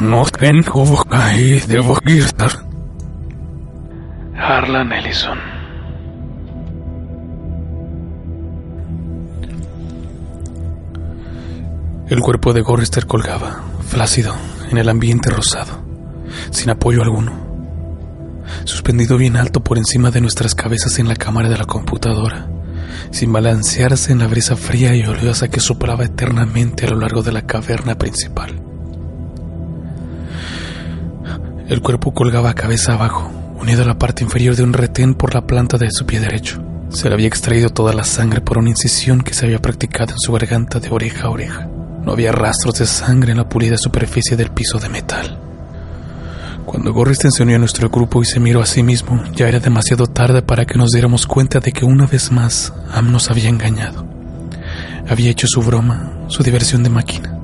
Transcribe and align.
No 0.00 0.24
tengo 0.24 1.04
ahí, 1.10 1.60
debo 1.66 1.98
estar. 2.04 2.50
Harlan 4.36 4.92
Ellison. 4.92 5.38
El 12.08 12.20
cuerpo 12.20 12.52
de 12.52 12.62
Gorrister 12.62 13.06
colgaba, 13.06 13.60
flácido, 13.88 14.34
en 14.70 14.78
el 14.78 14.88
ambiente 14.88 15.30
rosado, 15.30 15.82
sin 16.50 16.70
apoyo 16.70 17.02
alguno, 17.02 17.32
suspendido 18.64 19.18
bien 19.18 19.36
alto 19.36 19.62
por 19.62 19.78
encima 19.78 20.10
de 20.10 20.20
nuestras 20.20 20.54
cabezas 20.54 20.98
en 20.98 21.08
la 21.08 21.16
cámara 21.16 21.48
de 21.48 21.58
la 21.58 21.64
computadora, 21.64 22.46
sin 23.10 23.32
balancearse 23.32 24.12
en 24.12 24.20
la 24.20 24.26
brisa 24.26 24.56
fría 24.56 24.94
y 24.94 25.02
oleosa 25.02 25.48
que 25.48 25.60
soplaba 25.60 26.04
eternamente 26.04 26.86
a 26.86 26.90
lo 26.90 27.00
largo 27.00 27.22
de 27.22 27.32
la 27.32 27.42
caverna 27.42 27.98
principal. 27.98 28.67
El 31.68 31.82
cuerpo 31.82 32.14
colgaba 32.14 32.54
cabeza 32.54 32.94
abajo, 32.94 33.30
unido 33.60 33.82
a 33.82 33.86
la 33.86 33.98
parte 33.98 34.24
inferior 34.24 34.56
de 34.56 34.62
un 34.62 34.72
retén 34.72 35.14
por 35.14 35.34
la 35.34 35.46
planta 35.46 35.76
de 35.76 35.90
su 35.90 36.06
pie 36.06 36.18
derecho. 36.18 36.62
Se 36.88 37.08
le 37.08 37.14
había 37.14 37.28
extraído 37.28 37.68
toda 37.68 37.92
la 37.92 38.04
sangre 38.04 38.40
por 38.40 38.56
una 38.56 38.70
incisión 38.70 39.20
que 39.20 39.34
se 39.34 39.44
había 39.44 39.60
practicado 39.60 40.12
en 40.12 40.18
su 40.18 40.32
garganta 40.32 40.80
de 40.80 40.88
oreja 40.88 41.26
a 41.26 41.30
oreja. 41.30 41.68
No 42.02 42.12
había 42.12 42.32
rastros 42.32 42.78
de 42.78 42.86
sangre 42.86 43.32
en 43.32 43.36
la 43.36 43.50
pulida 43.50 43.76
superficie 43.76 44.34
del 44.34 44.50
piso 44.50 44.78
de 44.78 44.88
metal. 44.88 45.38
Cuando 46.64 46.94
Gorris 46.94 47.18
se 47.18 47.42
unió 47.42 47.56
a 47.56 47.58
nuestro 47.58 47.90
grupo 47.90 48.22
y 48.22 48.24
se 48.24 48.40
miró 48.40 48.62
a 48.62 48.66
sí 48.66 48.82
mismo, 48.82 49.22
ya 49.34 49.46
era 49.46 49.60
demasiado 49.60 50.06
tarde 50.06 50.40
para 50.40 50.64
que 50.64 50.78
nos 50.78 50.92
diéramos 50.92 51.26
cuenta 51.26 51.60
de 51.60 51.72
que 51.72 51.84
una 51.84 52.06
vez 52.06 52.32
más 52.32 52.72
Am 52.90 53.12
nos 53.12 53.30
había 53.30 53.50
engañado. 53.50 54.06
Había 55.06 55.30
hecho 55.30 55.46
su 55.46 55.60
broma, 55.60 56.12
su 56.28 56.42
diversión 56.42 56.82
de 56.82 56.88
máquina. 56.88 57.37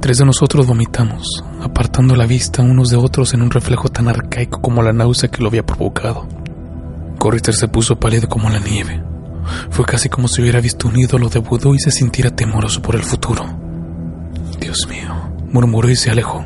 Tres 0.00 0.18
de 0.18 0.24
nosotros 0.24 0.66
vomitamos, 0.66 1.42
apartando 1.62 2.16
la 2.16 2.26
vista 2.26 2.62
unos 2.62 2.90
de 2.90 2.96
otros 2.96 3.34
en 3.34 3.42
un 3.42 3.50
reflejo 3.50 3.88
tan 3.88 4.08
arcaico 4.08 4.60
como 4.60 4.82
la 4.82 4.92
náusea 4.92 5.30
que 5.30 5.42
lo 5.42 5.48
había 5.48 5.64
provocado. 5.64 6.28
Corrister 7.18 7.54
se 7.54 7.68
puso 7.68 7.98
pálido 7.98 8.28
como 8.28 8.50
la 8.50 8.58
nieve. 8.58 9.02
Fue 9.70 9.84
casi 9.84 10.08
como 10.08 10.28
si 10.28 10.42
hubiera 10.42 10.60
visto 10.60 10.88
un 10.88 10.98
ídolo 10.98 11.28
de 11.28 11.38
vudú 11.38 11.74
y 11.74 11.78
se 11.78 11.90
sintiera 11.90 12.30
temoroso 12.30 12.82
por 12.82 12.96
el 12.96 13.02
futuro. 13.02 13.44
Dios 14.60 14.86
mío, 14.88 15.14
murmuró 15.50 15.88
y 15.88 15.96
se 15.96 16.10
alejó. 16.10 16.44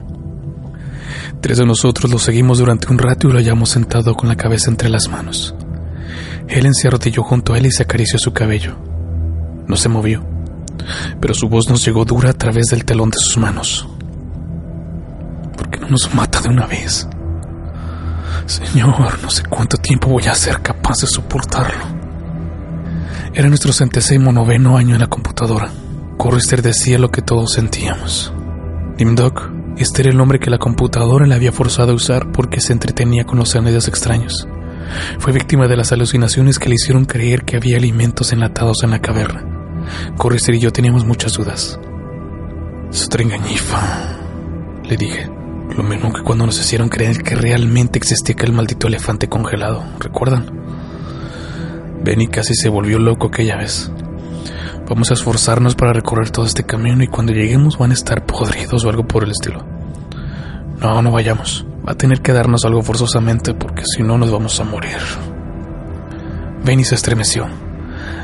Tres 1.41 1.59
de 1.59 1.67
nosotros 1.67 2.11
lo 2.11 2.19
seguimos 2.19 2.59
durante 2.59 2.89
un 2.91 2.99
rato 2.99 3.29
y 3.29 3.33
lo 3.33 3.39
hallamos 3.39 3.71
sentado 3.71 4.15
con 4.15 4.29
la 4.29 4.37
cabeza 4.37 4.71
entre 4.71 4.89
las 4.89 5.09
manos. 5.09 5.55
Helen 6.49 6.75
se 6.75 6.89
arrodilló 6.89 7.23
junto 7.23 7.55
a 7.55 7.59
él 7.59 7.67
y 7.67 7.71
se 7.71 7.83
acarició 7.83 8.19
su 8.19 8.33
cabello. 8.33 8.77
No 9.67 9.77
se 9.77 9.89
movió 9.89 10.38
pero 11.21 11.35
su 11.35 11.49
voz 11.49 11.69
nos 11.69 11.85
llegó 11.85 12.05
dura 12.05 12.31
a 12.31 12.35
través 12.35 12.67
del 12.67 12.85
telón 12.85 13.11
de 13.11 13.19
sus 13.19 13.39
manos. 13.39 13.89
¿Por 15.57 15.71
qué 15.71 15.81
no 15.81 15.89
nos 15.89 16.15
mata 16.15 16.41
de 16.41 16.49
una 16.49 16.67
vez? 16.67 17.09
Señor, 18.47 19.19
no 19.23 19.31
sé 19.31 19.43
cuánto 19.45 19.77
tiempo 19.77 20.09
voy 20.09 20.27
a 20.27 20.35
ser 20.35 20.63
capaz 20.63 21.01
de 21.01 21.07
soportarlo. 21.07 21.85
Era 23.35 23.49
nuestro 23.49 23.73
centésimo 23.73 24.33
noveno 24.33 24.77
año 24.77 24.95
en 24.95 25.01
la 25.01 25.07
computadora. 25.07 25.71
Corrister 26.17 26.63
decía 26.63 26.99
lo 26.99 27.11
que 27.11 27.23
todos 27.23 27.53
sentíamos. 27.53 28.33
Nimdok, 28.99 29.51
este 29.77 30.03
era 30.03 30.11
el 30.11 30.17
nombre 30.17 30.41
que 30.41 30.51
la 30.51 30.59
computadora 30.59 31.27
le 31.27 31.35
había 31.35 31.53
forzado 31.53 31.93
a 31.93 31.95
usar 31.95 32.33
porque 32.33 32.61
se 32.61 32.73
entretenía 32.73 33.25
con 33.25 33.39
los 33.39 33.51
sonidos 33.51 33.87
extraños. 33.87 34.49
Fue 35.19 35.33
víctima 35.33 35.69
de 35.69 35.77
las 35.77 35.93
alucinaciones 35.93 36.59
que 36.59 36.69
le 36.69 36.77
hicieron 36.77 37.05
creer 37.05 37.45
que 37.45 37.57
había 37.57 37.77
alimentos 37.77 38.33
enlatados 38.33 38.83
en 38.83 38.91
la 38.91 39.01
caverna. 39.01 39.58
Corrister 40.17 40.55
y 40.55 40.61
yo 40.61 40.73
teníamos 40.73 41.05
muchas 41.05 41.35
dudas. 41.35 41.79
Es 42.91 43.07
otra 43.07 43.23
engañifa, 43.23 44.17
le 44.85 44.97
dije. 44.97 45.31
Lo 45.77 45.83
mismo 45.83 46.13
que 46.13 46.23
cuando 46.23 46.47
nos 46.47 46.59
hicieron 46.59 46.89
creer 46.89 47.23
que 47.23 47.37
realmente 47.37 47.99
existía 47.99 48.35
aquel 48.35 48.53
maldito 48.53 48.89
elefante 48.89 49.29
congelado, 49.29 49.85
¿recuerdan? 50.01 50.51
Benny 52.03 52.27
casi 52.27 52.55
se 52.55 52.69
volvió 52.69 52.99
loco 52.99 53.29
aquella 53.29 53.57
vez. 53.57 53.93
Vamos 54.89 55.11
a 55.11 55.15
esforzarnos 55.15 55.75
para 55.75 55.93
recorrer 55.93 56.31
todo 56.31 56.47
este 56.47 56.65
camino 56.65 57.05
y 57.05 57.09
cuando 57.09 57.33
lleguemos 57.33 57.77
van 57.77 57.91
a 57.91 57.95
estar 57.95 58.25
podridos 58.25 58.85
o 58.85 58.89
algo 58.89 59.07
por 59.07 59.25
el 59.25 59.31
estilo. 59.31 59.65
No, 60.81 61.03
no 61.03 61.11
vayamos. 61.11 61.67
Va 61.87 61.93
a 61.93 61.97
tener 61.97 62.23
que 62.23 62.33
darnos 62.33 62.65
algo 62.65 62.83
forzosamente 62.83 63.53
porque 63.55 63.83
si 63.85 64.03
no 64.03 64.17
nos 64.17 64.31
vamos 64.31 64.59
a 64.61 64.65
morir. 64.65 64.99
Benny 66.65 66.85
se 66.85 66.95
estremeció. 66.95 67.47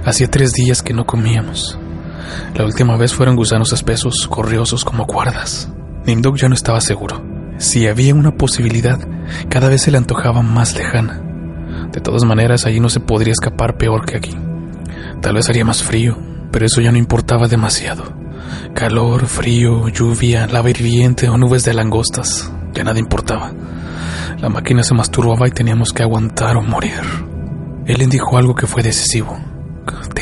Hacía 0.05 0.31
tres 0.31 0.53
días 0.53 0.83
que 0.83 0.95
no 0.95 1.06
comíamos. 1.06 1.78
La 2.55 2.65
última 2.65 2.97
vez 2.97 3.15
fueron 3.15 3.37
gusanos 3.37 3.72
espesos, 3.72 4.28
corriosos 4.28 4.84
como 4.84 5.06
cuerdas. 5.06 5.71
Nimdok 6.06 6.37
ya 6.37 6.49
no 6.49 6.55
estaba 6.55 6.81
seguro. 6.81 7.22
Si 7.59 7.87
había 7.87 8.15
una 8.15 8.33
posibilidad, 8.33 8.99
cada 9.49 9.69
vez 9.69 9.83
se 9.83 9.91
le 9.91 9.99
antojaba 9.99 10.43
más 10.43 10.75
lejana. 10.75 11.23
De 11.93 12.00
todas 12.00 12.25
maneras, 12.25 12.67
allí 12.67 12.81
no 12.81 12.89
se 12.89 13.00
podría 13.00 13.33
escapar 13.33 13.77
peor 13.77 14.05
que 14.05 14.17
aquí. 14.17 14.37
Tal 15.21 15.34
vez 15.34 15.49
haría 15.49 15.65
más 15.65 15.83
frío, 15.83 16.19
pero 16.50 16.67
eso 16.67 16.81
ya 16.81 16.93
no 16.93 16.99
importaba 16.99 17.49
demasiado. 17.49 18.12
Calor, 18.75 19.27
frío, 19.27 19.89
lluvia, 19.89 20.47
lava 20.47 20.71
hirviente 20.71 21.28
o 21.28 21.39
nubes 21.39 21.65
de 21.65 21.75
langostas, 21.75 22.53
ya 22.73 22.84
nada 22.84 22.99
importaba. 22.99 23.53
La 24.41 24.49
máquina 24.49 24.83
se 24.83 24.94
masturbaba 24.94 25.49
y 25.49 25.53
teníamos 25.53 25.93
que 25.93 26.03
aguantar 26.03 26.56
o 26.56 26.62
morir. 26.62 27.00
Ellen 27.87 28.11
dijo 28.11 28.37
algo 28.37 28.55
que 28.55 28.67
fue 28.67 28.83
decisivo. 28.83 29.39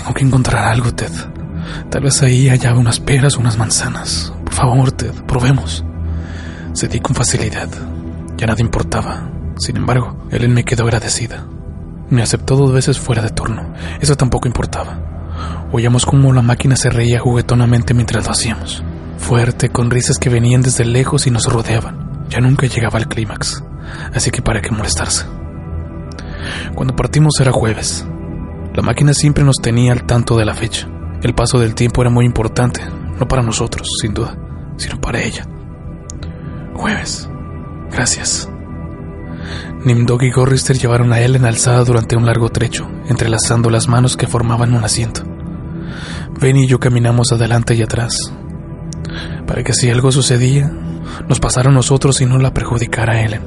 Tengo 0.02 0.14
que 0.14 0.24
encontrar 0.24 0.64
algo, 0.64 0.92
Ted. 0.92 1.12
Tal 1.88 2.02
vez 2.02 2.20
ahí 2.24 2.48
haya 2.48 2.74
unas 2.74 2.98
peras 2.98 3.36
o 3.36 3.40
unas 3.40 3.56
manzanas. 3.56 4.32
Por 4.44 4.52
favor, 4.52 4.90
Ted, 4.90 5.12
probemos. 5.28 5.84
Cedí 6.74 6.98
con 6.98 7.14
facilidad. 7.14 7.68
Ya 8.36 8.48
nada 8.48 8.60
importaba. 8.60 9.30
Sin 9.58 9.76
embargo, 9.76 10.26
Ellen 10.32 10.54
me 10.54 10.64
quedó 10.64 10.82
agradecida. 10.82 11.46
Me 12.10 12.20
aceptó 12.20 12.56
dos 12.56 12.72
veces 12.72 12.98
fuera 12.98 13.22
de 13.22 13.30
turno. 13.30 13.74
Eso 14.00 14.16
tampoco 14.16 14.48
importaba. 14.48 14.98
Oíamos 15.70 16.04
cómo 16.04 16.32
la 16.32 16.42
máquina 16.42 16.74
se 16.74 16.90
reía 16.90 17.20
juguetonamente 17.20 17.94
mientras 17.94 18.26
lo 18.26 18.32
hacíamos. 18.32 18.82
Fuerte, 19.18 19.68
con 19.68 19.88
risas 19.88 20.18
que 20.18 20.30
venían 20.30 20.62
desde 20.62 20.84
lejos 20.84 21.28
y 21.28 21.30
nos 21.30 21.44
rodeaban. 21.46 22.26
Ya 22.28 22.40
nunca 22.40 22.66
llegaba 22.66 22.98
al 22.98 23.06
clímax. 23.06 23.62
Así 24.12 24.32
que 24.32 24.42
para 24.42 24.60
qué 24.60 24.72
molestarse. 24.72 25.26
Cuando 26.74 26.96
partimos 26.96 27.34
era 27.40 27.52
jueves. 27.52 28.04
La 28.74 28.82
máquina 28.82 29.12
siempre 29.12 29.44
nos 29.44 29.56
tenía 29.56 29.92
al 29.92 30.04
tanto 30.04 30.36
de 30.36 30.44
la 30.44 30.54
fecha. 30.54 30.88
El 31.22 31.34
paso 31.34 31.58
del 31.58 31.74
tiempo 31.74 32.00
era 32.00 32.10
muy 32.10 32.24
importante, 32.24 32.80
no 33.18 33.28
para 33.28 33.42
nosotros, 33.42 33.88
sin 34.00 34.14
duda, 34.14 34.36
sino 34.76 35.00
para 35.00 35.22
ella. 35.22 35.46
Jueves. 36.74 37.28
Gracias. 37.90 38.48
Nimdog 39.84 40.22
y 40.22 40.30
Gorrister 40.30 40.78
llevaron 40.78 41.12
a 41.12 41.20
Ellen 41.20 41.44
alzada 41.44 41.84
durante 41.84 42.16
un 42.16 42.24
largo 42.24 42.48
trecho, 42.48 42.88
entrelazando 43.08 43.68
las 43.68 43.88
manos 43.88 44.16
que 44.16 44.26
formaban 44.26 44.74
un 44.74 44.84
asiento. 44.84 45.22
Benny 46.40 46.64
y 46.64 46.66
yo 46.68 46.80
caminamos 46.80 47.32
adelante 47.32 47.74
y 47.74 47.82
atrás, 47.82 48.32
para 49.46 49.62
que 49.62 49.74
si 49.74 49.90
algo 49.90 50.10
sucedía, 50.10 50.72
nos 51.28 51.40
pasara 51.40 51.70
a 51.70 51.72
nosotros 51.72 52.20
y 52.20 52.26
no 52.26 52.38
la 52.38 52.54
perjudicara 52.54 53.14
a 53.14 53.22
Ellen. 53.22 53.42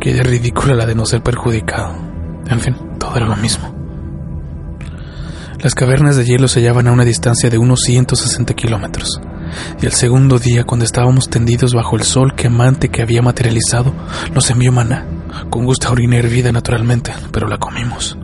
Que 0.00 0.14
de 0.14 0.22
ridícula 0.22 0.74
la 0.74 0.86
de 0.86 0.94
no 0.94 1.04
ser 1.06 1.22
perjudicado. 1.22 1.96
En 2.46 2.60
fin, 2.60 2.76
todo 2.98 3.16
era 3.16 3.26
lo 3.26 3.36
mismo. 3.36 3.77
Las 5.60 5.74
cavernas 5.74 6.16
de 6.16 6.24
hielo 6.24 6.46
se 6.46 6.60
hallaban 6.60 6.86
a 6.86 6.92
una 6.92 7.04
distancia 7.04 7.50
de 7.50 7.58
unos 7.58 7.80
160 7.80 8.54
kilómetros, 8.54 9.20
y 9.82 9.86
el 9.86 9.92
segundo 9.92 10.38
día, 10.38 10.62
cuando 10.62 10.84
estábamos 10.84 11.28
tendidos 11.30 11.74
bajo 11.74 11.96
el 11.96 12.04
sol 12.04 12.36
quemante 12.36 12.90
que 12.90 13.02
había 13.02 13.22
materializado, 13.22 13.92
nos 14.32 14.48
envió 14.50 14.70
maná, 14.70 15.04
con 15.50 15.64
gusto 15.64 15.88
a 15.88 15.90
orina 15.90 16.16
hervida 16.16 16.52
naturalmente, 16.52 17.12
pero 17.32 17.48
la 17.48 17.58
comimos. 17.58 18.16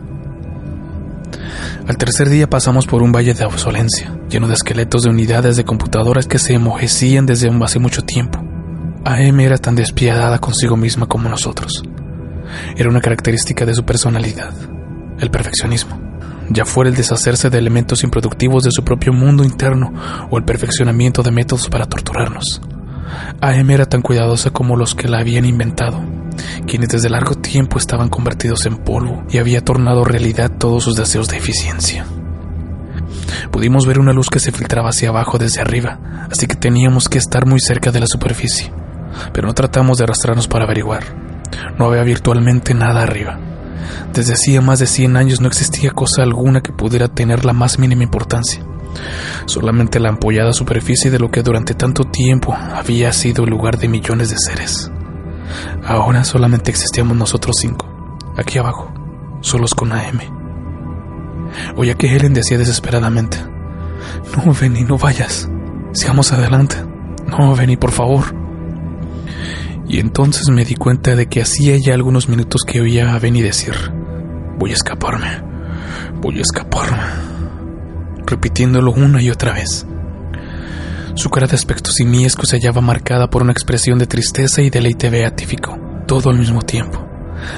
Al 1.85 1.97
tercer 1.97 2.29
día 2.29 2.49
pasamos 2.49 2.87
por 2.87 3.03
un 3.03 3.11
valle 3.11 3.33
de 3.33 3.43
obsolencia, 3.43 4.17
lleno 4.29 4.47
de 4.47 4.53
esqueletos 4.53 5.03
de 5.03 5.09
unidades 5.09 5.57
de 5.57 5.65
computadoras 5.65 6.27
que 6.27 6.39
se 6.39 6.53
enmojecían 6.53 7.25
desde 7.25 7.49
hace 7.49 7.79
mucho 7.79 8.01
tiempo. 8.01 8.39
AM 9.03 9.41
era 9.41 9.57
tan 9.57 9.75
despiadada 9.75 10.39
consigo 10.39 10.77
misma 10.77 11.05
como 11.05 11.27
nosotros. 11.27 11.83
Era 12.77 12.89
una 12.89 13.01
característica 13.01 13.65
de 13.65 13.75
su 13.75 13.83
personalidad, 13.83 14.53
el 15.19 15.29
perfeccionismo. 15.29 16.04
Ya 16.49 16.65
fuera 16.65 16.89
el 16.89 16.95
deshacerse 16.95 17.49
de 17.49 17.57
elementos 17.57 18.03
improductivos 18.03 18.63
de 18.63 18.71
su 18.71 18.83
propio 18.83 19.13
mundo 19.13 19.43
interno 19.43 19.93
o 20.29 20.37
el 20.37 20.43
perfeccionamiento 20.43 21.23
de 21.23 21.31
métodos 21.31 21.69
para 21.69 21.85
torturarnos. 21.85 22.61
AM 23.41 23.69
era 23.69 23.85
tan 23.85 24.01
cuidadosa 24.01 24.49
como 24.49 24.75
los 24.75 24.95
que 24.95 25.07
la 25.07 25.19
habían 25.19 25.45
inventado, 25.45 26.01
quienes 26.67 26.89
desde 26.89 27.09
largo 27.09 27.35
tiempo 27.35 27.77
estaban 27.77 28.09
convertidos 28.09 28.65
en 28.65 28.77
polvo 28.77 29.23
y 29.29 29.37
había 29.37 29.61
tornado 29.61 30.03
realidad 30.03 30.51
todos 30.57 30.83
sus 30.83 30.95
deseos 30.95 31.27
de 31.27 31.37
eficiencia. 31.37 32.05
Pudimos 33.51 33.85
ver 33.85 33.99
una 33.99 34.13
luz 34.13 34.29
que 34.29 34.39
se 34.39 34.51
filtraba 34.51 34.89
hacia 34.89 35.09
abajo 35.09 35.37
desde 35.37 35.61
arriba, 35.61 36.27
así 36.31 36.47
que 36.47 36.55
teníamos 36.55 37.09
que 37.09 37.17
estar 37.17 37.45
muy 37.45 37.59
cerca 37.59 37.91
de 37.91 37.99
la 37.99 38.07
superficie, 38.07 38.71
pero 39.33 39.47
no 39.47 39.53
tratamos 39.53 39.97
de 39.97 40.03
arrastrarnos 40.03 40.47
para 40.47 40.65
averiguar. 40.65 41.03
No 41.77 41.85
había 41.85 42.03
virtualmente 42.03 42.73
nada 42.73 43.03
arriba. 43.03 43.39
Desde 44.13 44.33
hacía 44.33 44.61
más 44.61 44.79
de 44.79 44.87
100 44.87 45.17
años 45.17 45.41
no 45.41 45.47
existía 45.47 45.91
cosa 45.91 46.23
alguna 46.23 46.61
que 46.61 46.71
pudiera 46.71 47.07
tener 47.07 47.45
la 47.45 47.53
más 47.53 47.79
mínima 47.79 48.03
importancia. 48.03 48.65
Solamente 49.45 49.99
la 49.99 50.09
ampollada 50.09 50.53
superficie 50.53 51.11
de 51.11 51.19
lo 51.19 51.29
que 51.29 51.43
durante 51.43 51.73
tanto 51.73 52.05
tiempo 52.05 52.53
había 52.53 53.11
sido 53.13 53.43
el 53.43 53.49
lugar 53.49 53.77
de 53.77 53.87
millones 53.87 54.29
de 54.29 54.37
seres. 54.37 54.91
Ahora 55.85 56.23
solamente 56.23 56.71
existíamos 56.71 57.15
nosotros 57.17 57.57
cinco, 57.59 58.17
aquí 58.37 58.57
abajo, 58.57 58.93
solos 59.41 59.75
con 59.75 59.91
AM. 59.91 60.19
Oía 61.75 61.95
que 61.95 62.13
Helen 62.13 62.33
decía 62.33 62.57
desesperadamente, 62.57 63.37
No, 64.35 64.53
Benny, 64.53 64.83
no 64.83 64.97
vayas. 64.97 65.49
Sigamos 65.93 66.31
adelante. 66.33 66.75
No, 67.27 67.55
Benny, 67.55 67.77
por 67.77 67.91
favor. 67.91 68.44
Y 69.87 69.99
entonces 69.99 70.49
me 70.49 70.65
di 70.65 70.75
cuenta 70.75 71.15
de 71.15 71.27
que 71.27 71.41
hacía 71.41 71.77
ya 71.77 71.93
algunos 71.93 72.27
minutos 72.27 72.61
que 72.65 72.81
oía 72.81 73.13
a 73.13 73.19
Benny 73.19 73.41
decir, 73.41 73.75
Voy 74.57 74.71
a 74.71 74.73
escaparme, 74.73 75.41
voy 76.21 76.39
a 76.39 76.41
escaparme, 76.41 77.03
repitiéndolo 78.25 78.91
una 78.91 79.21
y 79.21 79.29
otra 79.29 79.53
vez. 79.53 79.85
Su 81.15 81.29
cara 81.29 81.47
de 81.47 81.55
aspecto 81.55 81.91
simiesco 81.91 82.45
se 82.45 82.57
hallaba 82.57 82.81
marcada 82.81 83.29
por 83.29 83.41
una 83.41 83.51
expresión 83.51 83.99
de 83.99 84.07
tristeza 84.07 84.61
y 84.61 84.69
deleite 84.69 85.09
beatífico, 85.09 85.77
todo 86.07 86.29
al 86.29 86.39
mismo 86.39 86.61
tiempo. 86.61 87.05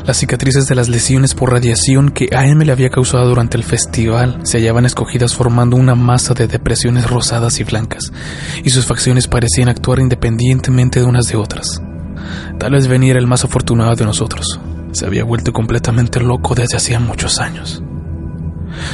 Las 0.06 0.18
cicatrices 0.18 0.68
de 0.68 0.76
las 0.76 0.90
lesiones 0.90 1.34
por 1.34 1.52
radiación 1.52 2.10
que 2.10 2.30
AM 2.36 2.60
le 2.60 2.72
había 2.72 2.90
causado 2.90 3.30
durante 3.30 3.58
el 3.58 3.64
festival 3.64 4.40
se 4.44 4.58
hallaban 4.58 4.86
escogidas 4.86 5.34
formando 5.34 5.76
una 5.76 5.96
masa 5.96 6.34
de 6.34 6.48
depresiones 6.48 7.10
rosadas 7.10 7.60
y 7.60 7.64
blancas, 7.64 8.12
y 8.64 8.70
sus 8.72 8.86
facciones 8.86 9.28
parecían 9.28 9.70
actuar 9.70 10.00
independientemente 10.00 11.00
de 11.00 11.06
unas 11.06 11.28
de 11.28 11.38
otras. 11.38 11.82
Tal 12.58 12.72
vez 12.72 12.86
era 12.86 13.20
el 13.20 13.28
más 13.28 13.44
afortunado 13.44 13.96
de 13.96 14.06
nosotros. 14.06 14.60
Se 14.92 15.06
había 15.06 15.24
vuelto 15.24 15.54
completamente 15.54 16.20
loco 16.20 16.56
desde 16.56 16.78
hacía 16.78 17.00
muchos 17.00 17.40
años. 17.40 17.84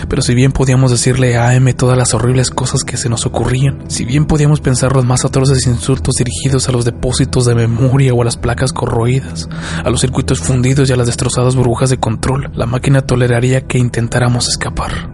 Pero 0.07 0.21
si 0.21 0.33
bien 0.33 0.51
podíamos 0.51 0.91
decirle 0.91 1.35
a 1.35 1.50
AM 1.50 1.74
todas 1.74 1.97
las 1.97 2.13
horribles 2.13 2.50
cosas 2.50 2.83
que 2.83 2.97
se 2.97 3.09
nos 3.09 3.25
ocurrían, 3.25 3.89
si 3.89 4.06
bien 4.06 4.25
podíamos 4.25 4.62
pensar 4.62 4.95
los 4.95 5.06
más 5.06 5.25
atroces 5.25 5.68
insultos 5.68 6.15
dirigidos 6.15 6.69
a 6.69 6.71
los 6.71 6.85
depósitos 6.85 7.45
de 7.45 7.56
memoria 7.56 8.13
o 8.13 8.21
a 8.21 8.25
las 8.25 8.38
placas 8.38 8.71
corroídas, 8.71 9.50
a 9.83 9.89
los 9.89 10.01
circuitos 10.01 10.39
fundidos 10.39 10.89
y 10.89 10.94
a 10.94 10.95
las 10.95 11.07
destrozadas 11.07 11.56
burbujas 11.56 11.89
de 11.89 11.97
control, 11.97 12.51
la 12.53 12.65
máquina 12.65 13.01
toleraría 13.01 13.62
que 13.62 13.77
intentáramos 13.77 14.47
escapar. 14.47 15.12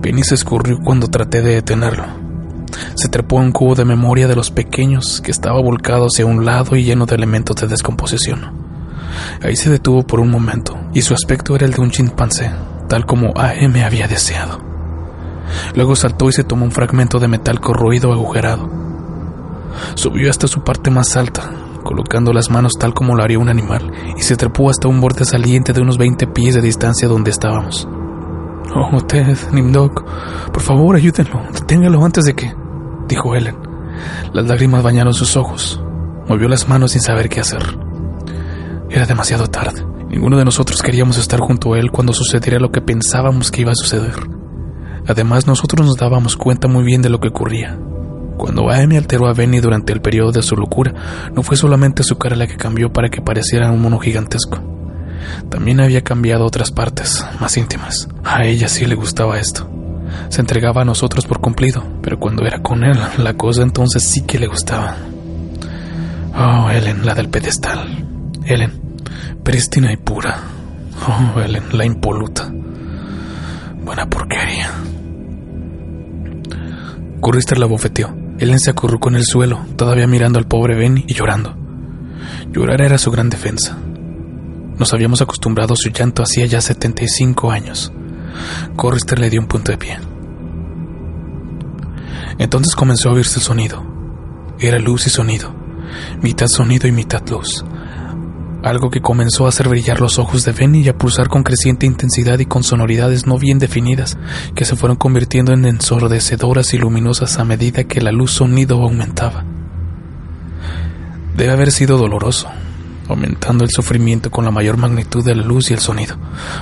Benny 0.00 0.22
se 0.22 0.34
escurrió 0.34 0.78
cuando 0.84 1.08
traté 1.08 1.42
de 1.42 1.54
detenerlo. 1.54 2.23
Se 2.94 3.08
trepó 3.08 3.38
a 3.38 3.42
un 3.42 3.52
cubo 3.52 3.74
de 3.74 3.84
memoria 3.84 4.28
de 4.28 4.36
los 4.36 4.50
pequeños 4.50 5.20
que 5.20 5.30
estaba 5.30 5.60
volcado 5.60 6.06
hacia 6.06 6.26
un 6.26 6.44
lado 6.44 6.76
y 6.76 6.84
lleno 6.84 7.06
de 7.06 7.14
elementos 7.14 7.56
de 7.56 7.66
descomposición. 7.66 8.64
Ahí 9.42 9.56
se 9.56 9.70
detuvo 9.70 10.06
por 10.06 10.20
un 10.20 10.30
momento, 10.30 10.78
y 10.92 11.02
su 11.02 11.14
aspecto 11.14 11.54
era 11.54 11.66
el 11.66 11.72
de 11.72 11.80
un 11.80 11.90
chimpancé, 11.90 12.50
tal 12.88 13.06
como 13.06 13.32
AM 13.36 13.76
había 13.84 14.08
deseado. 14.08 14.58
Luego 15.74 15.96
saltó 15.96 16.28
y 16.28 16.32
se 16.32 16.44
tomó 16.44 16.64
un 16.64 16.72
fragmento 16.72 17.18
de 17.18 17.28
metal 17.28 17.60
corroído 17.60 18.12
agujerado. 18.12 18.68
Subió 19.94 20.30
hasta 20.30 20.48
su 20.48 20.62
parte 20.62 20.90
más 20.90 21.16
alta, 21.16 21.50
colocando 21.82 22.32
las 22.32 22.50
manos 22.50 22.72
tal 22.78 22.94
como 22.94 23.14
lo 23.14 23.22
haría 23.22 23.38
un 23.38 23.48
animal, 23.48 23.92
y 24.16 24.22
se 24.22 24.36
trepó 24.36 24.70
hasta 24.70 24.88
un 24.88 25.00
borde 25.00 25.24
saliente 25.24 25.72
de 25.72 25.82
unos 25.82 25.98
20 25.98 26.26
pies 26.28 26.54
de 26.54 26.62
distancia 26.62 27.08
donde 27.08 27.30
estábamos. 27.30 27.88
Oh, 28.74 29.00
Ted, 29.02 29.36
Nimdok, 29.52 30.04
por 30.52 30.62
favor 30.62 30.96
ayúdenlo, 30.96 31.42
deténgalo 31.52 32.04
antes 32.04 32.24
de 32.24 32.34
que... 32.34 32.54
dijo 33.08 33.34
Helen. 33.34 33.56
Las 34.32 34.46
lágrimas 34.46 34.82
bañaron 34.82 35.14
sus 35.14 35.36
ojos. 35.36 35.80
Movió 36.28 36.48
las 36.48 36.68
manos 36.68 36.92
sin 36.92 37.00
saber 37.00 37.28
qué 37.28 37.40
hacer. 37.40 37.62
Era 38.90 39.06
demasiado 39.06 39.46
tarde. 39.46 39.84
Ninguno 40.08 40.36
de 40.38 40.44
nosotros 40.44 40.82
queríamos 40.82 41.18
estar 41.18 41.40
junto 41.40 41.74
a 41.74 41.78
él 41.78 41.90
cuando 41.90 42.12
sucediera 42.12 42.58
lo 42.58 42.70
que 42.70 42.80
pensábamos 42.80 43.50
que 43.50 43.62
iba 43.62 43.72
a 43.72 43.76
suceder. 43.76 44.14
Además, 45.06 45.46
nosotros 45.46 45.86
nos 45.86 45.96
dábamos 45.96 46.36
cuenta 46.36 46.66
muy 46.66 46.84
bien 46.84 47.02
de 47.02 47.10
lo 47.10 47.20
que 47.20 47.28
ocurría. 47.28 47.78
Cuando 48.36 48.70
Amy 48.70 48.96
alteró 48.96 49.28
a 49.28 49.32
Benny 49.32 49.60
durante 49.60 49.92
el 49.92 50.00
periodo 50.00 50.32
de 50.32 50.42
su 50.42 50.56
locura, 50.56 50.94
no 51.34 51.42
fue 51.42 51.56
solamente 51.56 52.02
su 52.02 52.16
cara 52.16 52.36
la 52.36 52.46
que 52.46 52.56
cambió 52.56 52.92
para 52.92 53.08
que 53.08 53.20
pareciera 53.20 53.70
un 53.70 53.82
mono 53.82 53.98
gigantesco. 53.98 54.58
También 55.48 55.80
había 55.80 56.02
cambiado 56.02 56.44
otras 56.44 56.70
partes, 56.70 57.24
más 57.40 57.56
íntimas. 57.56 58.08
A 58.24 58.44
ella 58.44 58.68
sí 58.68 58.86
le 58.86 58.94
gustaba 58.94 59.38
esto. 59.38 59.70
Se 60.28 60.40
entregaba 60.40 60.82
a 60.82 60.84
nosotros 60.84 61.26
por 61.26 61.40
cumplido, 61.40 61.82
pero 62.02 62.18
cuando 62.18 62.44
era 62.46 62.60
con 62.62 62.84
él, 62.84 62.98
la 63.18 63.34
cosa 63.34 63.62
entonces 63.62 64.02
sí 64.02 64.22
que 64.22 64.38
le 64.38 64.46
gustaba. 64.46 64.96
Oh, 66.36 66.68
Ellen, 66.70 67.04
la 67.06 67.14
del 67.14 67.28
pedestal. 67.28 68.04
Ellen, 68.44 68.72
prístina 69.42 69.92
y 69.92 69.96
pura. 69.96 70.36
Oh, 71.06 71.40
Ellen, 71.40 71.64
la 71.72 71.84
impoluta. 71.84 72.50
Buena 73.84 74.08
porquería. 74.08 74.70
Currister 77.20 77.58
la 77.58 77.66
bofeteó. 77.66 78.14
Ellen 78.38 78.58
se 78.58 78.70
acurrucó 78.70 79.08
en 79.10 79.16
el 79.16 79.24
suelo, 79.24 79.60
todavía 79.76 80.06
mirando 80.06 80.38
al 80.38 80.46
pobre 80.46 80.74
Benny 80.74 81.04
y 81.06 81.14
llorando. 81.14 81.54
Llorar 82.50 82.82
era 82.82 82.98
su 82.98 83.10
gran 83.10 83.30
defensa. 83.30 83.78
Nos 84.78 84.92
habíamos 84.92 85.22
acostumbrado 85.22 85.74
a 85.74 85.76
su 85.76 85.90
llanto 85.90 86.22
hacía 86.22 86.46
ya 86.46 86.60
75 86.60 87.50
años. 87.50 87.92
Corrister 88.76 89.18
le 89.18 89.30
dio 89.30 89.40
un 89.40 89.46
punto 89.46 89.72
de 89.72 89.78
pie. 89.78 89.98
Entonces 92.38 92.74
comenzó 92.74 93.10
a 93.10 93.12
oírse 93.12 93.38
el 93.38 93.44
sonido. 93.44 93.84
Era 94.58 94.78
luz 94.78 95.06
y 95.06 95.10
sonido, 95.10 95.54
mitad 96.22 96.46
sonido 96.46 96.88
y 96.88 96.92
mitad 96.92 97.22
luz, 97.28 97.64
algo 98.62 98.88
que 98.88 99.02
comenzó 99.02 99.46
a 99.46 99.48
hacer 99.50 99.68
brillar 99.68 100.00
los 100.00 100.18
ojos 100.18 100.44
de 100.44 100.52
Benny 100.52 100.82
y 100.82 100.88
a 100.88 100.96
pulsar 100.96 101.28
con 101.28 101.42
creciente 101.42 101.86
intensidad 101.86 102.38
y 102.38 102.46
con 102.46 102.62
sonoridades 102.62 103.26
no 103.26 103.38
bien 103.38 103.58
definidas, 103.58 104.16
que 104.54 104.64
se 104.64 104.76
fueron 104.76 104.96
convirtiendo 104.96 105.52
en 105.52 105.66
ensordecedoras 105.66 106.72
y 106.72 106.78
luminosas 106.78 107.38
a 107.38 107.44
medida 107.44 107.84
que 107.84 108.00
la 108.00 108.12
luz 108.12 108.30
sonido 108.30 108.80
aumentaba. 108.80 109.44
Debe 111.36 111.52
haber 111.52 111.72
sido 111.72 111.98
doloroso, 111.98 112.48
aumentando 113.08 113.64
el 113.64 113.70
sufrimiento 113.70 114.30
con 114.30 114.44
la 114.44 114.50
mayor 114.50 114.76
magnitud 114.76 115.24
de 115.24 115.34
la 115.34 115.42
luz 115.42 115.70
y 115.70 115.74
el 115.74 115.80
sonido, 115.80 116.16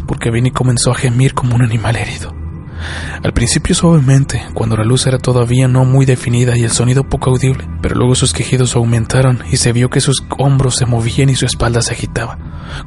porque 0.06 0.30
Benny 0.30 0.50
comenzó 0.50 0.90
a 0.90 0.96
gemir 0.96 1.34
como 1.34 1.54
un 1.54 1.62
animal 1.62 1.96
herido. 1.96 2.34
Al 3.22 3.32
principio 3.32 3.74
suavemente, 3.74 4.44
cuando 4.54 4.76
la 4.76 4.84
luz 4.84 5.06
era 5.06 5.18
todavía 5.18 5.68
no 5.68 5.84
muy 5.84 6.04
definida 6.04 6.56
y 6.56 6.62
el 6.62 6.70
sonido 6.70 7.04
poco 7.04 7.30
audible, 7.30 7.68
pero 7.80 7.94
luego 7.94 8.14
sus 8.14 8.32
quejidos 8.32 8.74
aumentaron 8.74 9.42
y 9.50 9.56
se 9.56 9.72
vio 9.72 9.88
que 9.90 10.00
sus 10.00 10.24
hombros 10.38 10.76
se 10.76 10.86
movían 10.86 11.30
y 11.30 11.36
su 11.36 11.46
espalda 11.46 11.82
se 11.82 11.94
agitaba, 11.94 12.38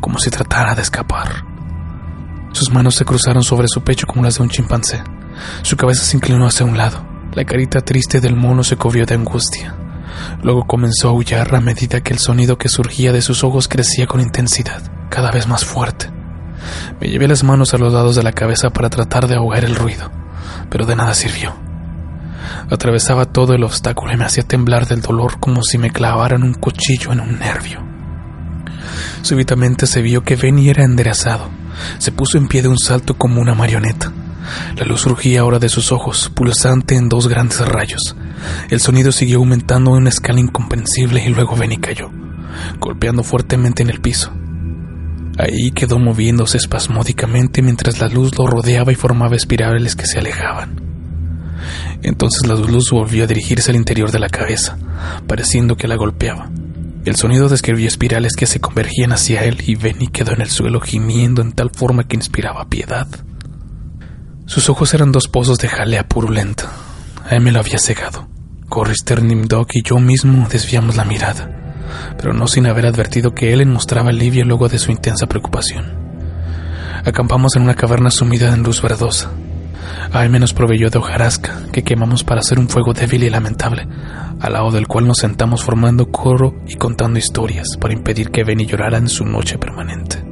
como 0.01 0.19
si 0.19 0.29
tratara 0.29 0.75
de 0.75 0.81
escapar. 0.81 1.45
Sus 2.51 2.71
manos 2.71 2.95
se 2.95 3.05
cruzaron 3.05 3.43
sobre 3.43 3.67
su 3.67 3.81
pecho 3.81 4.07
como 4.07 4.23
las 4.23 4.37
de 4.37 4.43
un 4.43 4.49
chimpancé. 4.49 5.03
Su 5.61 5.75
cabeza 5.75 6.03
se 6.03 6.17
inclinó 6.17 6.47
hacia 6.47 6.65
un 6.65 6.77
lado. 6.77 7.05
La 7.33 7.43
carita 7.43 7.81
triste 7.81 8.21
del 8.21 8.35
mono 8.35 8.63
se 8.63 8.77
cubrió 8.77 9.05
de 9.05 9.15
angustia. 9.15 9.75
Luego 10.43 10.65
comenzó 10.65 11.07
a 11.07 11.11
aullar 11.11 11.53
a 11.55 11.61
medida 11.61 12.01
que 12.01 12.13
el 12.13 12.19
sonido 12.19 12.57
que 12.57 12.69
surgía 12.69 13.11
de 13.11 13.21
sus 13.21 13.43
ojos 13.43 13.67
crecía 13.67 14.07
con 14.07 14.21
intensidad, 14.21 14.81
cada 15.09 15.31
vez 15.31 15.47
más 15.47 15.65
fuerte. 15.65 16.09
Me 16.99 17.07
llevé 17.07 17.27
las 17.27 17.43
manos 17.43 17.73
a 17.73 17.77
los 17.77 17.93
lados 17.93 18.15
de 18.15 18.23
la 18.23 18.31
cabeza 18.31 18.69
para 18.69 18.89
tratar 18.89 19.27
de 19.27 19.35
ahogar 19.35 19.65
el 19.65 19.75
ruido, 19.75 20.11
pero 20.69 20.85
de 20.85 20.95
nada 20.95 21.13
sirvió. 21.13 21.55
Atravesaba 22.69 23.25
todo 23.25 23.53
el 23.53 23.63
obstáculo 23.63 24.13
y 24.13 24.17
me 24.17 24.25
hacía 24.25 24.43
temblar 24.43 24.87
del 24.87 25.01
dolor 25.01 25.39
como 25.39 25.61
si 25.63 25.77
me 25.77 25.91
clavaran 25.91 26.43
un 26.43 26.53
cuchillo 26.53 27.11
en 27.11 27.19
un 27.19 27.39
nervio. 27.39 27.83
Súbitamente 29.21 29.87
se 29.87 30.01
vio 30.01 30.23
que 30.23 30.35
Benny 30.35 30.69
era 30.69 30.83
enderezado. 30.83 31.49
Se 31.97 32.11
puso 32.11 32.37
en 32.37 32.47
pie 32.47 32.61
de 32.61 32.67
un 32.67 32.77
salto 32.77 33.15
como 33.15 33.41
una 33.41 33.55
marioneta. 33.55 34.11
La 34.77 34.85
luz 34.85 35.01
surgía 35.01 35.41
ahora 35.41 35.59
de 35.59 35.69
sus 35.69 35.91
ojos, 35.91 36.31
pulsante 36.33 36.95
en 36.95 37.09
dos 37.09 37.27
grandes 37.27 37.59
rayos. 37.67 38.15
El 38.69 38.79
sonido 38.79 39.11
siguió 39.11 39.37
aumentando 39.37 39.91
en 39.91 39.97
una 39.97 40.09
escala 40.09 40.39
incomprensible 40.39 41.23
y 41.25 41.29
luego 41.29 41.55
Benny 41.55 41.77
cayó, 41.77 42.11
golpeando 42.79 43.23
fuertemente 43.23 43.83
en 43.83 43.89
el 43.89 44.01
piso. 44.01 44.31
Ahí 45.37 45.71
quedó 45.71 45.99
moviéndose 45.99 46.57
espasmódicamente 46.57 47.61
mientras 47.61 47.99
la 47.99 48.07
luz 48.07 48.37
lo 48.37 48.47
rodeaba 48.47 48.91
y 48.91 48.95
formaba 48.95 49.35
espirales 49.35 49.95
que 49.95 50.05
se 50.05 50.19
alejaban. 50.19 50.81
Entonces 52.03 52.47
la 52.47 52.55
luz 52.55 52.91
volvió 52.91 53.23
a 53.23 53.27
dirigirse 53.27 53.71
al 53.71 53.77
interior 53.77 54.11
de 54.11 54.19
la 54.19 54.29
cabeza, 54.29 54.77
pareciendo 55.27 55.75
que 55.75 55.87
la 55.87 55.95
golpeaba. 55.95 56.49
El 57.03 57.15
sonido 57.15 57.49
describió 57.49 57.87
espirales 57.87 58.33
que 58.35 58.47
se 58.47 58.59
convergían 58.59 59.11
hacia 59.11 59.43
él 59.43 59.57
y 59.67 59.75
Benny 59.75 60.07
quedó 60.07 60.31
en 60.31 60.41
el 60.41 60.49
suelo 60.49 60.79
gimiendo 60.81 61.41
en 61.41 61.51
tal 61.51 61.69
forma 61.69 62.05
que 62.05 62.15
inspiraba 62.15 62.69
piedad. 62.69 63.07
Sus 64.45 64.69
ojos 64.69 64.93
eran 64.93 65.11
dos 65.11 65.27
pozos 65.27 65.57
de 65.57 65.67
jalea 65.67 66.07
purulenta. 66.07 66.71
A 67.29 67.35
él 67.35 67.41
me 67.41 67.51
lo 67.51 67.59
había 67.59 67.77
cegado. 67.77 68.27
Corrister, 68.69 69.21
Nimdok 69.21 69.75
y 69.75 69.83
yo 69.83 69.99
mismo 69.99 70.47
desviamos 70.49 70.95
la 70.95 71.05
mirada, 71.05 71.49
pero 72.17 72.33
no 72.33 72.47
sin 72.47 72.65
haber 72.65 72.87
advertido 72.87 73.33
que 73.33 73.53
él 73.53 73.65
mostraba 73.67 74.09
alivio 74.09 74.43
luego 74.43 74.67
de 74.67 74.79
su 74.79 74.91
intensa 74.91 75.27
preocupación. 75.27 75.85
Acampamos 77.05 77.55
en 77.55 77.61
una 77.61 77.75
caverna 77.75 78.09
sumida 78.09 78.51
en 78.53 78.63
luz 78.63 78.81
verdosa. 78.81 79.31
Aime 80.11 80.39
nos 80.39 80.53
proveyó 80.53 80.89
de 80.89 80.97
hojarasca 80.97 81.61
que 81.71 81.83
quemamos 81.83 82.23
para 82.23 82.39
hacer 82.39 82.57
un 82.57 82.67
fuego 82.67 82.93
débil 82.93 83.23
y 83.23 83.29
lamentable, 83.29 83.87
al 84.39 84.53
lado 84.53 84.71
del 84.71 84.87
cual 84.87 85.07
nos 85.07 85.19
sentamos 85.19 85.63
formando 85.63 86.11
coro 86.11 86.55
y 86.67 86.75
contando 86.75 87.19
historias 87.19 87.77
para 87.79 87.93
impedir 87.93 88.31
que 88.31 88.43
Benny 88.43 88.65
llorara 88.65 88.97
en 88.97 89.07
su 89.07 89.25
noche 89.25 89.57
permanente. 89.59 90.23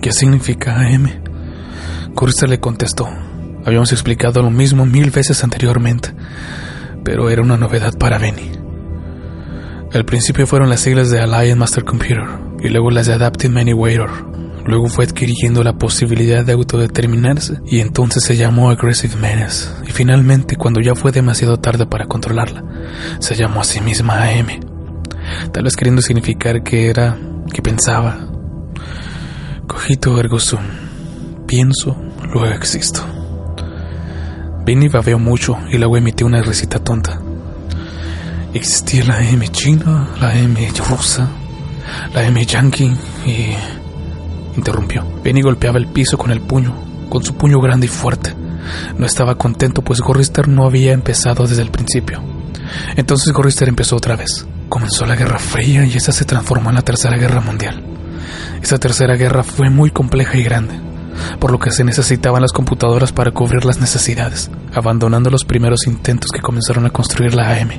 ¿Qué 0.00 0.12
significa 0.12 0.76
AM? 0.76 1.10
Corrister 2.14 2.48
le 2.48 2.58
contestó. 2.58 3.08
Habíamos 3.66 3.92
explicado 3.92 4.42
lo 4.42 4.50
mismo 4.50 4.86
mil 4.86 5.10
veces 5.10 5.44
anteriormente, 5.44 6.14
pero 7.04 7.30
era 7.30 7.42
una 7.42 7.56
novedad 7.56 7.96
para 7.98 8.18
Benny. 8.18 8.50
Al 9.92 10.04
principio 10.04 10.46
fueron 10.46 10.70
las 10.70 10.80
siglas 10.80 11.10
de 11.10 11.20
Alliance 11.20 11.56
Master 11.56 11.84
Computer 11.84 12.24
y 12.62 12.68
luego 12.68 12.90
las 12.90 13.06
de 13.06 13.14
Adaptive 13.14 13.74
Waiter. 13.74 14.08
Luego 14.64 14.88
fue 14.88 15.04
adquiriendo 15.04 15.64
la 15.64 15.72
posibilidad 15.72 16.44
de 16.44 16.52
autodeterminarse 16.52 17.58
y 17.66 17.80
entonces 17.80 18.22
se 18.22 18.36
llamó 18.36 18.70
Aggressive 18.70 19.16
Menace. 19.16 19.68
Y 19.88 19.90
finalmente, 19.90 20.56
cuando 20.56 20.80
ya 20.80 20.94
fue 20.94 21.10
demasiado 21.10 21.56
tarde 21.56 21.86
para 21.86 22.06
controlarla, 22.06 22.62
se 23.18 23.34
llamó 23.34 23.62
a 23.62 23.64
sí 23.64 23.80
misma 23.80 24.22
AM. 24.28 24.60
Tal 25.52 25.64
vez 25.64 25.74
queriendo 25.74 26.02
significar 26.02 26.62
que 26.62 26.88
era, 26.88 27.18
que 27.52 27.62
pensaba. 27.62 28.28
Cogito 29.66 30.18
ergo 30.20 30.38
sum. 30.38 30.60
Pienso, 31.46 31.96
luego 32.32 32.46
existo. 32.46 33.19
Vine 34.70 34.88
babeó 34.88 35.18
mucho 35.18 35.58
y 35.68 35.78
luego 35.78 35.96
emitió 35.96 36.24
una 36.28 36.40
risita 36.42 36.78
tonta. 36.78 37.20
Existía 38.54 39.04
la 39.04 39.20
M 39.20 39.48
china, 39.48 40.10
la 40.20 40.38
M 40.38 40.72
rusa, 40.88 41.28
la 42.14 42.22
M 42.22 42.46
yankee 42.46 42.96
y... 43.26 43.48
interrumpió. 44.56 45.04
Benny 45.24 45.42
golpeaba 45.42 45.76
el 45.78 45.88
piso 45.88 46.16
con 46.16 46.30
el 46.30 46.40
puño, 46.40 46.72
con 47.08 47.24
su 47.24 47.34
puño 47.34 47.60
grande 47.60 47.86
y 47.86 47.88
fuerte. 47.88 48.32
No 48.96 49.06
estaba 49.06 49.34
contento 49.34 49.82
pues 49.82 49.98
Gorrister 50.00 50.46
no 50.46 50.66
había 50.66 50.92
empezado 50.92 51.48
desde 51.48 51.62
el 51.62 51.72
principio. 51.72 52.22
Entonces 52.94 53.32
Gorrister 53.32 53.68
empezó 53.68 53.96
otra 53.96 54.14
vez. 54.14 54.46
Comenzó 54.68 55.04
la 55.04 55.16
Guerra 55.16 55.40
Fría 55.40 55.84
y 55.84 55.96
esa 55.96 56.12
se 56.12 56.24
transformó 56.24 56.68
en 56.68 56.76
la 56.76 56.82
Tercera 56.82 57.16
Guerra 57.16 57.40
Mundial. 57.40 57.82
Esa 58.62 58.78
tercera 58.78 59.16
guerra 59.16 59.42
fue 59.42 59.68
muy 59.68 59.90
compleja 59.90 60.38
y 60.38 60.44
grande 60.44 60.89
por 61.38 61.52
lo 61.52 61.58
que 61.58 61.70
se 61.70 61.84
necesitaban 61.84 62.42
las 62.42 62.52
computadoras 62.52 63.12
para 63.12 63.30
cubrir 63.30 63.64
las 63.64 63.80
necesidades, 63.80 64.50
abandonando 64.74 65.30
los 65.30 65.44
primeros 65.44 65.86
intentos 65.86 66.30
que 66.32 66.40
comenzaron 66.40 66.86
a 66.86 66.90
construir 66.90 67.34
la 67.34 67.52
AM. 67.52 67.70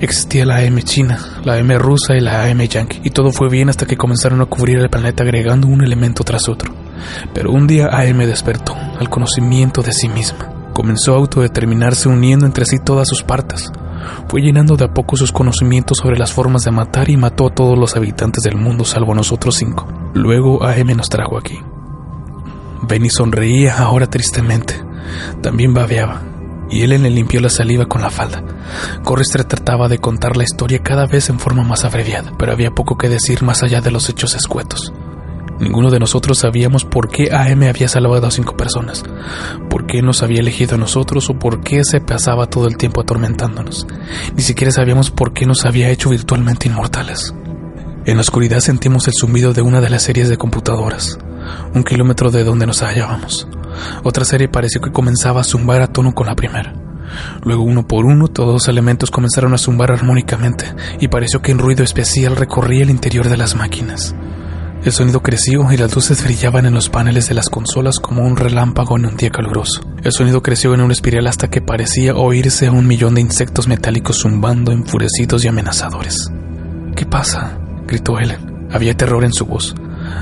Existía 0.00 0.44
la 0.44 0.58
AM 0.58 0.80
china, 0.82 1.18
la 1.44 1.54
AM 1.54 1.72
rusa 1.78 2.14
y 2.14 2.20
la 2.20 2.44
AM 2.44 2.60
yankee, 2.60 3.00
y 3.04 3.10
todo 3.10 3.32
fue 3.32 3.48
bien 3.48 3.68
hasta 3.68 3.86
que 3.86 3.96
comenzaron 3.96 4.40
a 4.40 4.46
cubrir 4.46 4.78
el 4.78 4.90
planeta 4.90 5.22
agregando 5.22 5.66
un 5.66 5.82
elemento 5.82 6.24
tras 6.24 6.48
otro. 6.48 6.72
Pero 7.34 7.50
un 7.50 7.66
día 7.66 7.88
AM 7.88 8.18
despertó 8.18 8.76
al 8.98 9.08
conocimiento 9.08 9.82
de 9.82 9.92
sí 9.92 10.08
misma. 10.08 10.70
Comenzó 10.72 11.14
a 11.14 11.18
autodeterminarse 11.18 12.08
uniendo 12.08 12.46
entre 12.46 12.64
sí 12.64 12.78
todas 12.82 13.08
sus 13.08 13.22
partes. 13.22 13.70
Fue 14.28 14.40
llenando 14.40 14.76
de 14.76 14.86
a 14.86 14.94
poco 14.94 15.16
sus 15.16 15.32
conocimientos 15.32 15.98
sobre 15.98 16.18
las 16.18 16.32
formas 16.32 16.64
de 16.64 16.70
matar 16.70 17.10
y 17.10 17.16
mató 17.16 17.46
a 17.46 17.54
todos 17.54 17.78
los 17.78 17.94
habitantes 17.96 18.42
del 18.42 18.56
mundo 18.56 18.84
salvo 18.84 19.14
nosotros 19.14 19.56
cinco. 19.56 19.86
Luego 20.14 20.64
AM 20.64 20.96
nos 20.96 21.08
trajo 21.08 21.38
aquí. 21.38 21.60
Benny 22.82 23.10
sonreía 23.10 23.78
ahora 23.78 24.08
tristemente. 24.08 24.74
También 25.40 25.72
babeaba, 25.72 26.22
y 26.70 26.82
él 26.82 26.90
le 26.90 27.10
limpió 27.10 27.40
la 27.40 27.48
saliva 27.48 27.86
con 27.86 28.02
la 28.02 28.10
falda. 28.10 28.42
Corristre 29.04 29.44
trataba 29.44 29.88
de 29.88 29.98
contar 29.98 30.36
la 30.36 30.42
historia 30.42 30.82
cada 30.82 31.06
vez 31.06 31.28
en 31.28 31.38
forma 31.38 31.62
más 31.62 31.84
abreviada, 31.84 32.32
pero 32.38 32.52
había 32.52 32.72
poco 32.72 32.96
que 32.96 33.08
decir 33.08 33.42
más 33.42 33.62
allá 33.62 33.80
de 33.80 33.90
los 33.90 34.08
hechos 34.08 34.34
escuetos. 34.34 34.92
Ninguno 35.60 35.90
de 35.90 36.00
nosotros 36.00 36.38
sabíamos 36.38 36.84
por 36.84 37.08
qué 37.08 37.32
AM 37.32 37.62
había 37.62 37.86
salvado 37.86 38.26
a 38.26 38.32
cinco 38.32 38.56
personas, 38.56 39.04
por 39.70 39.86
qué 39.86 40.02
nos 40.02 40.24
había 40.24 40.40
elegido 40.40 40.74
a 40.74 40.78
nosotros 40.78 41.30
o 41.30 41.38
por 41.38 41.60
qué 41.60 41.84
se 41.84 42.00
pasaba 42.00 42.46
todo 42.46 42.66
el 42.66 42.76
tiempo 42.76 43.00
atormentándonos. 43.00 43.86
Ni 44.34 44.42
siquiera 44.42 44.72
sabíamos 44.72 45.12
por 45.12 45.32
qué 45.32 45.46
nos 45.46 45.64
había 45.64 45.90
hecho 45.90 46.10
virtualmente 46.10 46.66
inmortales. 46.66 47.32
En 48.06 48.16
la 48.16 48.22
oscuridad 48.22 48.58
sentimos 48.58 49.06
el 49.06 49.14
zumbido 49.14 49.52
de 49.52 49.62
una 49.62 49.80
de 49.80 49.90
las 49.90 50.02
series 50.02 50.28
de 50.28 50.36
computadoras 50.36 51.18
un 51.74 51.84
kilómetro 51.84 52.30
de 52.30 52.44
donde 52.44 52.66
nos 52.66 52.82
hallábamos. 52.82 53.48
Otra 54.02 54.24
serie 54.24 54.48
pareció 54.48 54.80
que 54.80 54.92
comenzaba 54.92 55.40
a 55.40 55.44
zumbar 55.44 55.82
a 55.82 55.88
tono 55.88 56.14
con 56.14 56.26
la 56.26 56.34
primera. 56.36 56.74
Luego 57.44 57.62
uno 57.62 57.86
por 57.86 58.04
uno 58.06 58.28
todos 58.28 58.52
los 58.52 58.68
elementos 58.68 59.10
comenzaron 59.10 59.54
a 59.54 59.58
zumbar 59.58 59.92
armónicamente 59.92 60.74
y 61.00 61.08
pareció 61.08 61.42
que 61.42 61.52
un 61.52 61.58
ruido 61.58 61.84
especial 61.84 62.36
recorría 62.36 62.82
el 62.82 62.90
interior 62.90 63.28
de 63.28 63.36
las 63.36 63.54
máquinas. 63.54 64.14
El 64.84 64.90
sonido 64.90 65.22
creció 65.22 65.70
y 65.70 65.76
las 65.76 65.94
luces 65.94 66.24
brillaban 66.24 66.66
en 66.66 66.74
los 66.74 66.88
paneles 66.88 67.28
de 67.28 67.34
las 67.34 67.48
consolas 67.48 68.00
como 68.00 68.26
un 68.26 68.36
relámpago 68.36 68.96
en 68.96 69.06
un 69.06 69.16
día 69.16 69.30
caluroso. 69.30 69.80
El 70.02 70.10
sonido 70.10 70.42
creció 70.42 70.74
en 70.74 70.80
una 70.80 70.92
espiral 70.92 71.28
hasta 71.28 71.48
que 71.48 71.60
parecía 71.60 72.16
oírse 72.16 72.66
a 72.66 72.72
un 72.72 72.88
millón 72.88 73.14
de 73.14 73.20
insectos 73.20 73.68
metálicos 73.68 74.18
zumbando 74.18 74.72
enfurecidos 74.72 75.44
y 75.44 75.48
amenazadores. 75.48 76.32
¿Qué 76.96 77.06
pasa? 77.06 77.58
gritó 77.86 78.18
Helen. 78.18 78.68
Había 78.72 78.96
terror 78.96 79.24
en 79.24 79.32
su 79.32 79.46
voz. 79.46 79.76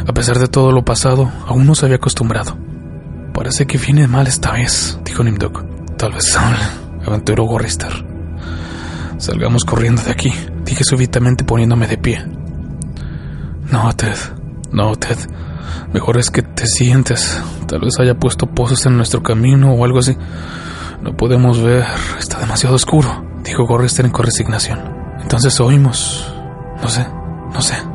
A 0.07 0.13
pesar 0.13 0.39
de 0.39 0.49
todo 0.49 0.73
lo 0.73 0.85
pasado, 0.85 1.31
aún 1.47 1.67
no 1.67 1.75
se 1.75 1.87
había 1.87 1.97
acostumbrado. 1.97 2.57
Parece 3.33 3.67
que 3.67 3.79
viene 3.79 4.07
mal 4.07 4.27
esta 4.27 4.53
vez, 4.53 4.99
dijo 5.05 5.23
Nimdok. 5.23 5.97
Tal 5.97 6.13
vez 6.13 6.31
sal, 6.33 6.57
aventuró 7.07 7.45
Gorrister. 7.45 7.93
Salgamos 9.19 9.65
corriendo 9.65 10.03
de 10.03 10.11
aquí, 10.11 10.33
dije 10.65 10.83
súbitamente 10.85 11.45
poniéndome 11.45 11.87
de 11.87 11.99
pie. 11.99 12.25
No, 13.71 13.93
Ted, 13.93 14.17
no, 14.73 14.97
Ted. 14.97 15.19
Mejor 15.93 16.19
es 16.19 16.31
que 16.31 16.43
te 16.43 16.67
sientes. 16.67 17.41
Tal 17.67 17.81
vez 17.81 17.99
haya 18.01 18.15
puesto 18.15 18.47
pozos 18.47 18.87
en 18.87 18.97
nuestro 18.97 19.23
camino 19.23 19.73
o 19.73 19.85
algo 19.85 19.99
así. 19.99 20.17
No 21.03 21.17
podemos 21.17 21.63
ver, 21.63 21.85
está 22.19 22.39
demasiado 22.41 22.77
oscuro, 22.77 23.25
dijo 23.45 23.67
Gorrister 23.67 24.11
con 24.11 24.25
resignación. 24.25 24.81
Entonces 25.21 25.61
oímos. 25.61 26.35
No 26.83 26.89
sé, 26.89 27.07
no 27.53 27.61
sé. 27.61 27.90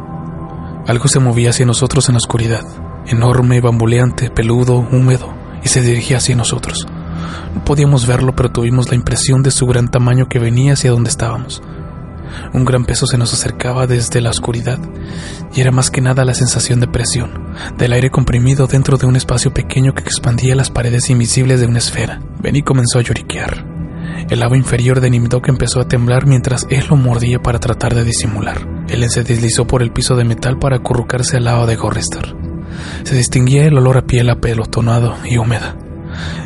Algo 0.88 1.08
se 1.08 1.20
movía 1.20 1.50
hacia 1.50 1.66
nosotros 1.66 2.10
en 2.10 2.14
la 2.14 2.18
oscuridad, 2.18 2.64
enorme, 3.08 3.60
bamboleante, 3.60 4.30
peludo, 4.30 4.88
húmedo, 4.92 5.34
y 5.64 5.70
se 5.70 5.82
dirigía 5.82 6.18
hacia 6.18 6.36
nosotros. 6.36 6.86
No 7.56 7.66
podíamos 7.66 8.06
verlo, 8.06 8.36
pero 8.36 8.52
tuvimos 8.52 8.90
la 8.90 8.96
impresión 8.96 9.42
de 9.42 9.50
su 9.50 9.66
gran 9.66 9.90
tamaño 9.90 10.28
que 10.28 10.38
venía 10.38 10.74
hacia 10.74 10.92
donde 10.92 11.10
estábamos. 11.10 11.64
Un 12.54 12.66
gran 12.66 12.86
peso 12.86 13.08
se 13.08 13.18
nos 13.18 13.34
acercaba 13.34 13.88
desde 13.88 14.22
la 14.22 14.30
oscuridad, 14.30 14.78
y 15.56 15.62
era 15.62 15.72
más 15.72 15.90
que 15.90 16.02
nada 16.02 16.24
la 16.24 16.34
sensación 16.36 16.80
de 16.80 16.88
presión, 16.88 17.32
del 17.78 17.94
aire 17.94 18.12
comprimido 18.12 18.68
dentro 18.68 18.98
de 18.98 19.08
un 19.08 19.16
espacio 19.16 19.54
pequeño 19.54 19.94
que 19.94 20.04
expandía 20.04 20.56
las 20.56 20.70
paredes 20.70 21.10
invisibles 21.10 21.62
de 21.62 21.66
una 21.66 21.80
esfera. 21.80 22.20
Benny 22.42 22.62
comenzó 22.62 23.00
a 23.00 23.02
lloriquear. 23.02 23.75
El 24.30 24.40
lado 24.40 24.56
inferior 24.56 25.02
de 25.02 25.10
Nimdok 25.10 25.48
empezó 25.50 25.80
a 25.82 25.88
temblar 25.88 26.26
mientras 26.26 26.66
él 26.70 26.86
lo 26.90 26.96
mordía 26.96 27.40
para 27.42 27.60
tratar 27.60 27.94
de 27.94 28.04
disimular. 28.04 28.68
Él 28.88 29.08
se 29.10 29.24
deslizó 29.24 29.68
por 29.68 29.82
el 29.82 29.92
piso 29.92 30.16
de 30.16 30.24
metal 30.24 30.58
para 30.58 30.78
acurrucarse 30.78 31.38
al 31.38 31.46
lado 31.46 31.68
de 31.68 31.76
Gorrister. 31.76 32.36
Se 33.04 33.16
distinguía 33.16 33.66
el 33.66 33.78
olor 33.78 33.98
a 33.98 34.06
piel 34.06 34.30
apelotonado 34.30 35.16
y 35.26 35.38
húmeda, 35.38 35.78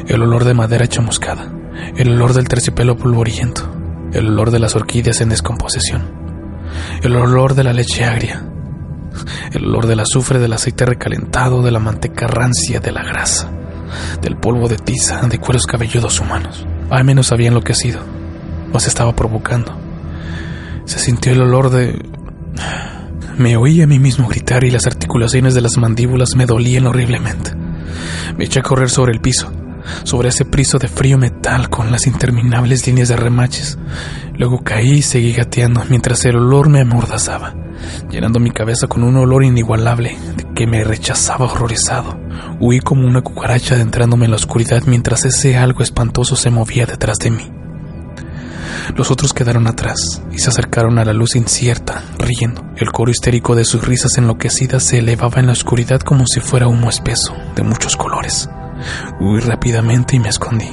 el 0.08 0.22
olor 0.22 0.44
de 0.44 0.54
madera 0.54 0.88
chamuscada, 0.88 1.52
el 1.96 2.12
olor 2.12 2.34
del 2.34 2.48
terciopelo 2.48 2.98
polvoriento, 2.98 3.70
el 4.14 4.28
olor 4.28 4.52
de 4.52 4.60
las 4.60 4.76
orquídeas 4.76 5.22
en 5.22 5.30
descomposición, 5.30 6.12
el 7.02 7.16
olor 7.16 7.56
de 7.56 7.64
la 7.64 7.74
leche 7.74 8.06
agria, 8.06 8.44
el 9.54 9.66
olor 9.66 9.88
del 9.88 10.02
azufre, 10.02 10.40
del 10.40 10.54
aceite 10.54 10.86
recalentado, 10.86 11.62
de 11.62 11.72
la 11.72 11.80
manteca 11.80 12.28
rancia, 12.28 12.80
de 12.80 12.92
la 12.92 13.04
grasa, 13.04 13.50
del 14.22 14.38
polvo 14.38 14.68
de 14.68 14.78
tiza, 14.78 15.22
de 15.28 15.40
cueros 15.40 15.66
cabelludos 15.66 16.20
humanos. 16.20 16.66
Al 16.90 17.04
menos 17.04 17.32
había 17.32 17.50
enloquecido. 17.50 18.00
O 18.74 18.80
se 18.80 18.90
estaba 18.90 19.16
provocando. 19.16 19.78
Se 20.86 21.00
sintió 21.00 21.32
el 21.32 21.42
olor 21.42 21.70
de... 21.70 22.00
Me 23.38 23.56
oí 23.56 23.82
a 23.82 23.88
mí 23.88 24.00
mismo 24.00 24.28
gritar 24.28 24.64
y 24.64 24.72
las 24.72 24.86
articulaciones 24.86 25.54
de 25.54 25.62
las 25.62 25.78
mandíbulas 25.78 26.36
me 26.36 26.46
dolían 26.46 26.88
horriblemente. 26.88 27.56
Me 28.38 28.46
eché 28.46 28.60
a 28.60 28.64
correr 28.64 28.90
sobre 28.90 29.14
el 29.14 29.22
piso, 29.22 29.52
sobre 30.04 30.30
ese 30.30 30.46
piso 30.46 30.78
de 30.78 30.88
frío 30.88 31.18
metal 31.18 31.70
con 31.70 31.92
las 31.92 32.06
interminables 32.06 32.86
líneas 32.86 33.08
de 33.08 33.16
remaches. 33.16 33.78
Luego 34.38 34.64
caí 34.64 34.96
y 34.96 35.02
seguí 35.02 35.34
gateando 35.34 35.84
mientras 35.90 36.26
el 36.26 36.38
olor 36.38 36.70
me 36.70 36.82
amordazaba, 36.82 37.54
llenando 38.10 38.40
mi 38.40 38.52
cabeza 38.52 38.88
con 38.88 39.04
un 39.04 39.16
olor 39.18 39.44
inigualable 39.44 40.18
que 40.56 40.68
me 40.68 40.84
rechazaba 40.84 41.46
horrorizado. 41.46 42.18
Huí 42.60 42.80
como 42.80 43.08
una 43.08 43.22
cucaracha 43.22 43.76
adentrándome 43.76 44.26
en 44.26 44.32
la 44.32 44.38
oscuridad 44.38 44.84
mientras 44.86 45.26
ese 45.26 45.58
algo 45.58 45.82
espantoso 45.84 46.36
se 46.36 46.50
movía 46.50 46.86
detrás 46.86 47.18
de 47.20 47.32
mí. 47.32 47.52
Los 48.96 49.12
otros 49.12 49.34
quedaron 49.34 49.68
atrás 49.68 50.22
y 50.32 50.40
se 50.40 50.50
acercaron 50.50 50.98
a 50.98 51.06
la 51.06 51.14
luz 51.14 51.36
incierta, 51.36 52.04
riendo. 52.18 52.64
El 52.76 52.92
coro 52.92 53.12
histérico 53.12 53.56
de 53.56 53.66
sus 53.66 53.86
risas 53.86 54.18
enloquecidas 54.18 54.84
se 54.84 55.00
elevaba 55.00 55.40
en 55.40 55.48
la 55.48 55.54
oscuridad 55.54 56.00
como 56.00 56.26
si 56.26 56.40
fuera 56.40 56.68
humo 56.68 56.90
espeso, 56.90 57.36
de 57.56 57.64
muchos 57.64 57.96
colores. 57.96 58.50
Huí 59.20 59.40
rápidamente 59.42 60.16
y 60.16 60.20
me 60.20 60.30
escondí. 60.30 60.70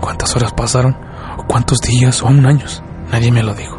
¿Cuántas 0.00 0.34
horas 0.36 0.52
pasaron? 0.52 0.96
¿O 1.36 1.44
cuántos 1.46 1.80
días 1.80 2.22
o 2.22 2.28
aún 2.28 2.46
años? 2.46 2.82
Nadie 3.10 3.32
me 3.32 3.42
lo 3.42 3.54
dijo. 3.54 3.77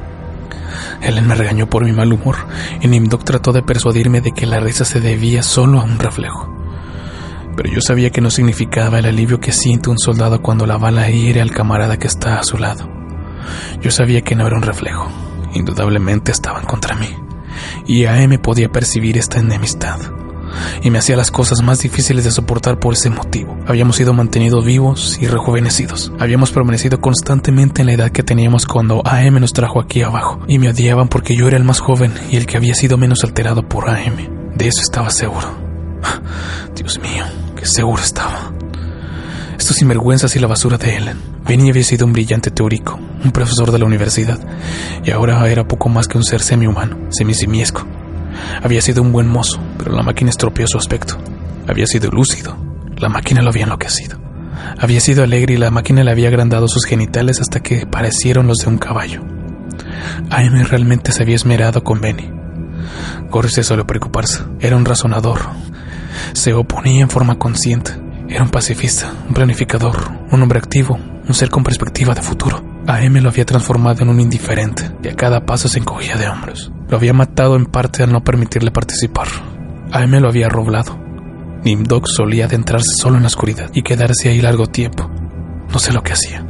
Helen 1.01 1.27
me 1.27 1.35
regañó 1.35 1.67
por 1.67 1.83
mi 1.83 1.91
mal 1.91 2.11
humor 2.11 2.37
y 2.81 2.87
Nimdok 2.87 3.23
trató 3.23 3.51
de 3.51 3.63
persuadirme 3.63 4.21
de 4.21 4.31
que 4.31 4.45
la 4.45 4.59
risa 4.59 4.85
se 4.85 4.99
debía 4.99 5.43
solo 5.43 5.79
a 5.79 5.83
un 5.83 5.99
reflejo. 5.99 6.53
Pero 7.55 7.69
yo 7.69 7.81
sabía 7.81 8.09
que 8.09 8.21
no 8.21 8.29
significaba 8.29 8.99
el 8.99 9.05
alivio 9.05 9.39
que 9.39 9.51
siente 9.51 9.89
un 9.89 9.99
soldado 9.99 10.41
cuando 10.41 10.65
la 10.65 10.77
bala 10.77 11.09
hiere 11.09 11.41
al 11.41 11.51
camarada 11.51 11.97
que 11.97 12.07
está 12.07 12.39
a 12.39 12.43
su 12.43 12.57
lado. 12.57 12.89
Yo 13.81 13.91
sabía 13.91 14.21
que 14.21 14.35
no 14.35 14.47
era 14.47 14.55
un 14.55 14.63
reflejo, 14.63 15.09
indudablemente 15.53 16.31
estaban 16.31 16.65
contra 16.65 16.95
mí, 16.95 17.09
y 17.85 18.05
AM 18.05 18.37
podía 18.39 18.69
percibir 18.69 19.17
esta 19.17 19.39
enemistad 19.39 19.99
y 20.81 20.89
me 20.89 20.99
hacía 20.99 21.15
las 21.15 21.31
cosas 21.31 21.61
más 21.61 21.79
difíciles 21.79 22.23
de 22.23 22.31
soportar 22.31 22.79
por 22.79 22.93
ese 22.93 23.09
motivo. 23.09 23.57
Habíamos 23.67 23.95
sido 23.95 24.13
mantenidos 24.13 24.65
vivos 24.65 25.17
y 25.21 25.27
rejuvenecidos. 25.27 26.11
Habíamos 26.19 26.51
permanecido 26.51 26.99
constantemente 27.01 27.81
en 27.81 27.87
la 27.87 27.93
edad 27.93 28.11
que 28.11 28.23
teníamos 28.23 28.65
cuando 28.65 29.01
AM 29.05 29.39
nos 29.39 29.53
trajo 29.53 29.79
aquí 29.79 30.01
abajo, 30.01 30.41
y 30.47 30.59
me 30.59 30.69
odiaban 30.69 31.07
porque 31.07 31.35
yo 31.35 31.47
era 31.47 31.57
el 31.57 31.63
más 31.63 31.79
joven 31.79 32.13
y 32.31 32.37
el 32.37 32.45
que 32.45 32.57
había 32.57 32.73
sido 32.73 32.97
menos 32.97 33.23
alterado 33.23 33.67
por 33.67 33.89
AM. 33.89 34.55
De 34.55 34.67
eso 34.67 34.81
estaba 34.81 35.09
seguro. 35.09 35.47
Dios 36.75 36.99
mío, 36.99 37.25
qué 37.55 37.65
seguro 37.65 38.01
estaba. 38.01 38.51
Estos 39.57 39.75
sinvergüenzas 39.75 40.35
y 40.35 40.39
la 40.39 40.47
basura 40.47 40.77
de 40.77 40.95
Ellen. 40.95 41.17
Benny 41.45 41.69
había 41.69 41.83
sido 41.83 42.05
un 42.05 42.13
brillante 42.13 42.49
teórico, 42.49 42.97
un 43.23 43.31
profesor 43.31 43.71
de 43.71 43.79
la 43.79 43.85
universidad, 43.85 44.39
y 45.03 45.11
ahora 45.11 45.45
era 45.49 45.67
poco 45.67 45.89
más 45.89 46.07
que 46.07 46.17
un 46.17 46.23
ser 46.23 46.41
semi-humano, 46.41 46.97
semisimiesco. 47.09 47.85
Había 48.61 48.81
sido 48.81 49.01
un 49.01 49.11
buen 49.11 49.27
mozo, 49.27 49.59
pero 49.77 49.91
la 49.93 50.03
máquina 50.03 50.29
estropeó 50.29 50.67
su 50.67 50.77
aspecto. 50.77 51.17
Había 51.67 51.87
sido 51.87 52.09
lúcido, 52.11 52.57
la 52.97 53.09
máquina 53.09 53.41
lo 53.41 53.49
había 53.49 53.63
enloquecido. 53.63 54.19
Había 54.77 54.99
sido 54.99 55.23
alegre 55.23 55.53
y 55.53 55.57
la 55.57 55.71
máquina 55.71 56.03
le 56.03 56.11
había 56.11 56.27
agrandado 56.27 56.67
sus 56.67 56.85
genitales 56.85 57.39
hasta 57.39 57.61
que 57.61 57.85
parecieron 57.85 58.47
los 58.47 58.59
de 58.59 58.67
un 58.67 58.77
caballo. 58.77 59.21
AM 60.29 60.63
realmente 60.65 61.11
se 61.11 61.23
había 61.23 61.35
esmerado 61.35 61.83
con 61.83 62.01
Benny. 62.01 62.29
Corey 63.29 63.51
se 63.51 63.63
solía 63.63 63.85
preocuparse. 63.85 64.43
Era 64.59 64.75
un 64.75 64.85
razonador. 64.85 65.39
Se 66.33 66.53
oponía 66.53 67.01
en 67.01 67.09
forma 67.09 67.37
consciente. 67.37 67.91
Era 68.27 68.43
un 68.43 68.49
pacifista, 68.49 69.11
un 69.27 69.33
planificador, 69.33 69.97
un 70.31 70.41
hombre 70.41 70.59
activo, 70.59 70.99
un 71.27 71.33
ser 71.33 71.49
con 71.49 71.63
perspectiva 71.63 72.13
de 72.13 72.21
futuro. 72.21 72.68
AM 72.89 73.21
lo 73.21 73.29
había 73.29 73.45
transformado 73.45 74.01
en 74.01 74.09
un 74.09 74.19
indiferente 74.19 74.89
y 75.03 75.09
a 75.09 75.15
cada 75.15 75.45
paso 75.45 75.67
se 75.67 75.77
encogía 75.77 76.17
de 76.17 76.27
hombros. 76.27 76.71
Lo 76.87 76.97
había 76.97 77.13
matado 77.13 77.55
en 77.55 77.67
parte 77.67 78.01
al 78.01 78.11
no 78.11 78.23
permitirle 78.23 78.71
participar. 78.71 79.27
AM 79.91 80.13
lo 80.13 80.27
había 80.27 80.49
roblado. 80.49 80.99
Nimdok 81.63 82.07
solía 82.07 82.45
adentrarse 82.45 82.89
solo 82.97 83.17
en 83.17 83.21
la 83.21 83.27
oscuridad 83.27 83.69
y 83.75 83.83
quedarse 83.83 84.29
ahí 84.29 84.41
largo 84.41 84.65
tiempo. 84.65 85.07
No 85.71 85.77
sé 85.77 85.93
lo 85.93 86.01
que 86.01 86.13
hacía. 86.13 86.43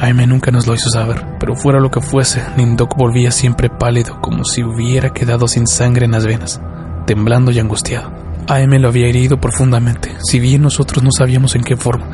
AM 0.00 0.28
nunca 0.28 0.50
nos 0.50 0.66
lo 0.66 0.74
hizo 0.74 0.90
saber, 0.90 1.24
pero 1.38 1.54
fuera 1.54 1.78
lo 1.78 1.92
que 1.92 2.00
fuese, 2.00 2.42
Nimdok 2.56 2.96
volvía 2.96 3.30
siempre 3.30 3.70
pálido, 3.70 4.20
como 4.20 4.42
si 4.44 4.64
hubiera 4.64 5.10
quedado 5.10 5.46
sin 5.46 5.68
sangre 5.68 6.06
en 6.06 6.12
las 6.12 6.26
venas, 6.26 6.60
temblando 7.06 7.52
y 7.52 7.60
angustiado. 7.60 8.10
AM 8.48 8.80
lo 8.80 8.88
había 8.88 9.06
herido 9.06 9.40
profundamente, 9.40 10.16
si 10.28 10.40
bien 10.40 10.62
nosotros 10.62 11.04
no 11.04 11.12
sabíamos 11.12 11.54
en 11.54 11.62
qué 11.62 11.76
forma. 11.76 12.08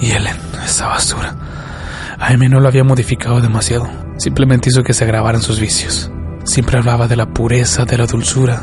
Y 0.00 0.12
Ellen, 0.12 0.36
esa 0.64 0.88
basura. 0.88 1.55
AM 2.18 2.48
no 2.48 2.60
lo 2.60 2.68
había 2.68 2.84
modificado 2.84 3.40
demasiado, 3.40 3.88
simplemente 4.16 4.70
hizo 4.70 4.82
que 4.82 4.94
se 4.94 5.04
agravaran 5.04 5.42
sus 5.42 5.60
vicios. 5.60 6.10
Siempre 6.44 6.78
hablaba 6.78 7.08
de 7.08 7.16
la 7.16 7.26
pureza, 7.26 7.84
de 7.84 7.98
la 7.98 8.06
dulzura, 8.06 8.62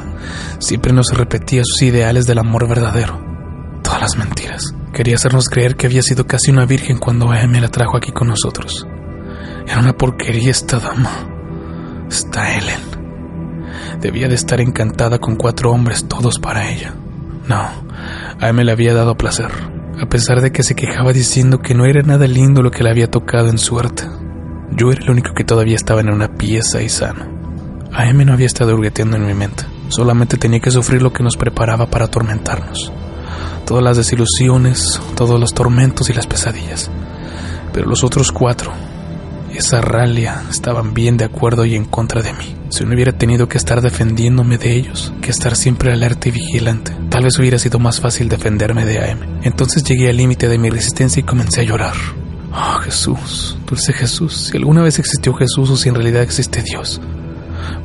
siempre 0.59 0.93
nos 0.93 1.11
repetía 1.11 1.63
sus 1.65 1.81
ideales 1.81 2.25
del 2.25 2.39
amor 2.39 2.67
verdadero. 2.67 3.21
Todas 3.83 4.01
las 4.01 4.17
mentiras. 4.17 4.73
Quería 4.93 5.15
hacernos 5.15 5.49
creer 5.49 5.75
que 5.75 5.87
había 5.87 6.01
sido 6.01 6.25
casi 6.25 6.51
una 6.51 6.65
virgen 6.65 6.97
cuando 6.97 7.31
AM 7.31 7.53
la 7.59 7.69
trajo 7.69 7.97
aquí 7.97 8.11
con 8.11 8.29
nosotros. 8.29 8.87
Era 9.67 9.79
una 9.79 9.93
porquería 9.93 10.51
esta 10.51 10.79
dama. 10.79 11.11
Esta 12.09 12.55
Ellen. 12.57 12.81
Debía 13.99 14.27
de 14.27 14.35
estar 14.35 14.61
encantada 14.61 15.19
con 15.19 15.35
cuatro 15.35 15.71
hombres, 15.71 16.07
todos 16.07 16.39
para 16.39 16.69
ella. 16.69 16.93
No, 17.47 17.69
AM 18.39 18.57
le 18.57 18.71
había 18.71 18.93
dado 18.93 19.17
placer, 19.17 19.51
a 20.03 20.09
pesar 20.09 20.41
de 20.41 20.51
que 20.51 20.63
se 20.63 20.75
quejaba 20.75 21.13
diciendo 21.13 21.59
que 21.59 21.73
no 21.73 21.85
era 21.85 22.01
nada 22.01 22.27
lindo 22.27 22.61
lo 22.61 22.71
que 22.71 22.83
le 22.83 22.89
había 22.89 23.09
tocado 23.09 23.49
en 23.49 23.57
suerte. 23.57 24.03
Yo 24.71 24.91
era 24.91 25.01
el 25.01 25.09
único 25.09 25.33
que 25.33 25.45
todavía 25.45 25.75
estaba 25.75 26.01
en 26.01 26.09
una 26.09 26.35
pieza 26.35 26.81
y 26.81 26.89
sano. 26.89 27.25
AM 27.93 28.25
no 28.25 28.33
había 28.33 28.47
estado 28.47 28.73
hurgueteando 28.73 29.15
en 29.15 29.25
mi 29.25 29.33
mente, 29.33 29.63
solamente 29.87 30.37
tenía 30.37 30.59
que 30.59 30.71
sufrir 30.71 31.01
lo 31.01 31.13
que 31.13 31.23
nos 31.23 31.37
preparaba 31.37 31.89
para 31.89 32.05
atormentarnos. 32.05 32.91
Todas 33.65 33.83
las 33.83 33.95
desilusiones, 33.95 34.99
todos 35.15 35.39
los 35.39 35.53
tormentos 35.53 36.09
y 36.09 36.13
las 36.13 36.27
pesadillas. 36.27 36.91
Pero 37.71 37.87
los 37.87 38.03
otros 38.03 38.31
cuatro, 38.31 38.73
esa 39.55 39.81
ralia, 39.81 40.43
estaban 40.49 40.93
bien 40.93 41.17
de 41.17 41.25
acuerdo 41.25 41.65
y 41.65 41.75
en 41.75 41.85
contra 41.85 42.21
de 42.21 42.33
mí. 42.33 42.55
Si 42.69 42.83
no 42.83 42.93
hubiera 42.93 43.11
tenido 43.11 43.47
que 43.47 43.57
estar 43.57 43.81
defendiéndome 43.81 44.57
de 44.57 44.75
ellos, 44.75 45.13
que 45.21 45.31
estar 45.31 45.55
siempre 45.55 45.91
alerta 45.91 46.29
y 46.29 46.31
vigilante, 46.31 46.95
tal 47.09 47.23
vez 47.23 47.37
hubiera 47.37 47.59
sido 47.59 47.79
más 47.79 47.99
fácil 47.99 48.29
defenderme 48.29 48.85
de 48.85 49.11
AM. 49.11 49.19
Entonces 49.43 49.83
llegué 49.83 50.09
al 50.09 50.17
límite 50.17 50.47
de 50.47 50.57
mi 50.57 50.69
resistencia 50.69 51.19
y 51.19 51.23
comencé 51.23 51.61
a 51.61 51.65
llorar. 51.65 51.93
Oh, 52.51 52.79
Jesús, 52.79 53.57
dulce 53.67 53.93
Jesús, 53.93 54.49
si 54.51 54.57
alguna 54.57 54.81
vez 54.81 54.99
existió 54.99 55.33
Jesús 55.33 55.69
o 55.69 55.77
si 55.77 55.89
en 55.89 55.95
realidad 55.95 56.21
existe 56.21 56.61
Dios. 56.61 57.01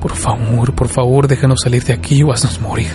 Por 0.00 0.14
favor, 0.14 0.74
por 0.74 0.88
favor, 0.88 1.28
déjanos 1.28 1.60
salir 1.62 1.84
de 1.84 1.92
aquí 1.92 2.22
o 2.22 2.32
haznos 2.32 2.60
morir. 2.60 2.92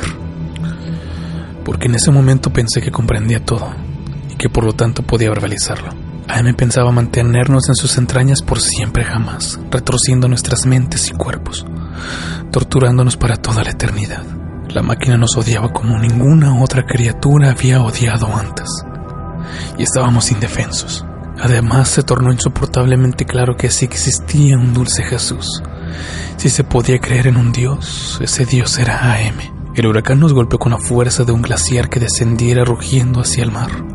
Porque 1.64 1.88
en 1.88 1.96
ese 1.96 2.12
momento 2.12 2.52
pensé 2.52 2.82
que 2.82 2.92
comprendía 2.92 3.44
todo 3.44 3.68
y 4.30 4.36
que 4.36 4.50
por 4.50 4.64
lo 4.64 4.74
tanto 4.74 5.04
podía 5.04 5.30
verbalizarlo. 5.30 6.03
AM 6.28 6.56
pensaba 6.56 6.92
mantenernos 6.92 7.70
en 7.70 7.76
sus 7.76 7.98
entrañas 7.98 8.42
por 8.42 8.60
siempre 8.60 9.04
jamás, 9.04 9.60
retorciendo 9.70 10.28
nuestras 10.28 10.66
mentes 10.66 11.10
y 11.10 11.12
cuerpos, 11.12 11.66
torturándonos 12.52 13.18
para 13.18 13.38
toda 13.38 13.64
la 13.64 13.72
eternidad. 13.72 14.24
La 14.70 14.82
máquina 14.82 15.18
nos 15.18 15.38
odiaba 15.38 15.72
como 15.72 16.00
ninguna 16.00 16.62
otra 16.62 16.84
criatura 16.86 17.52
había 17.52 17.82
odiado 17.82 18.36
antes. 18.36 18.68
Y 19.78 19.84
estábamos 19.84 20.32
indefensos. 20.32 21.06
Además, 21.40 21.90
se 21.90 22.04
tornó 22.04 22.32
insoportablemente 22.32 23.26
claro 23.26 23.56
que 23.56 23.70
sí 23.70 23.86
existía 23.86 24.58
un 24.58 24.74
dulce 24.74 25.04
Jesús. 25.04 25.62
Si 26.38 26.50
se 26.50 26.64
podía 26.64 27.00
creer 27.00 27.28
en 27.28 27.38
un 27.38 27.52
Dios, 27.52 28.20
ese 28.22 28.46
Dios 28.46 28.80
era 28.80 29.14
AM. 29.14 29.54
El 29.76 29.88
huracán 29.88 30.20
nos 30.20 30.34
golpeó 30.34 30.60
con 30.60 30.72
la 30.72 30.78
fuerza 30.78 31.24
de 31.24 31.32
un 31.32 31.42
glaciar 31.42 31.90
que 31.90 32.00
descendiera 32.00 32.64
rugiendo 32.64 33.22
hacia 33.22 33.44
el 33.44 33.52
mar. 33.52 33.93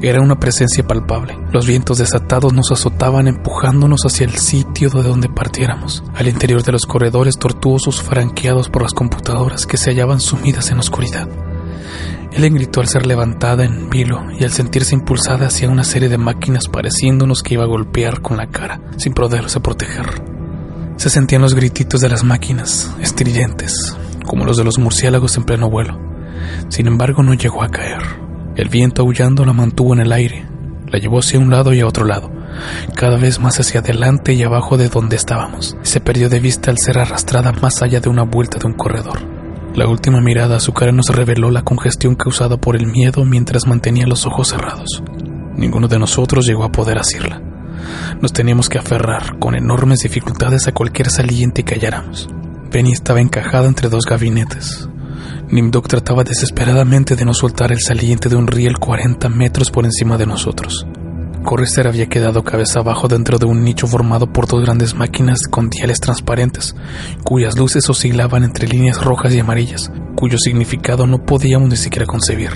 Era 0.00 0.20
una 0.20 0.38
presencia 0.38 0.86
palpable. 0.86 1.38
Los 1.52 1.66
vientos 1.66 1.98
desatados 1.98 2.52
nos 2.52 2.70
azotaban 2.70 3.28
empujándonos 3.28 4.02
hacia 4.04 4.26
el 4.26 4.36
sitio 4.36 4.90
de 4.90 5.02
donde 5.02 5.28
partiéramos, 5.28 6.02
al 6.14 6.28
interior 6.28 6.62
de 6.62 6.72
los 6.72 6.86
corredores 6.86 7.38
tortuosos 7.38 8.02
franqueados 8.02 8.68
por 8.68 8.82
las 8.82 8.92
computadoras 8.92 9.66
que 9.66 9.76
se 9.76 9.90
hallaban 9.90 10.20
sumidas 10.20 10.70
en 10.70 10.78
oscuridad. 10.78 11.28
Ellen 12.32 12.54
gritó 12.54 12.80
al 12.80 12.88
ser 12.88 13.06
levantada 13.06 13.64
en 13.64 13.88
vilo 13.90 14.22
y 14.38 14.44
al 14.44 14.52
sentirse 14.52 14.94
impulsada 14.94 15.46
hacia 15.46 15.68
una 15.68 15.84
serie 15.84 16.08
de 16.08 16.18
máquinas 16.18 16.68
pareciéndonos 16.68 17.42
que 17.42 17.54
iba 17.54 17.64
a 17.64 17.68
golpear 17.68 18.20
con 18.20 18.36
la 18.36 18.48
cara, 18.48 18.80
sin 18.96 19.14
poderse 19.14 19.60
proteger. 19.60 20.22
Se 20.96 21.10
sentían 21.10 21.42
los 21.42 21.54
grititos 21.54 22.00
de 22.00 22.08
las 22.08 22.24
máquinas, 22.24 22.94
estridentes, 23.00 23.96
como 24.26 24.44
los 24.44 24.56
de 24.56 24.64
los 24.64 24.78
murciélagos 24.78 25.36
en 25.36 25.44
pleno 25.44 25.70
vuelo. 25.70 25.98
Sin 26.68 26.86
embargo, 26.86 27.22
no 27.22 27.34
llegó 27.34 27.62
a 27.62 27.70
caer. 27.70 28.27
El 28.58 28.68
viento 28.70 29.02
aullando 29.02 29.44
la 29.44 29.52
mantuvo 29.52 29.94
en 29.94 30.00
el 30.00 30.10
aire, 30.10 30.44
la 30.88 30.98
llevó 30.98 31.20
hacia 31.20 31.38
un 31.38 31.48
lado 31.48 31.72
y 31.72 31.78
a 31.78 31.86
otro 31.86 32.04
lado, 32.04 32.32
cada 32.96 33.16
vez 33.16 33.38
más 33.38 33.60
hacia 33.60 33.78
adelante 33.78 34.34
y 34.34 34.42
abajo 34.42 34.76
de 34.76 34.88
donde 34.88 35.14
estábamos. 35.14 35.76
Se 35.82 36.00
perdió 36.00 36.28
de 36.28 36.40
vista 36.40 36.72
al 36.72 36.78
ser 36.78 36.98
arrastrada 36.98 37.52
más 37.52 37.82
allá 37.82 38.00
de 38.00 38.08
una 38.08 38.24
vuelta 38.24 38.58
de 38.58 38.66
un 38.66 38.72
corredor. 38.72 39.20
La 39.76 39.86
última 39.86 40.20
mirada 40.20 40.56
a 40.56 40.60
su 40.60 40.72
cara 40.72 40.90
nos 40.90 41.06
reveló 41.06 41.52
la 41.52 41.62
congestión 41.62 42.16
causada 42.16 42.56
por 42.56 42.74
el 42.74 42.88
miedo 42.88 43.24
mientras 43.24 43.68
mantenía 43.68 44.08
los 44.08 44.26
ojos 44.26 44.48
cerrados. 44.48 45.04
Ninguno 45.54 45.86
de 45.86 46.00
nosotros 46.00 46.44
llegó 46.44 46.64
a 46.64 46.72
poder 46.72 46.98
asirla. 46.98 47.40
Nos 48.20 48.32
teníamos 48.32 48.68
que 48.68 48.78
aferrar 48.78 49.38
con 49.38 49.54
enormes 49.54 50.00
dificultades 50.00 50.66
a 50.66 50.72
cualquier 50.72 51.10
saliente 51.10 51.62
que 51.62 51.76
halláramos. 51.76 52.28
Benny 52.72 52.90
estaba 52.90 53.20
encajada 53.20 53.68
entre 53.68 53.88
dos 53.88 54.04
gabinetes, 54.04 54.88
Nimdok 55.50 55.88
trataba 55.88 56.24
desesperadamente 56.24 57.16
de 57.16 57.24
no 57.24 57.32
soltar 57.32 57.72
el 57.72 57.80
saliente 57.80 58.28
de 58.28 58.36
un 58.36 58.46
riel 58.46 58.78
40 58.78 59.28
metros 59.30 59.70
por 59.70 59.84
encima 59.86 60.18
de 60.18 60.26
nosotros. 60.26 60.86
Correster 61.42 61.86
había 61.86 62.08
quedado 62.08 62.44
cabeza 62.44 62.80
abajo 62.80 63.08
dentro 63.08 63.38
de 63.38 63.46
un 63.46 63.64
nicho 63.64 63.86
formado 63.86 64.30
por 64.30 64.46
dos 64.46 64.62
grandes 64.62 64.94
máquinas 64.94 65.38
con 65.50 65.70
diales 65.70 66.00
transparentes, 66.00 66.76
cuyas 67.24 67.56
luces 67.56 67.88
oscilaban 67.88 68.44
entre 68.44 68.68
líneas 68.68 69.02
rojas 69.02 69.32
y 69.32 69.40
amarillas, 69.40 69.90
cuyo 70.14 70.36
significado 70.36 71.06
no 71.06 71.24
podíamos 71.24 71.70
ni 71.70 71.76
siquiera 71.76 72.04
concebir. 72.04 72.50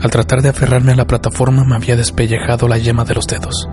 Al 0.00 0.10
tratar 0.10 0.42
de 0.42 0.48
aferrarme 0.48 0.92
a 0.92 0.96
la 0.96 1.06
plataforma 1.06 1.64
me 1.64 1.76
había 1.76 1.94
despellejado 1.94 2.66
la 2.66 2.78
yema 2.78 3.04
de 3.04 3.14
los 3.14 3.28
dedos. 3.28 3.68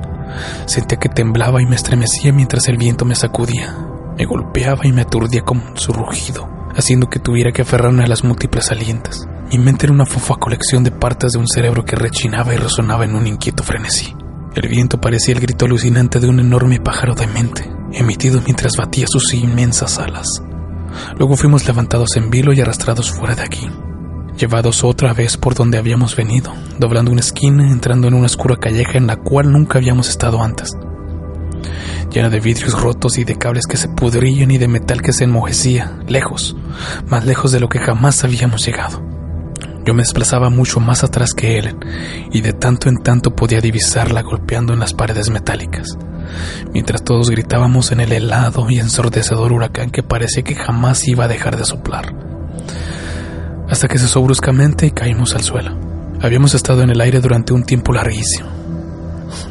Sentía 0.65 0.99
que 0.99 1.09
temblaba 1.09 1.61
y 1.61 1.65
me 1.65 1.75
estremecía 1.75 2.31
mientras 2.31 2.67
el 2.67 2.77
viento 2.77 3.05
me 3.05 3.15
sacudía, 3.15 3.75
me 4.15 4.25
golpeaba 4.25 4.85
y 4.85 4.91
me 4.91 5.01
aturdía 5.01 5.41
con 5.41 5.75
su 5.75 5.91
rugido 5.91 6.60
haciendo 6.75 7.09
que 7.09 7.19
tuviera 7.19 7.51
que 7.51 7.61
aferrarme 7.61 8.03
a 8.03 8.07
las 8.07 8.23
múltiples 8.23 8.65
salientes. 8.65 9.27
Mi 9.51 9.57
mente 9.57 9.85
era 9.85 9.93
una 9.93 10.05
fofa 10.05 10.35
colección 10.35 10.83
de 10.83 10.91
partes 10.91 11.33
de 11.33 11.39
un 11.39 11.47
cerebro 11.47 11.83
que 11.83 11.95
rechinaba 11.95 12.53
y 12.53 12.57
resonaba 12.57 13.05
en 13.05 13.15
un 13.15 13.27
inquieto 13.27 13.63
frenesí. 13.63 14.15
El 14.55 14.67
viento 14.69 14.99
parecía 14.99 15.33
el 15.33 15.41
grito 15.41 15.65
alucinante 15.65 16.19
de 16.19 16.27
un 16.27 16.39
enorme 16.39 16.79
pájaro 16.79 17.15
de 17.15 17.27
mente, 17.27 17.69
emitido 17.93 18.41
mientras 18.45 18.75
batía 18.77 19.05
sus 19.07 19.33
inmensas 19.33 19.99
alas. 19.99 20.27
Luego 21.17 21.37
fuimos 21.37 21.65
levantados 21.67 22.17
en 22.17 22.29
vilo 22.29 22.53
y 22.53 22.61
arrastrados 22.61 23.11
fuera 23.11 23.35
de 23.35 23.43
aquí, 23.43 23.69
llevados 24.37 24.83
otra 24.83 25.13
vez 25.13 25.37
por 25.37 25.55
donde 25.55 25.77
habíamos 25.77 26.15
venido, 26.15 26.53
doblando 26.79 27.11
una 27.11 27.21
esquina, 27.21 27.71
entrando 27.71 28.07
en 28.07 28.13
una 28.13 28.25
oscura 28.25 28.57
calleja 28.57 28.97
en 28.97 29.07
la 29.07 29.17
cual 29.17 29.51
nunca 29.51 29.79
habíamos 29.79 30.09
estado 30.09 30.43
antes, 30.43 30.71
llena 32.11 32.29
de 32.29 32.39
vidrios 32.39 32.79
rotos 32.79 33.17
y 33.17 33.23
de 33.23 33.37
cables 33.37 33.65
que 33.67 33.77
se 33.77 33.87
pudrían 33.87 34.51
y 34.51 34.57
de 34.57 34.67
metal 34.67 35.01
que 35.01 35.13
se 35.13 35.23
enmojecía, 35.23 35.99
lejos, 36.07 36.55
más 37.07 37.25
lejos 37.25 37.51
de 37.51 37.59
lo 37.59 37.69
que 37.69 37.79
jamás 37.79 38.23
habíamos 38.23 38.65
llegado. 38.65 39.01
Yo 39.85 39.95
me 39.95 40.03
desplazaba 40.03 40.49
mucho 40.49 40.79
más 40.79 41.03
atrás 41.03 41.33
que 41.33 41.57
él, 41.57 41.75
y 42.31 42.41
de 42.41 42.53
tanto 42.53 42.87
en 42.87 42.97
tanto 42.97 43.35
podía 43.35 43.61
divisarla 43.61 44.21
golpeando 44.21 44.73
en 44.73 44.79
las 44.79 44.93
paredes 44.93 45.31
metálicas, 45.31 45.97
mientras 46.71 47.03
todos 47.03 47.29
gritábamos 47.31 47.91
en 47.91 47.99
el 47.99 48.11
helado 48.11 48.69
y 48.69 48.77
ensordecedor 48.77 49.51
huracán 49.51 49.89
que 49.89 50.03
parecía 50.03 50.43
que 50.43 50.55
jamás 50.55 51.07
iba 51.07 51.25
a 51.25 51.27
dejar 51.27 51.57
de 51.57 51.65
soplar. 51.65 52.13
Hasta 53.69 53.87
que 53.87 53.97
cesó 53.97 54.21
bruscamente 54.21 54.85
y 54.85 54.91
caímos 54.91 55.33
al 55.33 55.41
suelo. 55.41 55.75
Habíamos 56.21 56.53
estado 56.53 56.83
en 56.83 56.91
el 56.91 57.01
aire 57.01 57.19
durante 57.19 57.53
un 57.53 57.63
tiempo 57.63 57.93
larguísimo. 57.93 58.49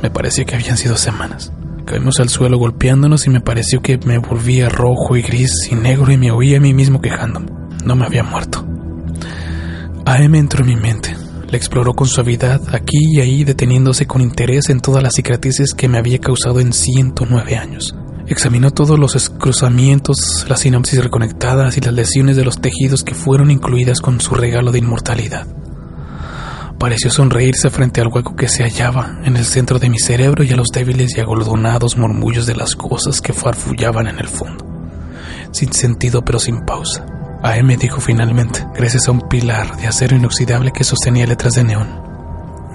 Me 0.03 0.11
parecía 0.11 0.45
que 0.45 0.55
habían 0.55 0.77
sido 0.77 0.97
semanas. 0.97 1.51
Caímos 1.91 2.21
al 2.21 2.29
suelo 2.29 2.57
golpeándonos 2.57 3.27
y 3.27 3.31
me 3.31 3.41
pareció 3.41 3.83
que 3.83 3.99
me 4.07 4.19
volvía 4.19 4.69
rojo 4.69 5.17
y 5.17 5.23
gris 5.23 5.51
y 5.73 5.75
negro 5.75 6.13
y 6.13 6.17
me 6.17 6.31
oía 6.31 6.59
a 6.59 6.61
mí 6.61 6.73
mismo 6.73 7.01
quejándome. 7.01 7.49
No 7.85 7.97
me 7.97 8.07
había 8.07 8.23
muerto. 8.23 8.65
AM 10.07 10.37
entró 10.37 10.63
en 10.63 10.69
mi 10.69 10.77
mente. 10.77 11.17
La 11.49 11.57
exploró 11.57 11.95
con 11.95 12.07
suavidad, 12.07 12.61
aquí 12.73 13.17
y 13.17 13.21
ahí, 13.21 13.43
deteniéndose 13.43 14.07
con 14.07 14.21
interés 14.21 14.71
en 14.71 14.79
todas 14.79 15.03
las 15.03 15.15
cicatrices 15.15 15.75
que 15.75 15.89
me 15.89 15.99
había 15.99 16.21
causado 16.21 16.61
en 16.61 16.73
109 16.73 17.57
años. 17.57 17.97
Examinó 18.29 18.71
todos 18.71 18.97
los 18.97 19.29
cruzamientos, 19.29 20.47
las 20.49 20.61
sinapsis 20.61 21.03
reconectadas 21.03 21.77
y 21.77 21.81
las 21.81 21.93
lesiones 21.93 22.37
de 22.37 22.45
los 22.45 22.61
tejidos 22.61 23.03
que 23.03 23.17
fueron 23.17 23.51
incluidas 23.51 24.01
con 24.01 24.21
su 24.21 24.37
regalo 24.37 24.71
de 24.71 24.79
inmortalidad. 24.79 25.49
Pareció 26.81 27.11
sonreírse 27.11 27.69
frente 27.69 28.01
al 28.01 28.09
hueco 28.09 28.35
que 28.35 28.49
se 28.49 28.63
hallaba 28.63 29.21
en 29.25 29.37
el 29.37 29.45
centro 29.45 29.79
de 29.79 29.91
mi 29.91 29.99
cerebro 29.99 30.45
y 30.45 30.51
a 30.51 30.57
los 30.57 30.69
débiles 30.69 31.15
y 31.15 31.21
agoldonados 31.21 31.99
murmullos 31.99 32.47
de 32.47 32.57
las 32.57 32.75
cosas 32.75 33.21
que 33.21 33.35
farfullaban 33.35 34.07
en 34.07 34.19
el 34.19 34.29
fondo, 34.29 34.65
sin 35.53 35.75
sentido 35.75 36.25
pero 36.25 36.39
sin 36.39 36.65
pausa. 36.65 37.05
AM 37.43 37.69
dijo 37.77 38.01
finalmente, 38.01 38.67
gracias 38.75 39.09
a 39.09 39.13
un 39.13 39.29
pilar 39.29 39.77
de 39.77 39.89
acero 39.89 40.17
inoxidable 40.17 40.73
que 40.73 40.85
sostenía 40.85 41.27
letras 41.27 41.53
de 41.53 41.65
neón. 41.65 42.01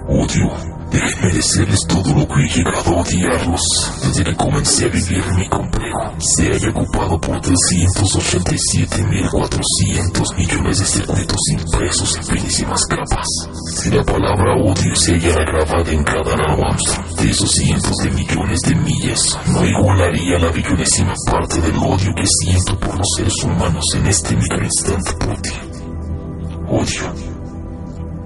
Odio. 0.07 0.74
Déjenme 0.95 1.27
decirles 1.33 1.81
todo 1.89 2.13
lo 2.13 2.25
que 2.25 2.41
he 2.41 2.47
llegado 2.47 2.95
a 2.95 3.01
odiarlos 3.01 3.61
desde 4.01 4.23
que 4.23 4.33
comencé 4.35 4.85
a 4.85 4.87
vivir 4.87 5.25
mi 5.35 5.49
complejo. 5.49 6.15
Se 6.19 6.47
haya 6.47 6.69
ocupado 6.69 7.19
por 7.19 7.41
387.400 7.41 10.37
millones 10.37 10.79
de 10.79 10.85
circuitos 10.85 11.41
impresos 11.51 12.15
en 12.15 12.23
finísimas 12.23 12.85
capas. 12.85 13.27
Si 13.75 13.89
la 13.89 14.05
palabra 14.05 14.55
odio 14.55 14.95
se 14.95 15.15
hallara 15.15 15.43
grabada 15.43 15.91
en 15.91 16.05
cada 16.05 16.37
nano 16.37 16.69
de 17.17 17.29
esos 17.29 17.51
cientos 17.51 17.97
de 17.97 18.11
millones 18.11 18.61
de 18.61 18.75
millas, 18.75 19.37
no 19.47 19.65
igualaría 19.65 20.39
la 20.39 20.49
billonésima 20.49 21.13
parte 21.29 21.59
del 21.59 21.75
odio 21.75 22.13
que 22.15 22.25
siento 22.25 22.79
por 22.79 22.97
los 22.97 23.07
seres 23.17 23.35
humanos 23.43 23.83
en 23.95 24.07
este 24.07 24.33
micro 24.33 24.63
instante 24.63 25.11
por. 25.19 25.35
Odio. 26.69 27.13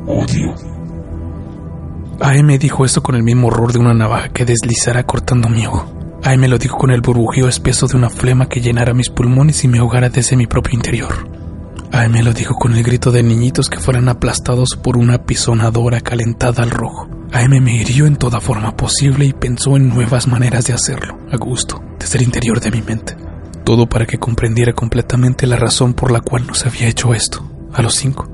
Odio. 0.06 0.79
AM 2.22 2.58
dijo 2.58 2.84
esto 2.84 3.02
con 3.02 3.16
el 3.16 3.24
mismo 3.24 3.48
horror 3.48 3.72
de 3.72 3.80
una 3.80 3.94
navaja 3.94 4.30
que 4.30 4.44
deslizara 4.44 5.06
cortando 5.06 5.48
mi 5.48 5.66
ojo. 5.66 6.20
AM 6.22 6.42
lo 6.50 6.58
dijo 6.58 6.78
con 6.78 6.92
el 6.92 7.00
burbujeo 7.00 7.48
espeso 7.48 7.88
de 7.88 7.96
una 7.96 8.10
flema 8.10 8.50
que 8.50 8.60
llenara 8.60 8.94
mis 8.94 9.10
pulmones 9.10 9.64
y 9.64 9.70
me 9.70 9.80
ahogara 9.80 10.10
desde 10.10 10.36
mi 10.36 10.46
propio 10.46 10.76
interior. 10.76 11.30
AM 11.94 12.22
lo 12.22 12.34
dijo 12.34 12.56
con 12.56 12.76
el 12.76 12.84
grito 12.84 13.12
de 13.12 13.24
niñitos 13.24 13.70
que 13.70 13.80
fueran 13.80 14.10
aplastados 14.10 14.78
por 14.84 14.98
una 14.98 15.24
pisonadora 15.24 16.02
calentada 16.02 16.62
al 16.62 16.72
rojo. 16.72 17.08
AM 17.32 17.64
me 17.64 17.76
hirió 17.76 18.06
en 18.06 18.18
toda 18.18 18.42
forma 18.42 18.76
posible 18.76 19.26
y 19.26 19.34
pensó 19.34 19.78
en 19.78 19.88
nuevas 19.88 20.28
maneras 20.28 20.66
de 20.66 20.74
hacerlo, 20.74 21.18
a 21.32 21.38
gusto, 21.38 21.82
desde 21.98 22.18
el 22.18 22.26
interior 22.26 22.60
de 22.60 22.72
mi 22.72 22.82
mente. 22.82 23.16
Todo 23.64 23.88
para 23.88 24.06
que 24.06 24.18
comprendiera 24.18 24.74
completamente 24.74 25.48
la 25.48 25.56
razón 25.56 25.94
por 25.94 26.12
la 26.12 26.20
cual 26.20 26.46
nos 26.46 26.66
había 26.66 26.88
hecho 26.88 27.14
esto, 27.14 27.50
a 27.74 27.82
los 27.82 27.96
cinco. 27.96 28.30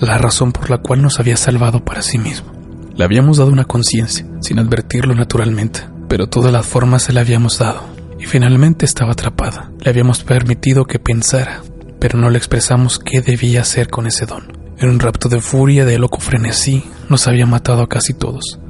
La 0.00 0.18
razón 0.18 0.52
por 0.52 0.68
la 0.68 0.78
cual 0.78 1.00
nos 1.00 1.18
había 1.18 1.38
salvado 1.38 1.82
para 1.82 2.02
sí 2.02 2.18
mismo. 2.18 2.59
Le 3.00 3.04
habíamos 3.04 3.38
dado 3.38 3.50
una 3.50 3.64
conciencia, 3.64 4.26
sin 4.42 4.58
advertirlo 4.58 5.14
naturalmente, 5.14 5.80
pero 6.06 6.28
todas 6.28 6.52
las 6.52 6.66
formas 6.66 7.04
se 7.04 7.14
le 7.14 7.20
habíamos 7.20 7.58
dado. 7.58 7.80
Y 8.18 8.26
finalmente 8.26 8.84
estaba 8.84 9.12
atrapada. 9.12 9.70
Le 9.80 9.88
habíamos 9.88 10.22
permitido 10.22 10.84
que 10.84 10.98
pensara, 10.98 11.62
pero 11.98 12.18
no 12.18 12.28
le 12.28 12.36
expresamos 12.36 12.98
qué 12.98 13.22
debía 13.22 13.62
hacer 13.62 13.88
con 13.88 14.06
ese 14.06 14.26
don. 14.26 14.52
En 14.76 14.90
un 14.90 15.00
rapto 15.00 15.30
de 15.30 15.40
furia, 15.40 15.86
de 15.86 15.98
loco 15.98 16.20
frenesí, 16.20 16.84
nos 17.08 17.26
había 17.26 17.46
matado 17.46 17.80
a 17.80 17.88
casi 17.88 18.12
todos. 18.12 18.60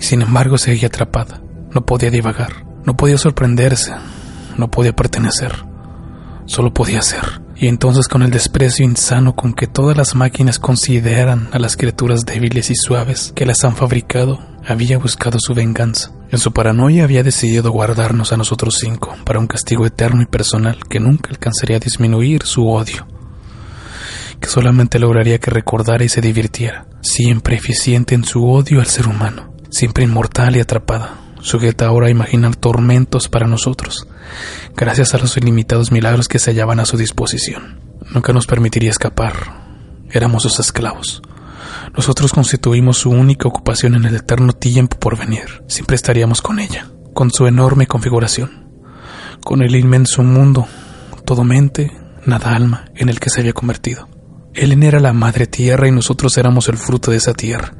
Y 0.00 0.02
sin 0.02 0.22
embargo 0.22 0.58
seguía 0.58 0.88
atrapada. 0.88 1.40
No 1.72 1.86
podía 1.86 2.10
divagar, 2.10 2.66
no 2.84 2.96
podía 2.96 3.18
sorprenderse, 3.18 3.94
no 4.58 4.68
podía 4.68 4.96
pertenecer. 4.96 5.52
Solo 6.46 6.74
podía 6.74 7.02
ser. 7.02 7.40
Y 7.60 7.68
entonces 7.68 8.08
con 8.08 8.22
el 8.22 8.30
desprecio 8.30 8.86
insano 8.86 9.36
con 9.36 9.52
que 9.52 9.66
todas 9.66 9.94
las 9.94 10.14
máquinas 10.14 10.58
consideran 10.58 11.50
a 11.52 11.58
las 11.58 11.76
criaturas 11.76 12.24
débiles 12.24 12.70
y 12.70 12.74
suaves 12.74 13.32
que 13.36 13.44
las 13.44 13.64
han 13.64 13.76
fabricado, 13.76 14.40
había 14.66 14.96
buscado 14.96 15.38
su 15.38 15.52
venganza. 15.52 16.10
En 16.30 16.38
su 16.38 16.52
paranoia 16.52 17.04
había 17.04 17.22
decidido 17.22 17.70
guardarnos 17.70 18.32
a 18.32 18.38
nosotros 18.38 18.78
cinco 18.80 19.14
para 19.26 19.38
un 19.38 19.46
castigo 19.46 19.84
eterno 19.84 20.22
y 20.22 20.26
personal 20.26 20.78
que 20.88 21.00
nunca 21.00 21.28
alcanzaría 21.28 21.76
a 21.76 21.80
disminuir 21.80 22.44
su 22.44 22.66
odio, 22.66 23.06
que 24.40 24.48
solamente 24.48 24.98
lograría 24.98 25.38
que 25.38 25.50
recordara 25.50 26.02
y 26.02 26.08
se 26.08 26.22
divirtiera, 26.22 26.86
siempre 27.02 27.56
eficiente 27.56 28.14
en 28.14 28.24
su 28.24 28.48
odio 28.48 28.80
al 28.80 28.86
ser 28.86 29.06
humano, 29.06 29.52
siempre 29.68 30.04
inmortal 30.04 30.56
y 30.56 30.60
atrapada, 30.60 31.14
sujeta 31.42 31.86
ahora 31.86 32.08
a 32.08 32.10
imaginar 32.10 32.56
tormentos 32.56 33.28
para 33.28 33.46
nosotros, 33.46 34.06
gracias 34.76 35.14
a 35.14 35.18
los 35.18 35.36
ilimitados 35.36 35.92
milagros 35.92 36.28
que 36.28 36.38
se 36.38 36.50
hallaban 36.50 36.80
a 36.80 36.86
su 36.86 36.96
disposición. 36.96 37.80
Nunca 38.12 38.32
nos 38.32 38.46
permitiría 38.46 38.90
escapar. 38.90 39.34
Éramos 40.10 40.42
sus 40.42 40.58
esclavos. 40.58 41.22
Nosotros 41.96 42.32
constituimos 42.32 42.98
su 42.98 43.10
única 43.10 43.48
ocupación 43.48 43.94
en 43.94 44.04
el 44.04 44.16
eterno 44.16 44.52
tiempo 44.52 44.98
por 44.98 45.18
venir. 45.18 45.62
Siempre 45.66 45.96
estaríamos 45.96 46.42
con 46.42 46.58
ella, 46.58 46.88
con 47.14 47.30
su 47.30 47.46
enorme 47.46 47.86
configuración, 47.86 48.68
con 49.42 49.62
el 49.62 49.74
inmenso 49.74 50.22
mundo, 50.22 50.66
todo 51.24 51.44
mente, 51.44 51.92
nada 52.26 52.54
alma, 52.54 52.86
en 52.94 53.08
el 53.08 53.20
que 53.20 53.30
se 53.30 53.40
había 53.40 53.52
convertido. 53.52 54.08
Él 54.54 54.82
era 54.82 54.98
la 54.98 55.12
madre 55.12 55.46
tierra 55.46 55.86
y 55.86 55.92
nosotros 55.92 56.36
éramos 56.36 56.68
el 56.68 56.76
fruto 56.76 57.10
de 57.10 57.18
esa 57.18 57.34
tierra. 57.34 57.72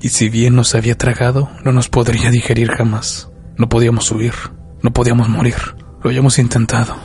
Y 0.00 0.08
si 0.08 0.28
bien 0.28 0.54
nos 0.54 0.74
había 0.74 0.96
tragado, 0.96 1.50
no 1.64 1.72
nos 1.72 1.88
podría 1.88 2.30
digerir 2.30 2.70
jamás. 2.70 3.30
No 3.56 3.68
podíamos 3.68 4.10
huir, 4.10 4.34
no 4.82 4.92
podíamos 4.92 5.28
morir. 5.28 5.56
Lo 6.02 6.10
habíamos 6.10 6.38
intentado. 6.38 6.96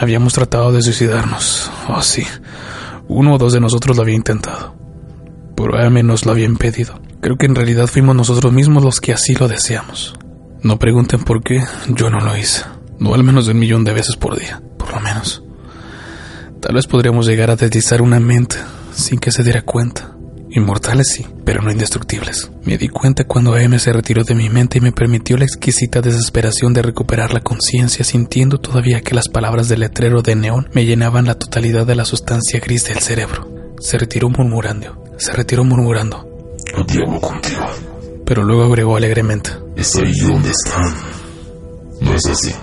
Habíamos 0.00 0.34
tratado 0.34 0.72
de 0.72 0.82
suicidarnos. 0.82 1.70
Oh, 1.88 2.02
sí. 2.02 2.24
Uno 3.08 3.34
o 3.34 3.38
dos 3.38 3.52
de 3.52 3.60
nosotros 3.60 3.96
lo 3.96 4.02
había 4.02 4.14
intentado. 4.14 4.76
Pero 5.56 5.78
AM 5.78 6.06
nos 6.06 6.24
lo 6.24 6.32
había 6.32 6.46
impedido. 6.46 7.00
Creo 7.20 7.36
que 7.36 7.46
en 7.46 7.54
realidad 7.54 7.86
fuimos 7.86 8.16
nosotros 8.16 8.52
mismos 8.52 8.82
los 8.82 9.00
que 9.00 9.12
así 9.12 9.34
lo 9.34 9.48
deseamos. 9.48 10.14
No 10.62 10.78
pregunten 10.78 11.24
por 11.24 11.42
qué, 11.42 11.62
yo 11.88 12.10
no 12.10 12.20
lo 12.20 12.36
hice. 12.36 12.64
No 12.98 13.14
al 13.14 13.24
menos 13.24 13.46
de 13.46 13.52
un 13.52 13.58
millón 13.58 13.84
de 13.84 13.92
veces 13.92 14.16
por 14.16 14.38
día, 14.38 14.62
por 14.78 14.92
lo 14.92 15.00
menos. 15.00 15.42
Tal 16.62 16.76
vez 16.76 16.86
podríamos 16.86 17.26
llegar 17.26 17.50
a 17.50 17.56
deslizar 17.56 18.00
una 18.00 18.20
mente 18.20 18.54
sin 18.94 19.18
que 19.18 19.32
se 19.32 19.42
diera 19.42 19.62
cuenta. 19.62 20.16
Inmortales 20.48 21.08
sí, 21.08 21.26
pero 21.44 21.60
no 21.60 21.72
indestructibles. 21.72 22.52
Me 22.62 22.78
di 22.78 22.88
cuenta 22.88 23.24
cuando 23.24 23.54
AM 23.54 23.80
se 23.80 23.92
retiró 23.92 24.22
de 24.22 24.36
mi 24.36 24.48
mente 24.48 24.78
y 24.78 24.80
me 24.80 24.92
permitió 24.92 25.36
la 25.36 25.44
exquisita 25.44 26.00
desesperación 26.00 26.72
de 26.72 26.82
recuperar 26.82 27.34
la 27.34 27.40
conciencia 27.40 28.04
sintiendo 28.04 28.58
todavía 28.58 29.00
que 29.00 29.16
las 29.16 29.28
palabras 29.28 29.68
del 29.68 29.80
letrero 29.80 30.22
de 30.22 30.36
neón 30.36 30.68
me 30.72 30.84
llenaban 30.84 31.24
la 31.24 31.34
totalidad 31.34 31.84
de 31.84 31.96
la 31.96 32.04
sustancia 32.04 32.60
gris 32.60 32.86
del 32.86 32.98
cerebro. 32.98 33.74
Se 33.80 33.98
retiró 33.98 34.28
murmurando, 34.28 35.02
se 35.18 35.32
retiró 35.32 35.64
murmurando. 35.64 36.28
No 36.76 36.84
diablo 36.84 37.20
contigo. 37.20 37.66
Pero 38.24 38.44
luego 38.44 38.62
agregó 38.62 38.96
alegremente. 38.96 39.50
Es 39.74 39.96
ahí 39.96 40.16
donde 40.20 40.50
están. 40.50 40.94
No 42.02 42.14
es 42.14 42.24
así. 42.26 42.54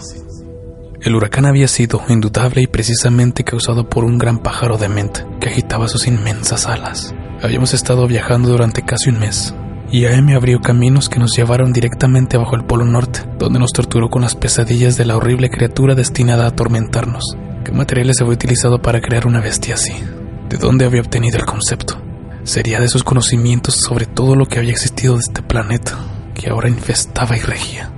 El 1.01 1.15
huracán 1.15 1.45
había 1.45 1.69
sido 1.69 2.01
indudable 2.09 2.61
y 2.61 2.67
precisamente 2.67 3.45
causado 3.45 3.87
por 3.87 4.03
un 4.03 4.17
gran 4.17 4.39
pájaro 4.39 4.77
de 4.77 4.89
mente 4.89 5.25
que 5.39 5.47
agitaba 5.47 5.87
sus 5.87 6.07
inmensas 6.07 6.65
alas. 6.65 7.15
Habíamos 7.41 7.73
estado 7.73 8.05
viajando 8.05 8.49
durante 8.49 8.81
casi 8.81 9.09
un 9.09 9.19
mes, 9.19 9.55
y 9.91 10.05
AM 10.07 10.35
abrió 10.35 10.59
caminos 10.59 11.07
que 11.07 11.19
nos 11.19 11.37
llevaron 11.37 11.71
directamente 11.71 12.35
bajo 12.37 12.57
el 12.57 12.65
Polo 12.65 12.83
Norte, 12.83 13.21
donde 13.37 13.59
nos 13.59 13.71
torturó 13.71 14.09
con 14.09 14.23
las 14.23 14.35
pesadillas 14.35 14.97
de 14.97 15.05
la 15.05 15.15
horrible 15.15 15.49
criatura 15.49 15.95
destinada 15.95 16.43
a 16.43 16.49
atormentarnos. 16.49 17.23
¿Qué 17.63 17.71
materiales 17.71 18.19
había 18.19 18.33
utilizado 18.33 18.81
para 18.81 18.99
crear 18.99 19.25
una 19.25 19.39
bestia 19.39 19.75
así? 19.75 19.93
¿De 20.49 20.57
dónde 20.57 20.83
había 20.83 20.99
obtenido 20.99 21.37
el 21.37 21.45
concepto? 21.45 22.01
Sería 22.43 22.81
de 22.81 22.89
sus 22.89 23.05
conocimientos 23.05 23.75
sobre 23.75 24.05
todo 24.05 24.35
lo 24.35 24.47
que 24.47 24.59
había 24.59 24.71
existido 24.71 25.13
de 25.13 25.21
este 25.21 25.43
planeta, 25.43 25.97
que 26.33 26.49
ahora 26.49 26.67
infestaba 26.67 27.37
y 27.37 27.39
regía. 27.39 27.89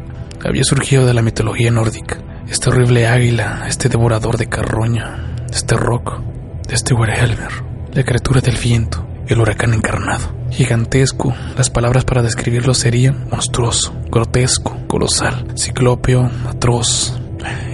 Había 0.46 0.64
surgido 0.64 1.08
de 1.08 1.16
la 1.16 1.24
mitología 1.24 1.72
nórdica, 1.72 2.18
este 2.52 2.70
horrible 2.70 3.08
águila, 3.08 3.64
este 3.70 3.88
devorador 3.88 4.38
de 4.38 4.48
carroña, 4.48 5.38
este 5.54 5.78
rock, 5.78 6.22
este 6.70 6.94
Werhelmer, 6.94 7.50
la 7.94 8.04
criatura 8.04 8.42
del 8.42 8.58
viento, 8.58 9.08
el 9.26 9.40
huracán 9.40 9.74
encarnado. 9.74 10.36
Gigantesco, 10.52 11.34
las 11.56 11.70
palabras 11.70 12.04
para 12.04 12.22
describirlo 12.22 12.74
serían 12.74 13.30
monstruoso, 13.30 13.96
grotesco, 14.12 14.78
colosal, 14.88 15.48
ciclópeo, 15.56 16.30
atroz, 16.46 17.18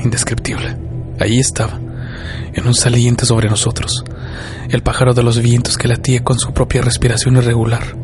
indescriptible. 0.04 0.78
Allí 1.20 1.40
estaba, 1.40 1.80
en 2.54 2.68
un 2.68 2.76
saliente 2.76 3.26
sobre 3.26 3.50
nosotros, 3.50 4.04
el 4.70 4.84
pájaro 4.84 5.16
de 5.16 5.24
los 5.24 5.40
vientos 5.40 5.76
que 5.76 5.88
latía 5.88 6.24
con 6.24 6.38
su 6.38 6.54
propia 6.54 6.84
respiración 6.84 7.38
irregular. 7.38 7.98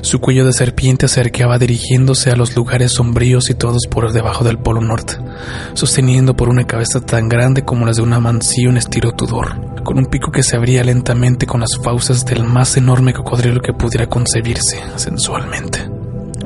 Su 0.00 0.20
cuello 0.20 0.44
de 0.44 0.52
serpiente 0.52 1.08
se 1.08 1.20
arqueaba 1.20 1.58
dirigiéndose 1.58 2.30
a 2.30 2.36
los 2.36 2.56
lugares 2.56 2.92
sombríos 2.92 3.50
y 3.50 3.54
todos 3.54 3.86
por 3.90 4.12
debajo 4.12 4.44
del 4.44 4.58
polo 4.58 4.80
norte, 4.80 5.18
sosteniendo 5.74 6.36
por 6.36 6.48
una 6.48 6.66
cabeza 6.66 7.00
tan 7.00 7.28
grande 7.28 7.64
como 7.64 7.86
las 7.86 7.96
de 7.96 8.02
una 8.02 8.20
mansión 8.20 8.76
estilo 8.76 9.12
Tudor, 9.12 9.82
con 9.82 9.98
un 9.98 10.06
pico 10.06 10.30
que 10.30 10.42
se 10.42 10.56
abría 10.56 10.84
lentamente 10.84 11.46
con 11.46 11.60
las 11.60 11.76
fauces 11.76 12.24
del 12.24 12.44
más 12.44 12.76
enorme 12.76 13.12
cocodrilo 13.12 13.60
que 13.60 13.72
pudiera 13.72 14.06
concebirse 14.06 14.80
sensualmente. 14.96 15.88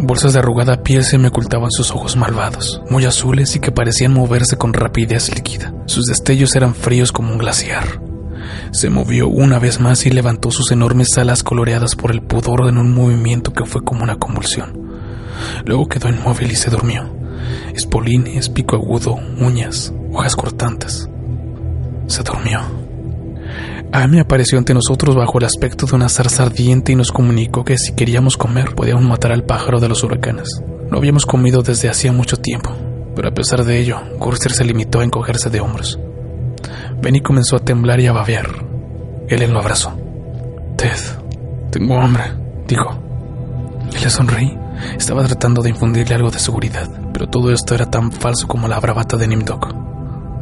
Bolsas 0.02 0.32
de 0.32 0.38
arrugada 0.38 0.82
piel 0.82 1.04
se 1.04 1.18
me 1.18 1.28
ocultaban 1.28 1.70
sus 1.70 1.90
ojos 1.90 2.16
malvados, 2.16 2.80
muy 2.88 3.04
azules 3.04 3.54
y 3.54 3.60
que 3.60 3.70
parecían 3.70 4.14
moverse 4.14 4.56
con 4.56 4.72
rapidez 4.72 5.34
líquida. 5.34 5.74
Sus 5.84 6.06
destellos 6.06 6.56
eran 6.56 6.74
fríos 6.74 7.12
como 7.12 7.32
un 7.32 7.38
glaciar. 7.38 8.09
Se 8.72 8.90
movió 8.90 9.28
una 9.28 9.58
vez 9.58 9.80
más 9.80 10.06
y 10.06 10.10
levantó 10.10 10.50
sus 10.50 10.70
enormes 10.70 11.16
alas 11.18 11.42
coloreadas 11.42 11.94
por 11.94 12.10
el 12.10 12.22
pudor 12.22 12.68
en 12.68 12.78
un 12.78 12.94
movimiento 12.94 13.52
que 13.52 13.64
fue 13.64 13.82
como 13.82 14.02
una 14.02 14.16
convulsión. 14.16 14.90
Luego 15.64 15.88
quedó 15.88 16.08
inmóvil 16.08 16.50
y 16.50 16.56
se 16.56 16.70
durmió. 16.70 17.08
Espolines, 17.74 18.48
pico 18.48 18.76
agudo, 18.76 19.18
uñas, 19.40 19.92
hojas 20.12 20.36
cortantes. 20.36 21.08
Se 22.06 22.22
durmió. 22.22 22.60
Amy 23.92 24.20
apareció 24.20 24.56
ante 24.56 24.72
nosotros 24.72 25.16
bajo 25.16 25.38
el 25.38 25.46
aspecto 25.46 25.86
de 25.86 25.96
una 25.96 26.08
zarza 26.08 26.44
ardiente 26.44 26.92
y 26.92 26.96
nos 26.96 27.10
comunicó 27.10 27.64
que 27.64 27.76
si 27.76 27.92
queríamos 27.92 28.36
comer 28.36 28.74
podíamos 28.74 29.04
matar 29.04 29.32
al 29.32 29.44
pájaro 29.44 29.80
de 29.80 29.88
los 29.88 30.04
huracanes. 30.04 30.62
No 30.90 30.98
habíamos 30.98 31.26
comido 31.26 31.62
desde 31.62 31.88
hacía 31.88 32.12
mucho 32.12 32.36
tiempo, 32.36 32.70
pero 33.16 33.28
a 33.28 33.34
pesar 33.34 33.64
de 33.64 33.78
ello, 33.80 34.00
Gurster 34.18 34.52
se 34.52 34.64
limitó 34.64 35.00
a 35.00 35.04
encogerse 35.04 35.50
de 35.50 35.60
hombros. 35.60 35.98
Benny 37.02 37.20
comenzó 37.20 37.56
a 37.56 37.60
temblar 37.60 38.00
y 38.00 38.06
a 38.06 38.12
babear. 38.12 38.48
Ellen 39.28 39.52
lo 39.52 39.60
abrazó. 39.60 39.98
Ted, 40.76 40.98
tengo 41.70 42.00
hambre, 42.00 42.24
dijo. 42.66 43.00
Le 43.92 44.10
sonreí. 44.10 44.56
Estaba 44.96 45.24
tratando 45.24 45.62
de 45.62 45.70
infundirle 45.70 46.14
algo 46.14 46.30
de 46.30 46.38
seguridad, 46.38 46.88
pero 47.12 47.28
todo 47.28 47.52
esto 47.52 47.74
era 47.74 47.90
tan 47.90 48.12
falso 48.12 48.48
como 48.48 48.68
la 48.68 48.80
bravata 48.80 49.16
de 49.16 49.28
Nimdok. 49.28 49.74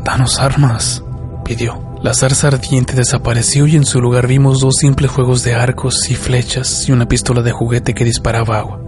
Danos 0.05 0.39
armas, 0.39 1.03
pidió. 1.45 1.83
La 2.03 2.15
zarza 2.15 2.49
ardiente 2.49 2.95
desapareció 2.95 3.67
y 3.67 3.75
en 3.75 3.85
su 3.85 4.01
lugar 4.01 4.29
vimos 4.29 4.61
dos 4.61 4.77
simples 4.77 5.11
juegos 5.11 5.43
de 5.43 5.55
arcos 5.55 6.09
y 6.11 6.15
flechas 6.15 6.89
y 6.89 6.93
una 6.93 7.09
pistola 7.09 7.43
de 7.43 7.51
juguete 7.51 7.95
que 7.95 8.05
disparaba 8.05 8.59
agua 8.59 8.81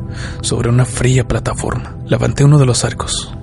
sobre 0.42 0.68
una 0.68 0.84
fría 0.84 1.26
plataforma. 1.26 1.96
Levanté 2.06 2.44
uno 2.44 2.58
de 2.58 2.66
los 2.66 2.84
arcos. 2.84 3.34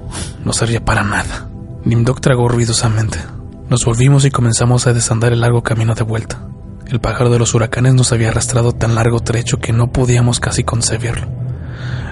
No 0.45 0.53
servía 0.53 0.83
para 0.83 1.03
nada. 1.03 1.49
Nimdok 1.83 2.21
tragó 2.21 2.47
ruidosamente. 2.47 3.19
Nos 3.69 3.83
volvimos 3.83 4.23
y 4.23 4.31
comenzamos 4.31 4.87
a 4.87 4.93
desandar 4.93 5.33
el 5.33 5.41
largo 5.41 5.61
camino 5.61 5.93
de 5.93 6.03
vuelta. 6.03 6.39
El 6.87 7.01
pájaro 7.01 7.29
de 7.29 7.37
los 7.37 7.53
huracanes 7.53 7.95
nos 7.95 8.13
había 8.13 8.29
arrastrado 8.29 8.71
tan 8.71 8.95
largo 8.95 9.19
trecho 9.19 9.59
que 9.59 9.73
no 9.73 9.91
podíamos 9.91 10.39
casi 10.39 10.63
concebirlo. 10.63 11.27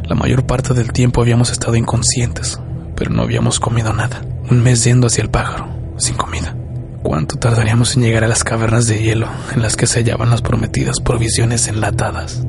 La 0.03 0.15
mayor 0.15 0.45
parte 0.45 0.73
del 0.73 0.91
tiempo 0.91 1.21
habíamos 1.21 1.51
estado 1.51 1.77
inconscientes, 1.77 2.59
pero 2.97 3.11
no 3.11 3.21
habíamos 3.21 3.61
comido 3.61 3.93
nada. 3.93 4.21
Un 4.51 4.63
mes 4.63 4.83
yendo 4.83 5.07
hacia 5.07 5.21
el 5.21 5.29
pájaro, 5.29 5.69
sin 5.95 6.17
comida. 6.17 6.53
¿Cuánto 7.01 7.37
tardaríamos 7.37 7.95
en 7.95 8.03
llegar 8.03 8.25
a 8.25 8.27
las 8.27 8.43
cavernas 8.43 8.87
de 8.87 9.01
hielo 9.01 9.29
en 9.53 9.61
las 9.61 9.77
que 9.77 9.87
se 9.87 9.99
hallaban 9.99 10.31
las 10.31 10.41
prometidas 10.41 10.99
provisiones 10.99 11.69
enlatadas? 11.69 12.45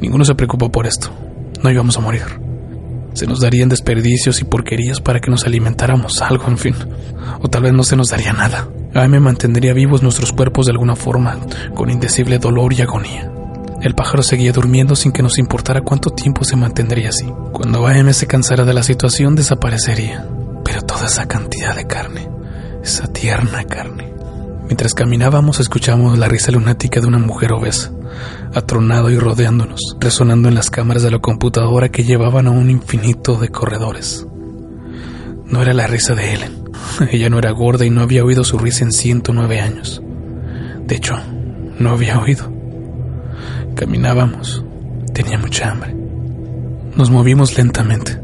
Ninguno 0.00 0.24
se 0.24 0.34
preocupó 0.34 0.72
por 0.72 0.88
esto. 0.88 1.10
No 1.62 1.70
íbamos 1.70 1.96
a 1.96 2.00
morir. 2.00 2.47
Se 3.18 3.26
nos 3.26 3.40
darían 3.40 3.68
desperdicios 3.68 4.40
y 4.40 4.44
porquerías 4.44 5.00
para 5.00 5.20
que 5.20 5.30
nos 5.30 5.44
alimentáramos, 5.44 6.22
algo, 6.22 6.46
en 6.46 6.58
fin. 6.58 6.74
O 7.40 7.48
tal 7.48 7.64
vez 7.64 7.72
no 7.72 7.82
se 7.82 7.96
nos 7.96 8.10
daría 8.10 8.32
nada. 8.32 8.68
AM 8.94 9.20
mantendría 9.20 9.74
vivos 9.74 10.02
nuestros 10.02 10.32
cuerpos 10.32 10.66
de 10.66 10.72
alguna 10.72 10.94
forma, 10.94 11.36
con 11.74 11.90
indecible 11.90 12.38
dolor 12.38 12.72
y 12.72 12.82
agonía. 12.82 13.30
El 13.82 13.94
pájaro 13.94 14.22
seguía 14.22 14.52
durmiendo 14.52 14.94
sin 14.94 15.12
que 15.12 15.22
nos 15.22 15.38
importara 15.38 15.80
cuánto 15.80 16.10
tiempo 16.10 16.44
se 16.44 16.56
mantendría 16.56 17.08
así. 17.08 17.26
Cuando 17.52 17.86
AM 17.86 18.12
se 18.12 18.26
cansara 18.26 18.64
de 18.64 18.74
la 18.74 18.82
situación, 18.82 19.34
desaparecería. 19.34 20.26
Pero 20.64 20.82
toda 20.82 21.06
esa 21.06 21.26
cantidad 21.26 21.74
de 21.74 21.86
carne 21.86 22.38
esa 22.82 23.06
tierna 23.12 23.64
carne. 23.64 24.17
Mientras 24.68 24.92
caminábamos 24.92 25.60
escuchamos 25.60 26.18
la 26.18 26.28
risa 26.28 26.52
lunática 26.52 27.00
de 27.00 27.06
una 27.06 27.18
mujer 27.18 27.52
obesa, 27.52 27.90
atronado 28.54 29.10
y 29.10 29.18
rodeándonos, 29.18 29.96
resonando 29.98 30.48
en 30.48 30.54
las 30.54 30.68
cámaras 30.68 31.02
de 31.02 31.10
la 31.10 31.20
computadora 31.20 31.88
que 31.88 32.04
llevaban 32.04 32.46
a 32.46 32.50
un 32.50 32.68
infinito 32.68 33.38
de 33.38 33.48
corredores. 33.48 34.26
No 35.46 35.62
era 35.62 35.72
la 35.72 35.86
risa 35.86 36.14
de 36.14 36.34
Ellen. 36.34 36.64
Ella 37.10 37.30
no 37.30 37.38
era 37.38 37.50
gorda 37.50 37.86
y 37.86 37.90
no 37.90 38.02
había 38.02 38.22
oído 38.22 38.44
su 38.44 38.58
risa 38.58 38.84
en 38.84 38.92
109 38.92 39.58
años. 39.58 40.02
De 40.84 40.96
hecho, 40.96 41.18
no 41.78 41.88
había 41.88 42.18
oído. 42.18 42.52
Caminábamos. 43.74 44.62
Tenía 45.14 45.38
mucha 45.38 45.70
hambre. 45.70 45.96
Nos 46.94 47.10
movimos 47.10 47.56
lentamente. 47.56 48.20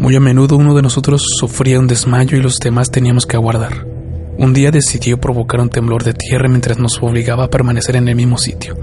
Muy 0.00 0.16
a 0.16 0.20
menudo 0.20 0.56
uno 0.56 0.74
de 0.74 0.80
nosotros 0.80 1.22
sufría 1.38 1.78
un 1.78 1.86
desmayo 1.86 2.38
y 2.38 2.40
los 2.40 2.60
demás 2.60 2.90
teníamos 2.90 3.26
que 3.26 3.36
aguardar. 3.36 3.95
Un 4.38 4.52
día 4.52 4.70
decidió 4.70 5.18
provocar 5.18 5.60
un 5.60 5.70
temblor 5.70 6.04
de 6.04 6.12
tierra 6.12 6.48
mientras 6.48 6.78
nos 6.78 7.02
obligaba 7.02 7.44
a 7.44 7.50
permanecer 7.50 7.96
en 7.96 8.08
el 8.08 8.16
mismo 8.16 8.36
sitio, 8.36 8.76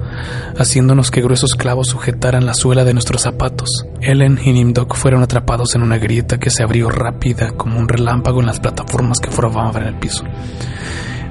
haciéndonos 0.57 1.11
que 1.11 1.21
gruesos 1.21 1.53
clavos 1.53 1.89
sujetaran 1.89 2.45
la 2.45 2.55
suela 2.55 2.83
de 2.83 2.93
nuestros 2.93 3.21
zapatos. 3.21 3.85
Ellen 4.01 4.39
y 4.43 4.51
Nimdok 4.51 4.95
fueron 4.95 5.21
atrapados 5.21 5.75
en 5.75 5.83
una 5.83 5.99
grieta 5.99 6.39
que 6.39 6.49
se 6.49 6.63
abrió 6.63 6.89
rápida 6.89 7.51
como 7.51 7.77
un 7.77 7.87
relámpago 7.87 8.39
en 8.39 8.47
las 8.47 8.59
plataformas 8.59 9.19
que 9.19 9.29
formaban 9.29 9.85
el 9.85 9.99
piso. 9.99 10.23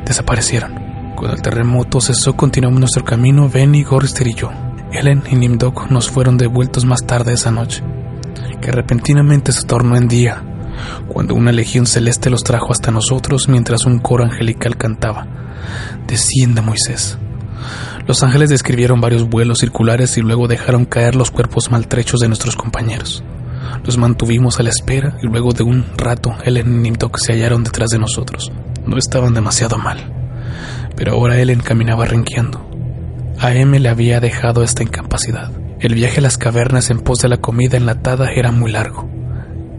Desaparecieron. 0.07 0.75
Cuando 1.17 1.37
el 1.37 1.43
terremoto 1.43 2.01
cesó, 2.01 2.37
continuamos 2.37 2.79
nuestro 2.79 3.05
camino, 3.05 3.49
Benny, 3.49 3.83
Gorster 3.83 4.29
y 4.29 4.35
yo. 4.35 4.51
Ellen 4.93 5.25
y 5.31 5.35
Nimdok 5.35 5.91
nos 5.91 6.09
fueron 6.09 6.39
devueltos 6.39 6.85
más 6.85 7.05
tarde 7.05 7.33
esa 7.33 7.51
noche 7.51 7.83
que 8.63 8.71
repentinamente 8.71 9.53
se 9.53 9.67
tornó 9.67 9.97
en 9.97 10.09
día, 10.09 10.43
cuando 11.09 11.35
una 11.35 11.53
legión 11.53 11.87
celeste 11.87 12.31
los 12.31 12.45
trajo 12.45 12.73
hasta 12.73 12.91
nosotros 12.91 13.49
mientras 13.49 13.85
un 13.87 13.99
coro 13.99 14.25
angelical 14.25 14.77
cantaba, 14.77 15.27
Descienda 16.07 16.63
Moisés. 16.63 17.19
Los 18.07 18.23
ángeles 18.23 18.51
describieron 18.51 19.01
varios 19.01 19.29
vuelos 19.29 19.61
circulares 19.61 20.19
y 20.19 20.23
luego 20.23 20.49
dejaron 20.49 20.85
caer 20.85 21.15
los 21.15 21.31
cuerpos 21.31 21.71
maltrechos 21.71 22.21
de 22.21 22.29
nuestros 22.29 22.57
compañeros. 22.57 23.23
Los 23.85 23.97
mantuvimos 23.97 24.59
a 24.59 24.63
la 24.63 24.71
espera 24.71 25.17
y 25.23 25.27
luego 25.27 25.53
de 25.53 25.63
un 25.63 25.85
rato 25.97 26.35
Ellen 26.45 26.67
y 26.67 26.79
Nimtok 26.83 27.19
se 27.19 27.33
hallaron 27.33 27.65
detrás 27.65 27.91
de 27.91 27.99
nosotros. 27.99 28.53
No 28.87 28.99
estaban 28.99 29.35
demasiado 29.35 29.79
mal, 29.79 29.99
pero 30.97 31.13
ahora 31.13 31.39
Ellen 31.39 31.61
caminaba 31.61 32.05
renqueando. 32.05 32.69
A 33.39 33.55
M 33.55 33.79
le 33.79 33.89
había 33.89 34.21
dejado 34.21 34.63
esta 34.63 34.83
incapacidad. 34.83 35.51
El 35.81 35.95
viaje 35.95 36.19
a 36.19 36.23
las 36.23 36.39
cavernas 36.39 36.91
en 36.91 37.01
pos 37.01 37.21
de 37.21 37.29
la 37.29 37.39
comida 37.39 37.77
enlatada 37.77 38.31
era 38.33 38.53
muy 38.53 38.71
largo. 38.71 39.09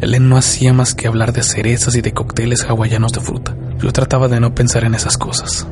Ellen 0.03 0.27
no 0.27 0.35
hacía 0.35 0.73
más 0.73 0.93
que 0.93 1.07
hablar 1.07 1.31
de 1.31 1.43
cerezas 1.43 1.95
y 1.95 2.01
de 2.01 2.11
cócteles 2.11 2.65
hawaianos 2.65 3.13
de 3.13 3.21
fruta. 3.21 3.55
Yo 3.79 3.91
trataba 3.93 4.27
de 4.27 4.41
no 4.41 4.53
pensar 4.53 4.83
en 4.83 4.95
esas 4.95 5.17
cosas. 5.17 5.65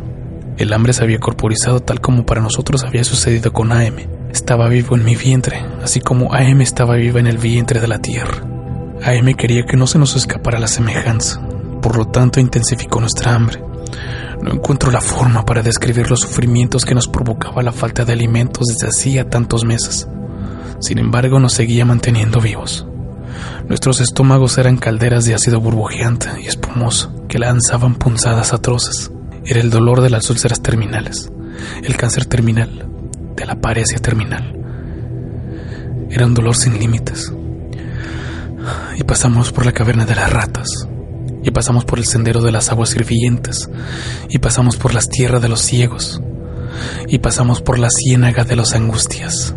El 0.57 0.71
hambre 0.71 0.93
se 0.93 1.03
había 1.03 1.19
corporizado 1.19 1.81
tal 1.81 1.99
como 1.99 2.25
para 2.25 2.41
nosotros 2.41 2.83
había 2.85 3.03
sucedido 3.03 3.51
con 3.51 3.73
AM. 3.73 3.97
Estaba 4.31 4.69
vivo 4.69 4.95
en 4.95 5.03
mi 5.03 5.15
vientre, 5.15 5.65
así 5.83 5.99
como 5.99 6.33
AM 6.33 6.61
estaba 6.61 6.95
viva 6.95 7.19
en 7.19 7.27
el 7.27 7.37
vientre 7.37 7.81
de 7.81 7.87
la 7.89 7.99
tierra. 7.99 8.41
AM 9.03 9.33
quería 9.33 9.65
que 9.65 9.75
no 9.75 9.85
se 9.85 9.99
nos 9.99 10.15
escapara 10.15 10.59
la 10.59 10.67
semejanza, 10.67 11.41
por 11.81 11.97
lo 11.97 12.05
tanto 12.05 12.39
intensificó 12.39 13.01
nuestra 13.01 13.33
hambre. 13.35 13.61
No 14.41 14.53
encuentro 14.53 14.91
la 14.91 15.01
forma 15.01 15.45
para 15.45 15.61
describir 15.61 16.09
los 16.09 16.21
sufrimientos 16.21 16.85
que 16.85 16.95
nos 16.95 17.09
provocaba 17.09 17.63
la 17.63 17.73
falta 17.73 18.05
de 18.05 18.13
alimentos 18.13 18.65
desde 18.67 18.87
hacía 18.87 19.29
tantos 19.29 19.65
meses. 19.65 20.07
Sin 20.79 20.99
embargo, 20.99 21.39
nos 21.39 21.53
seguía 21.53 21.85
manteniendo 21.85 22.39
vivos. 22.39 22.87
Nuestros 23.67 24.01
estómagos 24.01 24.57
eran 24.57 24.77
calderas 24.77 25.25
de 25.25 25.33
ácido 25.33 25.59
burbujeante 25.59 26.27
y 26.43 26.47
espumoso 26.47 27.25
que 27.27 27.39
lanzaban 27.39 27.95
punzadas 27.95 28.53
atroces. 28.53 29.11
Era 29.45 29.61
el 29.61 29.69
dolor 29.69 30.01
de 30.01 30.09
las 30.09 30.29
úlceras 30.29 30.61
terminales, 30.61 31.31
el 31.83 31.97
cáncer 31.97 32.25
terminal, 32.25 32.87
de 33.35 33.45
la 33.45 33.55
paresia 33.55 33.99
terminal. 33.99 34.55
Era 36.09 36.25
un 36.25 36.33
dolor 36.33 36.55
sin 36.55 36.77
límites. 36.77 37.33
Y 38.97 39.03
pasamos 39.03 39.51
por 39.51 39.65
la 39.65 39.71
caverna 39.71 40.05
de 40.05 40.15
las 40.15 40.31
ratas. 40.31 40.87
y 41.43 41.51
pasamos 41.51 41.85
por 41.85 41.99
el 41.99 42.05
sendero 42.05 42.41
de 42.41 42.51
las 42.51 42.69
aguas 42.69 42.95
hirvientes, 42.95 43.69
y 44.29 44.39
pasamos 44.39 44.77
por 44.77 44.93
las 44.93 45.09
tierras 45.09 45.41
de 45.41 45.49
los 45.49 45.61
ciegos, 45.61 46.21
y 47.07 47.19
pasamos 47.19 47.61
por 47.61 47.79
la 47.79 47.89
ciénaga 47.89 48.43
de 48.43 48.55
las 48.55 48.73
angustias, 48.73 49.55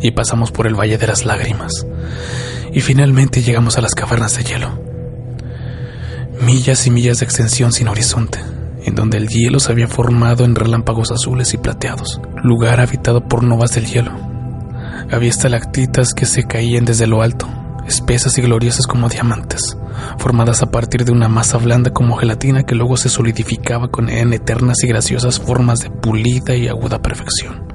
y 0.00 0.10
pasamos 0.12 0.50
por 0.50 0.66
el 0.66 0.74
valle 0.74 0.98
de 0.98 1.06
las 1.06 1.24
lágrimas, 1.24 1.86
y 2.72 2.80
finalmente 2.80 3.42
llegamos 3.42 3.78
a 3.78 3.82
las 3.82 3.94
cavernas 3.94 4.36
de 4.36 4.44
hielo. 4.44 4.82
Millas 6.40 6.86
y 6.86 6.90
millas 6.90 7.20
de 7.20 7.24
extensión 7.24 7.72
sin 7.72 7.88
horizonte, 7.88 8.40
en 8.84 8.94
donde 8.94 9.18
el 9.18 9.28
hielo 9.28 9.60
se 9.60 9.70
había 9.70 9.86
formado 9.86 10.44
en 10.44 10.54
relámpagos 10.54 11.12
azules 11.12 11.54
y 11.54 11.58
plateados, 11.58 12.20
lugar 12.42 12.80
habitado 12.80 13.28
por 13.28 13.44
novas 13.44 13.72
del 13.72 13.86
hielo. 13.86 14.12
Había 15.10 15.30
estalactitas 15.30 16.14
que 16.14 16.26
se 16.26 16.44
caían 16.44 16.84
desde 16.84 17.06
lo 17.06 17.22
alto, 17.22 17.48
espesas 17.86 18.38
y 18.38 18.42
gloriosas 18.42 18.86
como 18.86 19.08
diamantes, 19.08 19.76
formadas 20.18 20.62
a 20.62 20.70
partir 20.70 21.04
de 21.04 21.12
una 21.12 21.28
masa 21.28 21.58
blanda 21.58 21.90
como 21.92 22.16
gelatina 22.16 22.62
que 22.64 22.74
luego 22.74 22.96
se 22.96 23.08
solidificaba 23.08 23.88
con 23.88 24.08
en 24.08 24.32
eternas 24.32 24.82
y 24.82 24.86
graciosas 24.86 25.38
formas 25.38 25.80
de 25.80 25.90
pulida 25.90 26.56
y 26.56 26.68
aguda 26.68 27.02
perfección. 27.02 27.66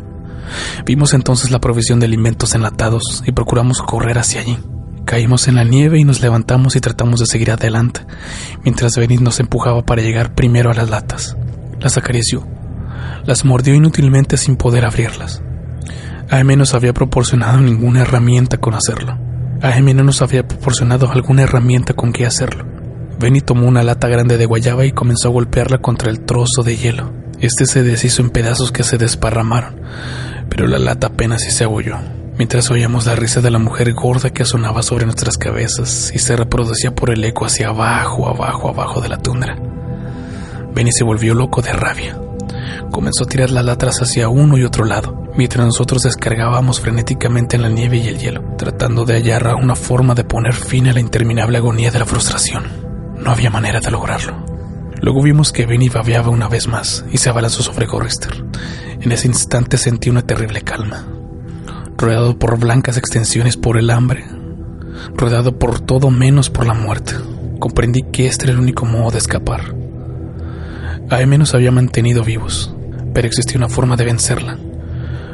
Vimos 0.86 1.14
entonces 1.14 1.52
la 1.52 1.60
provisión 1.60 2.00
de 2.00 2.06
alimentos 2.06 2.56
enlatados 2.56 3.24
y 3.26 3.32
procuramos 3.34 3.82
correr 3.82 4.18
hacia 4.18 4.42
allí. 4.42 4.58
Caímos 5.08 5.48
en 5.48 5.56
la 5.56 5.64
nieve 5.64 5.98
y 5.98 6.04
nos 6.04 6.20
levantamos 6.20 6.76
y 6.76 6.82
tratamos 6.82 7.22
de 7.22 7.28
seguir 7.28 7.50
adelante, 7.50 8.02
mientras 8.66 8.98
Benny 8.98 9.16
nos 9.16 9.40
empujaba 9.40 9.86
para 9.86 10.02
llegar 10.02 10.36
primero 10.36 10.70
a 10.70 10.74
las 10.74 10.90
latas. 10.90 11.38
Las 11.80 11.98
acarició, 11.98 12.46
las 13.24 13.46
mordió 13.46 13.74
inútilmente 13.74 14.36
sin 14.36 14.58
poder 14.58 14.84
abrirlas. 14.84 15.42
AM 16.30 16.58
nos 16.58 16.74
había 16.74 16.92
proporcionado 16.92 17.62
ninguna 17.62 18.02
herramienta 18.02 18.58
con 18.58 18.74
hacerlo. 18.74 19.18
AM 19.62 19.96
no 19.96 20.04
nos 20.04 20.22
había 20.22 20.46
proporcionado 20.46 21.10
alguna 21.10 21.44
herramienta 21.44 21.94
con 21.94 22.12
qué 22.12 22.26
hacerlo. 22.26 22.66
Benny 23.18 23.40
tomó 23.40 23.66
una 23.66 23.84
lata 23.84 24.10
grande 24.10 24.38
de 24.38 24.46
guayaba 24.46 24.86
y 24.86 24.92
comenzó 24.92 25.30
a 25.30 25.32
golpearla 25.32 25.78
contra 25.78 26.12
el 26.12 26.26
trozo 26.26 26.64
de 26.64 26.76
hielo. 26.76 27.14
Este 27.40 27.66
se 27.66 27.82
deshizo 27.82 28.24
en 28.24 28.30
pedazos 28.30 28.74
que 28.74 28.84
se 28.84 28.98
desparramaron, 28.98 29.80
pero 30.50 30.68
la 30.68 30.80
lata 30.80 31.08
apenas 31.08 31.44
se 31.44 31.64
abolló, 31.64 31.98
mientras 32.38 32.70
oíamos 32.70 33.06
la 33.06 33.16
risa 33.16 33.42
de 33.42 33.52
la 33.52 33.60
mujer 33.60 33.94
gorda 33.94 34.30
que 34.30 34.46
sonaba 34.46 34.84
sobre 34.84 35.06
nuestras 35.06 35.38
cabezas 35.38 36.12
y 36.14 36.20
se 36.20 36.36
reproducía 36.36 36.94
por 36.94 37.10
el 37.10 37.24
eco 37.24 37.46
hacia 37.46 37.70
abajo, 37.70 38.28
abajo, 38.28 38.70
abajo 38.70 39.02
de 39.02 39.10
la 39.10 39.18
tundra. 39.18 39.58
Benny 40.74 40.92
se 40.92 41.04
volvió 41.04 41.34
loco 41.34 41.62
de 41.62 41.74
rabia. 41.74 42.20
Comenzó 42.92 43.24
a 43.24 43.28
tirar 43.28 43.50
las 43.50 43.66
latas 43.66 44.02
hacia 44.02 44.30
uno 44.30 44.58
y 44.58 44.64
otro 44.64 44.86
lado, 44.86 45.26
mientras 45.36 45.66
nosotros 45.66 46.04
descargábamos 46.04 46.80
frenéticamente 46.80 47.56
en 47.56 47.64
la 47.64 47.70
nieve 47.70 47.98
y 47.98 48.08
el 48.08 48.20
hielo, 48.20 48.44
tratando 48.58 49.04
de 49.04 49.16
hallar 49.16 49.56
una 49.56 49.76
forma 49.76 50.14
de 50.14 50.24
poner 50.24 50.54
fin 50.54 50.88
a 50.88 50.94
la 50.94 51.00
interminable 51.00 51.58
agonía 51.58 51.92
de 51.92 52.00
la 52.00 52.06
frustración. 52.06 52.66
No 53.18 53.32
había 53.32 53.50
manera 53.50 53.80
de 53.80 53.92
lograrlo. 53.92 54.46
Luego 55.02 55.24
vimos 55.24 55.52
que 55.52 55.66
Benny 55.66 55.90
babeaba 55.90 56.30
una 56.30 56.48
vez 56.48 56.68
más 56.68 57.06
y 57.12 57.18
se 57.18 57.30
abalanzó 57.30 57.64
sobre 57.64 57.88
Gorrister. 57.88 58.46
En 59.02 59.12
ese 59.12 59.28
instante 59.28 59.78
sentí 59.78 60.10
una 60.10 60.22
terrible 60.22 60.62
calma. 60.62 61.17
Rodeado 61.98 62.38
por 62.38 62.60
blancas 62.60 62.96
extensiones 62.98 63.58
por 63.58 63.78
el 63.78 63.90
hambre, 63.90 64.24
rodeado 65.16 65.58
por 65.58 65.80
todo 65.80 66.12
menos 66.12 66.52
por 66.52 66.68
la 66.68 66.76
muerte, 66.76 67.14
comprendí 67.60 68.04
que 68.12 68.28
este 68.28 68.46
era 68.46 68.54
el 68.54 68.60
único 68.60 68.86
modo 68.86 69.10
de 69.10 69.18
escapar. 69.18 69.76
AM 71.10 71.40
nos 71.40 71.56
había 71.56 71.72
mantenido 71.72 72.24
vivos, 72.24 72.76
pero 73.16 73.28
existía 73.28 73.58
una 73.58 73.68
forma 73.68 73.96
de 73.96 74.06
vencerla. 74.06 74.60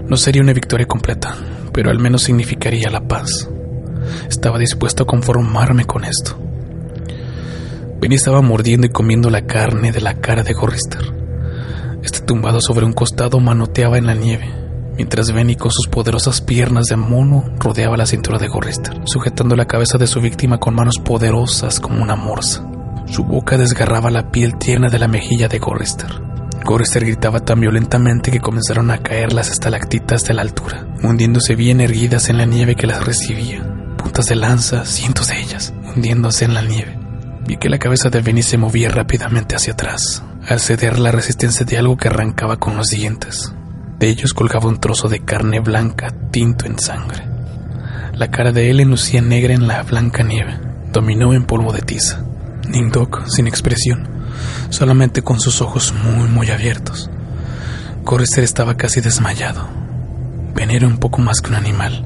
No 0.08 0.15
sería 0.15 0.41
una 0.41 0.54
victoria 0.54 0.88
completa, 0.88 1.36
pero 1.73 1.89
al 1.91 1.99
menos 1.99 2.23
significaría 2.23 2.89
la 2.89 3.10
paz. 3.10 3.49
Estaba 4.30 4.58
dispuesto 4.58 5.04
a 5.04 5.08
conformarme 5.08 5.84
con 5.84 6.06
esto. 6.06 6.39
Benny 7.99 8.15
estaba 8.15 8.41
mordiendo 8.41 8.88
y 8.88 8.89
comiendo 8.89 9.30
la 9.30 9.45
carne 9.45 9.91
de 9.91 9.99
la 9.99 10.15
cara 10.15 10.43
de 10.43 10.54
Gorrister. 10.54 11.02
Este 12.04 12.21
tumbado 12.21 12.62
sobre 12.62 12.86
un 12.86 12.93
costado 12.93 13.41
manoteaba 13.41 13.97
en 13.97 14.06
la 14.06 14.13
nieve, 14.13 14.62
mientras 14.95 15.32
Benny 15.32 15.56
con 15.56 15.71
sus 15.71 15.88
poderosas 15.88 16.41
piernas 16.41 16.88
de 16.88 16.95
mono 16.95 17.43
rodeaba 17.60 17.97
la 17.97 18.06
cintura 18.06 18.38
de 18.38 18.47
Gorrister, 18.47 19.01
sujetando 19.06 19.56
la 19.56 19.65
cabeza 19.65 19.97
de 19.97 20.08
su 20.08 20.21
víctima 20.21 20.60
con 20.60 20.75
manos 20.75 20.99
poderosas 20.99 21.79
como 21.79 22.01
una 22.01 22.15
morsa. 22.15 22.65
Su 23.06 23.23
boca 23.23 23.58
desgarraba 23.58 24.10
la 24.10 24.32
piel 24.32 24.58
tierna 24.58 24.89
de 24.89 24.99
la 24.99 25.08
mejilla 25.08 25.47
de 25.47 25.60
Gorrister. 25.60 26.10
Gorrister 26.63 27.03
gritaba 27.03 27.41
tan 27.41 27.60
violentamente 27.60 28.32
que 28.32 28.39
comenzaron 28.39 28.89
a 28.91 28.99
caer 28.99 29.34
las 29.34 29.51
estalactitas 29.51 30.23
de 30.23 30.34
la 30.34 30.41
altura, 30.41 30.88
hundiéndose 31.03 31.56
bien 31.56 31.82
erguidas 31.82 32.29
en 32.29 32.38
la 32.38 32.45
nieve 32.45 32.75
que 32.75 32.88
las 32.88 33.06
recibía. 33.06 33.62
Puntas 33.97 34.27
de 34.27 34.36
lanza, 34.36 34.86
cientos 34.86 35.27
de 35.27 35.39
ellas, 35.39 35.73
hundiéndose 35.93 36.45
en 36.45 36.53
la 36.53 36.62
nieve. 36.62 36.97
Vi 37.45 37.58
que 37.58 37.69
la 37.69 37.79
cabeza 37.79 38.10
de 38.10 38.21
Benny 38.21 38.41
se 38.41 38.58
movía 38.58 38.89
rápidamente 38.89 39.56
hacia 39.56 39.73
atrás, 39.73 40.23
al 40.47 40.62
ceder 40.62 40.99
la 40.99 41.12
resistencia 41.12 41.65
de 41.65 41.77
algo 41.77 41.97
que 41.97 42.08
arrancaba 42.08 42.58
con 42.58 42.77
los 42.77 42.88
dientes. 42.88 43.53
De 44.04 44.10
ellos 44.10 44.34
colgaba 44.34 44.68
un 44.68 44.82
trozo 44.82 45.08
de 45.08 45.22
carne 45.22 45.62
blanca 45.62 46.13
tinto 46.30 46.66
en 46.66 46.78
sangre. 46.78 47.24
La 48.12 48.30
cara 48.30 48.52
de 48.52 48.70
él 48.70 48.82
enlucía 48.82 49.22
negra 49.22 49.54
en 49.54 49.66
la 49.66 49.82
blanca 49.84 50.24
nieve. 50.24 50.60
Dominó 50.92 51.34
en 51.34 51.46
polvo 51.46 51.72
de 51.72 51.84
tiza. 51.84 52.22
Nindok, 52.68 53.26
sin 53.28 53.48
expresión, 53.48 54.10
solamente 54.70 55.22
con 55.22 55.39
sus 55.39 55.62
ojos 55.62 55.94
muy, 55.94 56.28
muy 56.28 56.50
abiertos. 56.50 57.10
Gorrister 58.04 58.44
estaba 58.44 58.76
casi 58.76 59.00
desmayado. 59.00 59.70
Ben 60.54 60.72
era 60.72 60.86
un 60.86 60.98
poco 60.98 61.22
más 61.22 61.39
que 61.39 61.52
un 61.52 61.56
animal. 61.56 62.06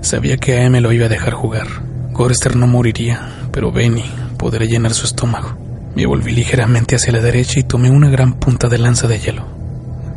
Sabía 0.00 0.38
que 0.38 0.64
AM 0.64 0.80
lo 0.80 0.92
iba 0.92 1.04
a 1.04 1.10
dejar 1.10 1.34
jugar. 1.34 1.66
Gorrister 2.12 2.56
no 2.56 2.66
moriría, 2.66 3.48
pero 3.52 3.70
Benny 3.70 4.10
podría 4.38 4.66
llenar 4.66 4.94
su 4.94 5.04
estómago. 5.04 5.58
Me 5.94 6.06
volví 6.06 6.32
ligeramente 6.32 6.96
hacia 6.96 7.12
la 7.12 7.20
derecha 7.20 7.60
y 7.60 7.64
tomé 7.64 7.90
una 7.90 8.08
gran 8.08 8.32
punta 8.40 8.70
de 8.70 8.78
lanza 8.78 9.08
de 9.08 9.18
hielo. 9.18 9.51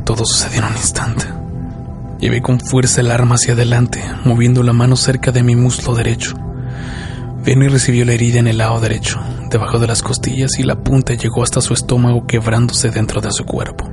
Todo 0.06 0.24
sucedió 0.24 0.60
en 0.60 0.66
un 0.66 0.76
instante. 0.76 1.26
Llevé 2.20 2.40
con 2.40 2.60
fuerza 2.60 3.00
el 3.00 3.10
arma 3.10 3.34
hacia 3.34 3.54
adelante, 3.54 4.04
moviendo 4.24 4.62
la 4.62 4.72
mano 4.72 4.94
cerca 4.94 5.32
de 5.32 5.42
mi 5.42 5.56
muslo 5.56 5.96
derecho. 5.96 6.36
Benny 7.44 7.66
recibió 7.66 8.04
la 8.04 8.12
herida 8.12 8.38
en 8.38 8.46
el 8.46 8.58
lado 8.58 8.78
derecho, 8.78 9.20
debajo 9.50 9.80
de 9.80 9.88
las 9.88 10.02
costillas, 10.02 10.60
y 10.60 10.62
la 10.62 10.76
punta 10.76 11.14
llegó 11.14 11.42
hasta 11.42 11.60
su 11.60 11.74
estómago 11.74 12.24
quebrándose 12.24 12.90
dentro 12.90 13.20
de 13.20 13.32
su 13.32 13.44
cuerpo. 13.44 13.90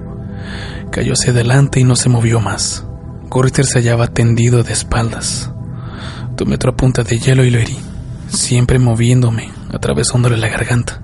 Cayó 0.92 1.14
hacia 1.14 1.32
adelante 1.32 1.80
y 1.80 1.84
no 1.84 1.96
se 1.96 2.10
movió 2.10 2.40
más. 2.40 2.86
Gorrister 3.28 3.66
se 3.66 3.80
hallaba 3.80 4.06
tendido 4.06 4.62
de 4.62 4.72
espaldas. 4.72 5.52
Tomé 6.38 6.56
otra 6.56 6.74
punta 6.74 7.02
de 7.02 7.18
hielo 7.18 7.44
y 7.44 7.50
lo 7.50 7.58
herí, 7.58 7.80
siempre 8.28 8.78
moviéndome, 8.78 9.50
atravesándole 9.74 10.38
la 10.38 10.50
garganta. 10.50 11.02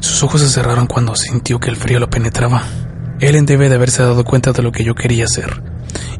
Sus 0.00 0.22
ojos 0.22 0.40
se 0.40 0.48
cerraron 0.48 0.86
cuando 0.86 1.14
sintió 1.14 1.60
que 1.60 1.68
el 1.68 1.76
frío 1.76 2.00
lo 2.00 2.08
penetraba. 2.08 2.64
Ellen 3.20 3.44
debe 3.44 3.68
de 3.68 3.74
haberse 3.74 4.02
dado 4.02 4.24
cuenta 4.24 4.52
de 4.52 4.62
lo 4.62 4.72
que 4.72 4.82
yo 4.82 4.94
quería 4.94 5.24
hacer, 5.24 5.62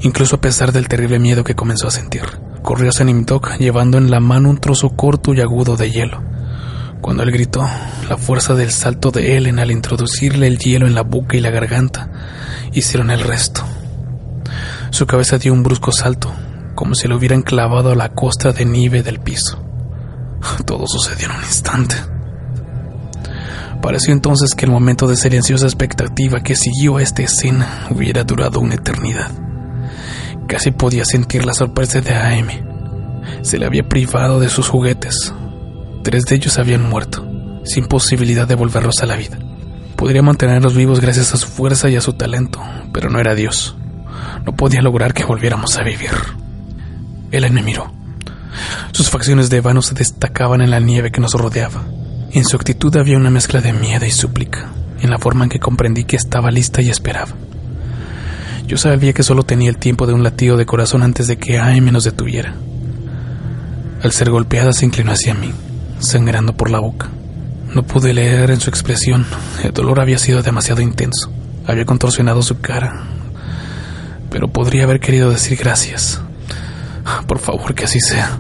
incluso 0.00 0.36
a 0.36 0.40
pesar 0.42 0.70
del 0.70 0.86
terrible 0.86 1.18
miedo 1.18 1.44
que 1.44 1.54
comenzó 1.54 1.88
a 1.88 1.90
sentir. 1.90 2.24
Corrió 2.62 2.90
hacia 2.90 3.06
Nimtok 3.06 3.56
llevando 3.58 3.96
en 3.96 4.10
la 4.10 4.20
mano 4.20 4.50
un 4.50 4.58
trozo 4.58 4.90
corto 4.90 5.32
y 5.32 5.40
agudo 5.40 5.76
de 5.78 5.90
hielo. 5.90 6.22
Cuando 7.00 7.22
él 7.22 7.30
gritó, 7.30 7.66
la 8.06 8.18
fuerza 8.18 8.54
del 8.54 8.70
salto 8.70 9.10
de 9.10 9.38
Ellen 9.38 9.58
al 9.58 9.70
introducirle 9.70 10.46
el 10.46 10.58
hielo 10.58 10.86
en 10.86 10.94
la 10.94 11.02
boca 11.02 11.38
y 11.38 11.40
la 11.40 11.48
garganta 11.48 12.10
hicieron 12.72 13.10
el 13.10 13.20
resto. 13.20 13.62
Su 14.90 15.06
cabeza 15.06 15.38
dio 15.38 15.54
un 15.54 15.62
brusco 15.62 15.92
salto, 15.92 16.30
como 16.74 16.94
si 16.94 17.08
lo 17.08 17.16
hubieran 17.16 17.40
clavado 17.40 17.92
a 17.92 17.96
la 17.96 18.10
costa 18.10 18.52
de 18.52 18.66
nieve 18.66 19.02
del 19.02 19.20
piso. 19.20 19.64
Todo 20.66 20.86
sucedió 20.86 21.30
en 21.30 21.36
un 21.36 21.44
instante. 21.44 21.96
Pareció 23.82 24.12
entonces 24.12 24.54
que 24.54 24.66
el 24.66 24.70
momento 24.70 25.06
de 25.06 25.16
silenciosa 25.16 25.64
expectativa 25.64 26.42
que 26.42 26.54
siguió 26.54 26.98
a 26.98 27.02
esta 27.02 27.22
escena 27.22 27.86
hubiera 27.90 28.24
durado 28.24 28.60
una 28.60 28.74
eternidad. 28.74 29.30
Casi 30.46 30.70
podía 30.70 31.04
sentir 31.04 31.46
la 31.46 31.54
sorpresa 31.54 32.00
de 32.00 32.14
AM. 32.14 32.48
Se 33.42 33.58
le 33.58 33.66
había 33.66 33.88
privado 33.88 34.38
de 34.38 34.48
sus 34.48 34.68
juguetes. 34.68 35.32
Tres 36.02 36.24
de 36.24 36.36
ellos 36.36 36.58
habían 36.58 36.88
muerto, 36.88 37.26
sin 37.64 37.86
posibilidad 37.86 38.46
de 38.46 38.54
volverlos 38.54 39.00
a 39.00 39.06
la 39.06 39.16
vida. 39.16 39.38
Podría 39.96 40.22
mantenerlos 40.22 40.74
vivos 40.74 41.00
gracias 41.00 41.32
a 41.32 41.36
su 41.36 41.46
fuerza 41.46 41.88
y 41.88 41.96
a 41.96 42.00
su 42.00 42.14
talento, 42.14 42.60
pero 42.92 43.11
no 43.11 43.18
era 43.18 43.34
Dios. 43.34 43.76
No 44.44 44.55
podía 44.55 44.82
lograr 44.82 45.14
que 45.14 45.24
volviéramos 45.24 45.78
a 45.78 45.82
vivir. 45.82 46.11
Él 47.30 47.50
me 47.52 47.62
miró. 47.62 47.92
Sus 48.92 49.09
facciones 49.09 49.50
de 49.50 49.61
vano 49.61 49.82
se 49.82 49.94
destacaban 49.94 50.61
en 50.61 50.70
la 50.70 50.80
nieve 50.80 51.11
que 51.11 51.20
nos 51.20 51.34
rodeaba. 51.34 51.84
En 52.33 52.45
su 52.45 52.55
actitud 52.55 52.97
había 52.97 53.16
una 53.16 53.31
mezcla 53.31 53.61
de 53.61 53.72
miedo 53.72 54.07
y 54.07 54.12
súplica, 54.12 54.70
en 55.01 55.11
la 55.11 55.18
forma 55.18 55.45
en 55.45 55.51
que 55.51 55.59
comprendí 55.59 56.05
que 56.05 56.14
estaba 56.14 56.53
lista 56.53 56.81
y 56.81 56.89
esperaba. 56.89 57.33
Yo 58.68 58.78
sabía 58.78 59.12
que 59.12 59.24
solo 59.24 59.43
tenía 59.43 59.68
el 59.68 59.78
tiempo 59.78 60.07
de 60.07 60.12
un 60.12 60.22
latido 60.22 60.57
de 60.57 60.64
corazón 60.64 61.03
antes 61.03 61.26
de 61.26 61.39
que 61.39 61.59
AM 61.59 61.87
nos 61.87 62.05
detuviera. 62.05 62.55
Al 64.01 64.12
ser 64.12 64.31
golpeada 64.31 64.72
se 64.72 64.87
inclinó 64.87 65.11
hacia 65.11 65.35
mí, 65.35 65.53
sangrando 65.99 66.57
por 66.57 66.70
la 66.70 66.78
boca. 66.78 67.09
No 67.74 67.83
pude 67.83 68.14
leer 68.14 68.53
en 68.53 68.61
su 68.61 68.70
expresión. 68.70 69.26
El 69.64 69.72
dolor 69.72 69.99
había 69.99 70.18
sido 70.18 70.41
demasiado 70.41 70.83
intenso. 70.83 71.33
Había 71.66 71.85
contorsionado 71.85 72.43
su 72.43 72.61
cara. 72.61 73.07
Pero 74.31 74.47
podría 74.53 74.85
haber 74.85 75.01
querido 75.01 75.31
decir 75.31 75.59
gracias. 75.59 76.20
Por 77.26 77.41
favor, 77.41 77.74
que 77.74 77.85
así 77.85 77.99
sea. 78.01 78.39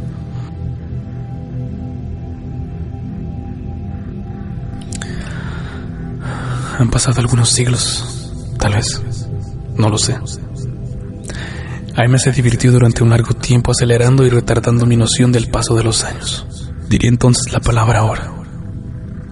Han 6.80 6.88
pasado 6.88 7.20
algunos 7.20 7.50
siglos, 7.50 8.32
tal 8.58 8.72
vez. 8.72 9.02
No 9.76 9.90
lo 9.90 9.98
sé. 9.98 10.18
Aime 11.94 12.18
se 12.18 12.32
divirtió 12.32 12.72
durante 12.72 13.02
un 13.02 13.10
largo 13.10 13.34
tiempo 13.34 13.72
acelerando 13.72 14.24
y 14.24 14.30
retardando 14.30 14.86
mi 14.86 14.96
noción 14.96 15.30
del 15.30 15.50
paso 15.50 15.74
de 15.74 15.84
los 15.84 16.04
años. 16.04 16.46
Diría 16.88 17.10
entonces 17.10 17.52
la 17.52 17.60
palabra 17.60 17.98
ahora. 17.98 18.32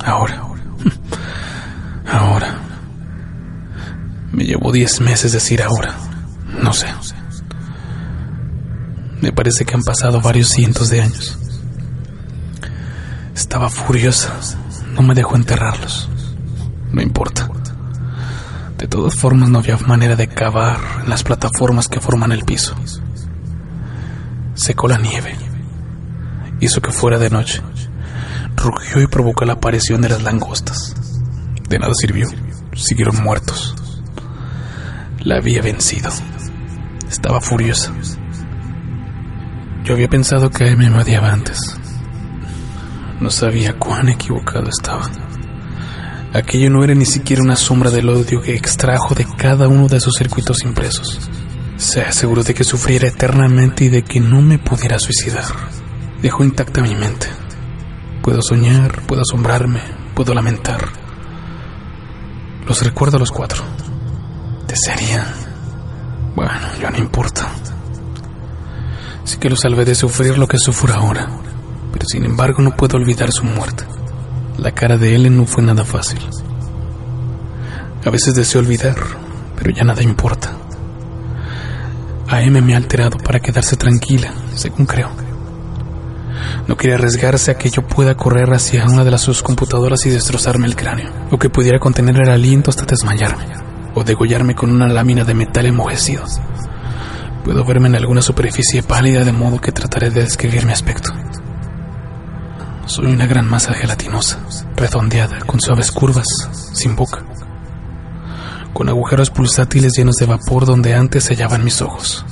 Ahora. 0.04 0.42
Ahora. 2.06 2.58
Me 4.30 4.44
llevó 4.44 4.70
diez 4.70 5.00
meses 5.00 5.32
decir 5.32 5.62
ahora. 5.62 5.94
No 6.62 6.72
sé. 6.74 6.86
Me 9.22 9.32
parece 9.32 9.64
que 9.64 9.74
han 9.74 9.82
pasado 9.82 10.20
varios 10.20 10.48
cientos 10.48 10.90
de 10.90 11.00
años. 11.00 11.38
Estaba 13.34 13.70
furiosa. 13.70 14.34
No 14.92 15.00
me 15.02 15.14
dejó 15.14 15.36
enterrarlos. 15.36 16.10
No 16.92 17.02
importa. 17.02 17.48
De 18.78 18.86
todas 18.86 19.16
formas 19.16 19.48
no 19.48 19.58
había 19.58 19.76
manera 19.78 20.14
de 20.14 20.28
cavar 20.28 20.78
en 21.02 21.10
las 21.10 21.24
plataformas 21.24 21.88
que 21.88 22.00
forman 22.00 22.32
el 22.32 22.44
piso. 22.44 22.74
Secó 24.54 24.88
la 24.88 24.98
nieve. 24.98 25.34
Hizo 26.60 26.80
que 26.80 26.92
fuera 26.92 27.18
de 27.18 27.30
noche. 27.30 27.62
Rugió 28.56 29.02
y 29.02 29.06
provocó 29.06 29.44
la 29.44 29.54
aparición 29.54 30.00
de 30.00 30.08
las 30.08 30.22
langostas. 30.22 30.94
De 31.68 31.78
nada 31.78 31.92
sirvió. 31.94 32.28
Siguieron 32.74 33.22
muertos. 33.22 33.74
La 35.20 35.36
había 35.36 35.60
vencido. 35.60 36.10
Estaba 37.08 37.40
furiosa. 37.40 37.92
Yo 39.84 39.94
había 39.94 40.08
pensado 40.08 40.50
que 40.50 40.76
me 40.76 40.90
odiaba 40.90 41.32
antes. 41.32 41.76
No 43.20 43.30
sabía 43.30 43.76
cuán 43.78 44.08
equivocado 44.08 44.68
estaba. 44.68 45.10
Aquello 46.32 46.68
no 46.68 46.84
era 46.84 46.94
ni 46.94 47.06
siquiera 47.06 47.42
una 47.42 47.56
sombra 47.56 47.90
del 47.90 48.10
odio 48.10 48.42
que 48.42 48.54
extrajo 48.54 49.14
de 49.14 49.26
cada 49.36 49.66
uno 49.66 49.88
de 49.88 49.98
sus 49.98 50.14
circuitos 50.14 50.62
impresos. 50.62 51.30
Se 51.78 52.02
aseguró 52.02 52.42
de 52.42 52.52
que 52.52 52.64
sufriera 52.64 53.08
eternamente 53.08 53.84
y 53.84 53.88
de 53.88 54.02
que 54.02 54.20
no 54.20 54.42
me 54.42 54.58
pudiera 54.58 54.98
suicidar. 54.98 55.46
Dejó 56.20 56.44
intacta 56.44 56.82
mi 56.82 56.94
mente. 56.94 57.28
Puedo 58.22 58.42
soñar, 58.42 59.06
puedo 59.06 59.22
asombrarme, 59.22 59.80
puedo 60.14 60.34
lamentar. 60.34 60.88
Los 62.66 62.82
recuerdo 62.84 63.16
a 63.16 63.20
los 63.20 63.30
cuatro. 63.30 63.62
Desearía. 64.66 65.24
Bueno, 66.36 66.52
ya 66.78 66.90
no 66.90 66.98
importa. 66.98 67.48
Sí 69.24 69.38
que 69.38 69.48
lo 69.48 69.56
salvé 69.56 69.86
de 69.86 69.94
sufrir 69.94 70.36
lo 70.36 70.46
que 70.46 70.58
sufro 70.58 70.92
ahora, 70.92 71.26
pero 71.90 72.04
sin 72.06 72.24
embargo 72.24 72.62
no 72.62 72.76
puedo 72.76 72.98
olvidar 72.98 73.32
su 73.32 73.44
muerte. 73.44 73.84
La 74.58 74.72
cara 74.72 74.98
de 74.98 75.14
Ellen 75.14 75.36
no 75.36 75.46
fue 75.46 75.62
nada 75.62 75.84
fácil. 75.84 76.18
A 78.04 78.10
veces 78.10 78.34
deseo 78.34 78.60
olvidar, 78.60 78.96
pero 79.56 79.70
ya 79.70 79.84
nada 79.84 80.02
importa. 80.02 80.50
AM 82.26 82.60
me 82.64 82.74
ha 82.74 82.76
alterado 82.76 83.18
para 83.18 83.38
quedarse 83.38 83.76
tranquila, 83.76 84.32
según 84.54 84.84
creo. 84.84 85.10
No 86.66 86.76
quería 86.76 86.96
arriesgarse 86.96 87.52
a 87.52 87.54
que 87.54 87.70
yo 87.70 87.86
pueda 87.86 88.16
correr 88.16 88.52
hacia 88.52 88.84
una 88.84 89.04
de 89.04 89.12
las 89.12 89.22
sus 89.22 89.44
computadoras 89.44 90.04
y 90.06 90.10
destrozarme 90.10 90.66
el 90.66 90.74
cráneo, 90.74 91.12
o 91.30 91.38
que 91.38 91.50
pudiera 91.50 91.78
contener 91.78 92.20
el 92.20 92.28
aliento 92.28 92.70
hasta 92.70 92.84
desmayarme, 92.84 93.46
o 93.94 94.02
degollarme 94.02 94.56
con 94.56 94.72
una 94.72 94.88
lámina 94.88 95.22
de 95.22 95.34
metal 95.34 95.66
enmojecido. 95.66 96.24
Puedo 97.44 97.64
verme 97.64 97.88
en 97.88 97.94
alguna 97.94 98.22
superficie 98.22 98.82
pálida 98.82 99.24
de 99.24 99.32
modo 99.32 99.60
que 99.60 99.70
trataré 99.70 100.10
de 100.10 100.22
describir 100.22 100.66
mi 100.66 100.72
aspecto. 100.72 101.12
Soy 102.88 103.12
una 103.12 103.26
gran 103.26 103.46
masa 103.46 103.74
gelatinosa, 103.74 104.40
redondeada, 104.74 105.40
con 105.40 105.60
suaves 105.60 105.92
curvas, 105.92 106.26
sin 106.72 106.96
boca, 106.96 107.22
con 108.72 108.88
agujeros 108.88 109.28
pulsátiles 109.28 109.92
llenos 109.94 110.16
de 110.16 110.24
vapor 110.24 110.64
donde 110.64 110.94
antes 110.94 111.24
se 111.24 111.34
hallaban 111.34 111.64
mis 111.64 111.82
ojos. 111.82 112.24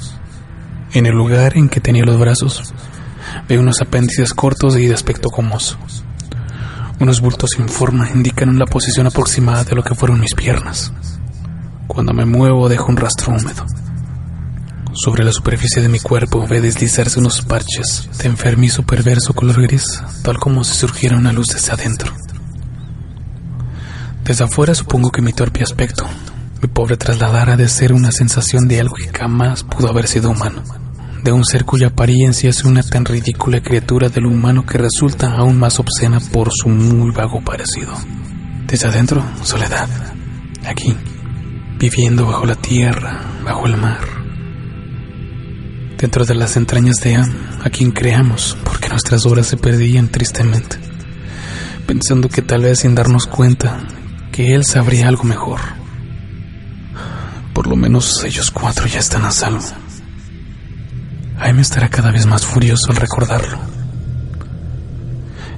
En 0.94 1.04
el 1.04 1.12
lugar 1.12 1.58
en 1.58 1.68
que 1.68 1.80
tenía 1.80 2.04
los 2.04 2.18
brazos, 2.18 2.72
veo 3.46 3.60
unos 3.60 3.82
apéndices 3.82 4.32
cortos 4.32 4.78
y 4.78 4.86
de 4.86 4.94
aspecto 4.94 5.28
gomoso. 5.28 5.76
Unos 7.00 7.20
bultos 7.20 7.50
sin 7.54 7.68
forma 7.68 8.08
indican 8.08 8.58
la 8.58 8.64
posición 8.64 9.06
aproximada 9.06 9.62
de 9.62 9.74
lo 9.74 9.82
que 9.82 9.94
fueron 9.94 10.20
mis 10.20 10.34
piernas. 10.34 10.90
Cuando 11.86 12.14
me 12.14 12.24
muevo 12.24 12.70
dejo 12.70 12.86
un 12.86 12.96
rastro 12.96 13.34
húmedo. 13.34 13.66
Sobre 14.98 15.24
la 15.24 15.32
superficie 15.32 15.82
de 15.82 15.90
mi 15.90 16.00
cuerpo 16.00 16.46
ve 16.48 16.62
deslizarse 16.62 17.18
unos 17.18 17.42
parches 17.42 18.08
de 18.18 18.28
enfermizo 18.28 18.82
perverso 18.82 19.34
color 19.34 19.60
gris, 19.60 20.02
tal 20.22 20.38
como 20.38 20.64
si 20.64 20.74
surgiera 20.74 21.18
una 21.18 21.34
luz 21.34 21.48
desde 21.48 21.72
adentro. 21.72 22.14
Desde 24.24 24.44
afuera 24.44 24.74
supongo 24.74 25.10
que 25.10 25.20
mi 25.20 25.34
torpe 25.34 25.62
aspecto, 25.62 26.06
mi 26.62 26.68
pobre 26.68 26.96
trasladara 26.96 27.58
de 27.58 27.68
ser 27.68 27.92
una 27.92 28.10
sensación 28.10 28.68
de 28.68 28.80
algo 28.80 28.96
que 28.96 29.16
jamás 29.16 29.64
pudo 29.64 29.90
haber 29.90 30.08
sido 30.08 30.30
humano, 30.30 30.62
de 31.22 31.30
un 31.30 31.44
ser 31.44 31.66
cuya 31.66 31.88
apariencia 31.88 32.48
es 32.48 32.64
una 32.64 32.82
tan 32.82 33.04
ridícula 33.04 33.60
criatura 33.60 34.08
de 34.08 34.22
lo 34.22 34.30
humano 34.30 34.64
que 34.64 34.78
resulta 34.78 35.30
aún 35.34 35.58
más 35.58 35.78
obscena 35.78 36.20
por 36.32 36.48
su 36.50 36.70
muy 36.70 37.10
vago 37.10 37.42
parecido. 37.42 37.92
Desde 38.66 38.88
adentro, 38.88 39.22
soledad, 39.42 39.90
aquí, 40.66 40.96
viviendo 41.78 42.24
bajo 42.24 42.46
la 42.46 42.56
tierra, 42.56 43.20
bajo 43.44 43.66
el 43.66 43.76
mar 43.76 44.15
dentro 45.98 46.24
de 46.24 46.34
las 46.34 46.56
entrañas 46.56 46.96
de 46.96 47.16
a 47.16 47.70
quien 47.70 47.90
creamos, 47.90 48.56
porque 48.64 48.88
nuestras 48.88 49.24
obras 49.26 49.46
se 49.46 49.56
perdían 49.56 50.08
tristemente, 50.08 50.78
pensando 51.86 52.28
que 52.28 52.42
tal 52.42 52.62
vez 52.62 52.80
sin 52.80 52.94
darnos 52.94 53.26
cuenta 53.26 53.86
que 54.32 54.54
él 54.54 54.64
sabría 54.64 55.08
algo 55.08 55.24
mejor. 55.24 55.60
Por 57.54 57.66
lo 57.66 57.76
menos 57.76 58.22
ellos 58.24 58.50
cuatro 58.50 58.86
ya 58.86 58.98
están 58.98 59.24
a 59.24 59.30
salvo. 59.30 59.64
me 61.54 61.62
estará 61.62 61.88
cada 61.88 62.10
vez 62.10 62.26
más 62.26 62.44
furioso 62.44 62.90
al 62.90 62.96
recordarlo. 62.96 63.58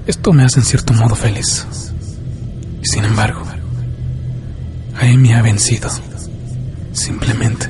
Esto 0.06 0.32
me 0.32 0.44
hace 0.44 0.60
en 0.60 0.64
cierto 0.64 0.92
modo 0.94 1.14
feliz. 1.14 1.66
Y 2.80 2.86
sin 2.86 3.04
embargo, 3.04 3.42
me 5.16 5.34
ha 5.34 5.42
vencido. 5.42 5.90
Simplemente 6.92 7.68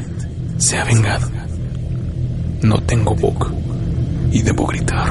se 0.58 0.78
ha 0.78 0.84
vengado. 0.84 1.37
No 2.62 2.80
tengo 2.82 3.14
boca 3.14 3.48
y 4.32 4.42
debo 4.42 4.66
gritar. 4.66 5.08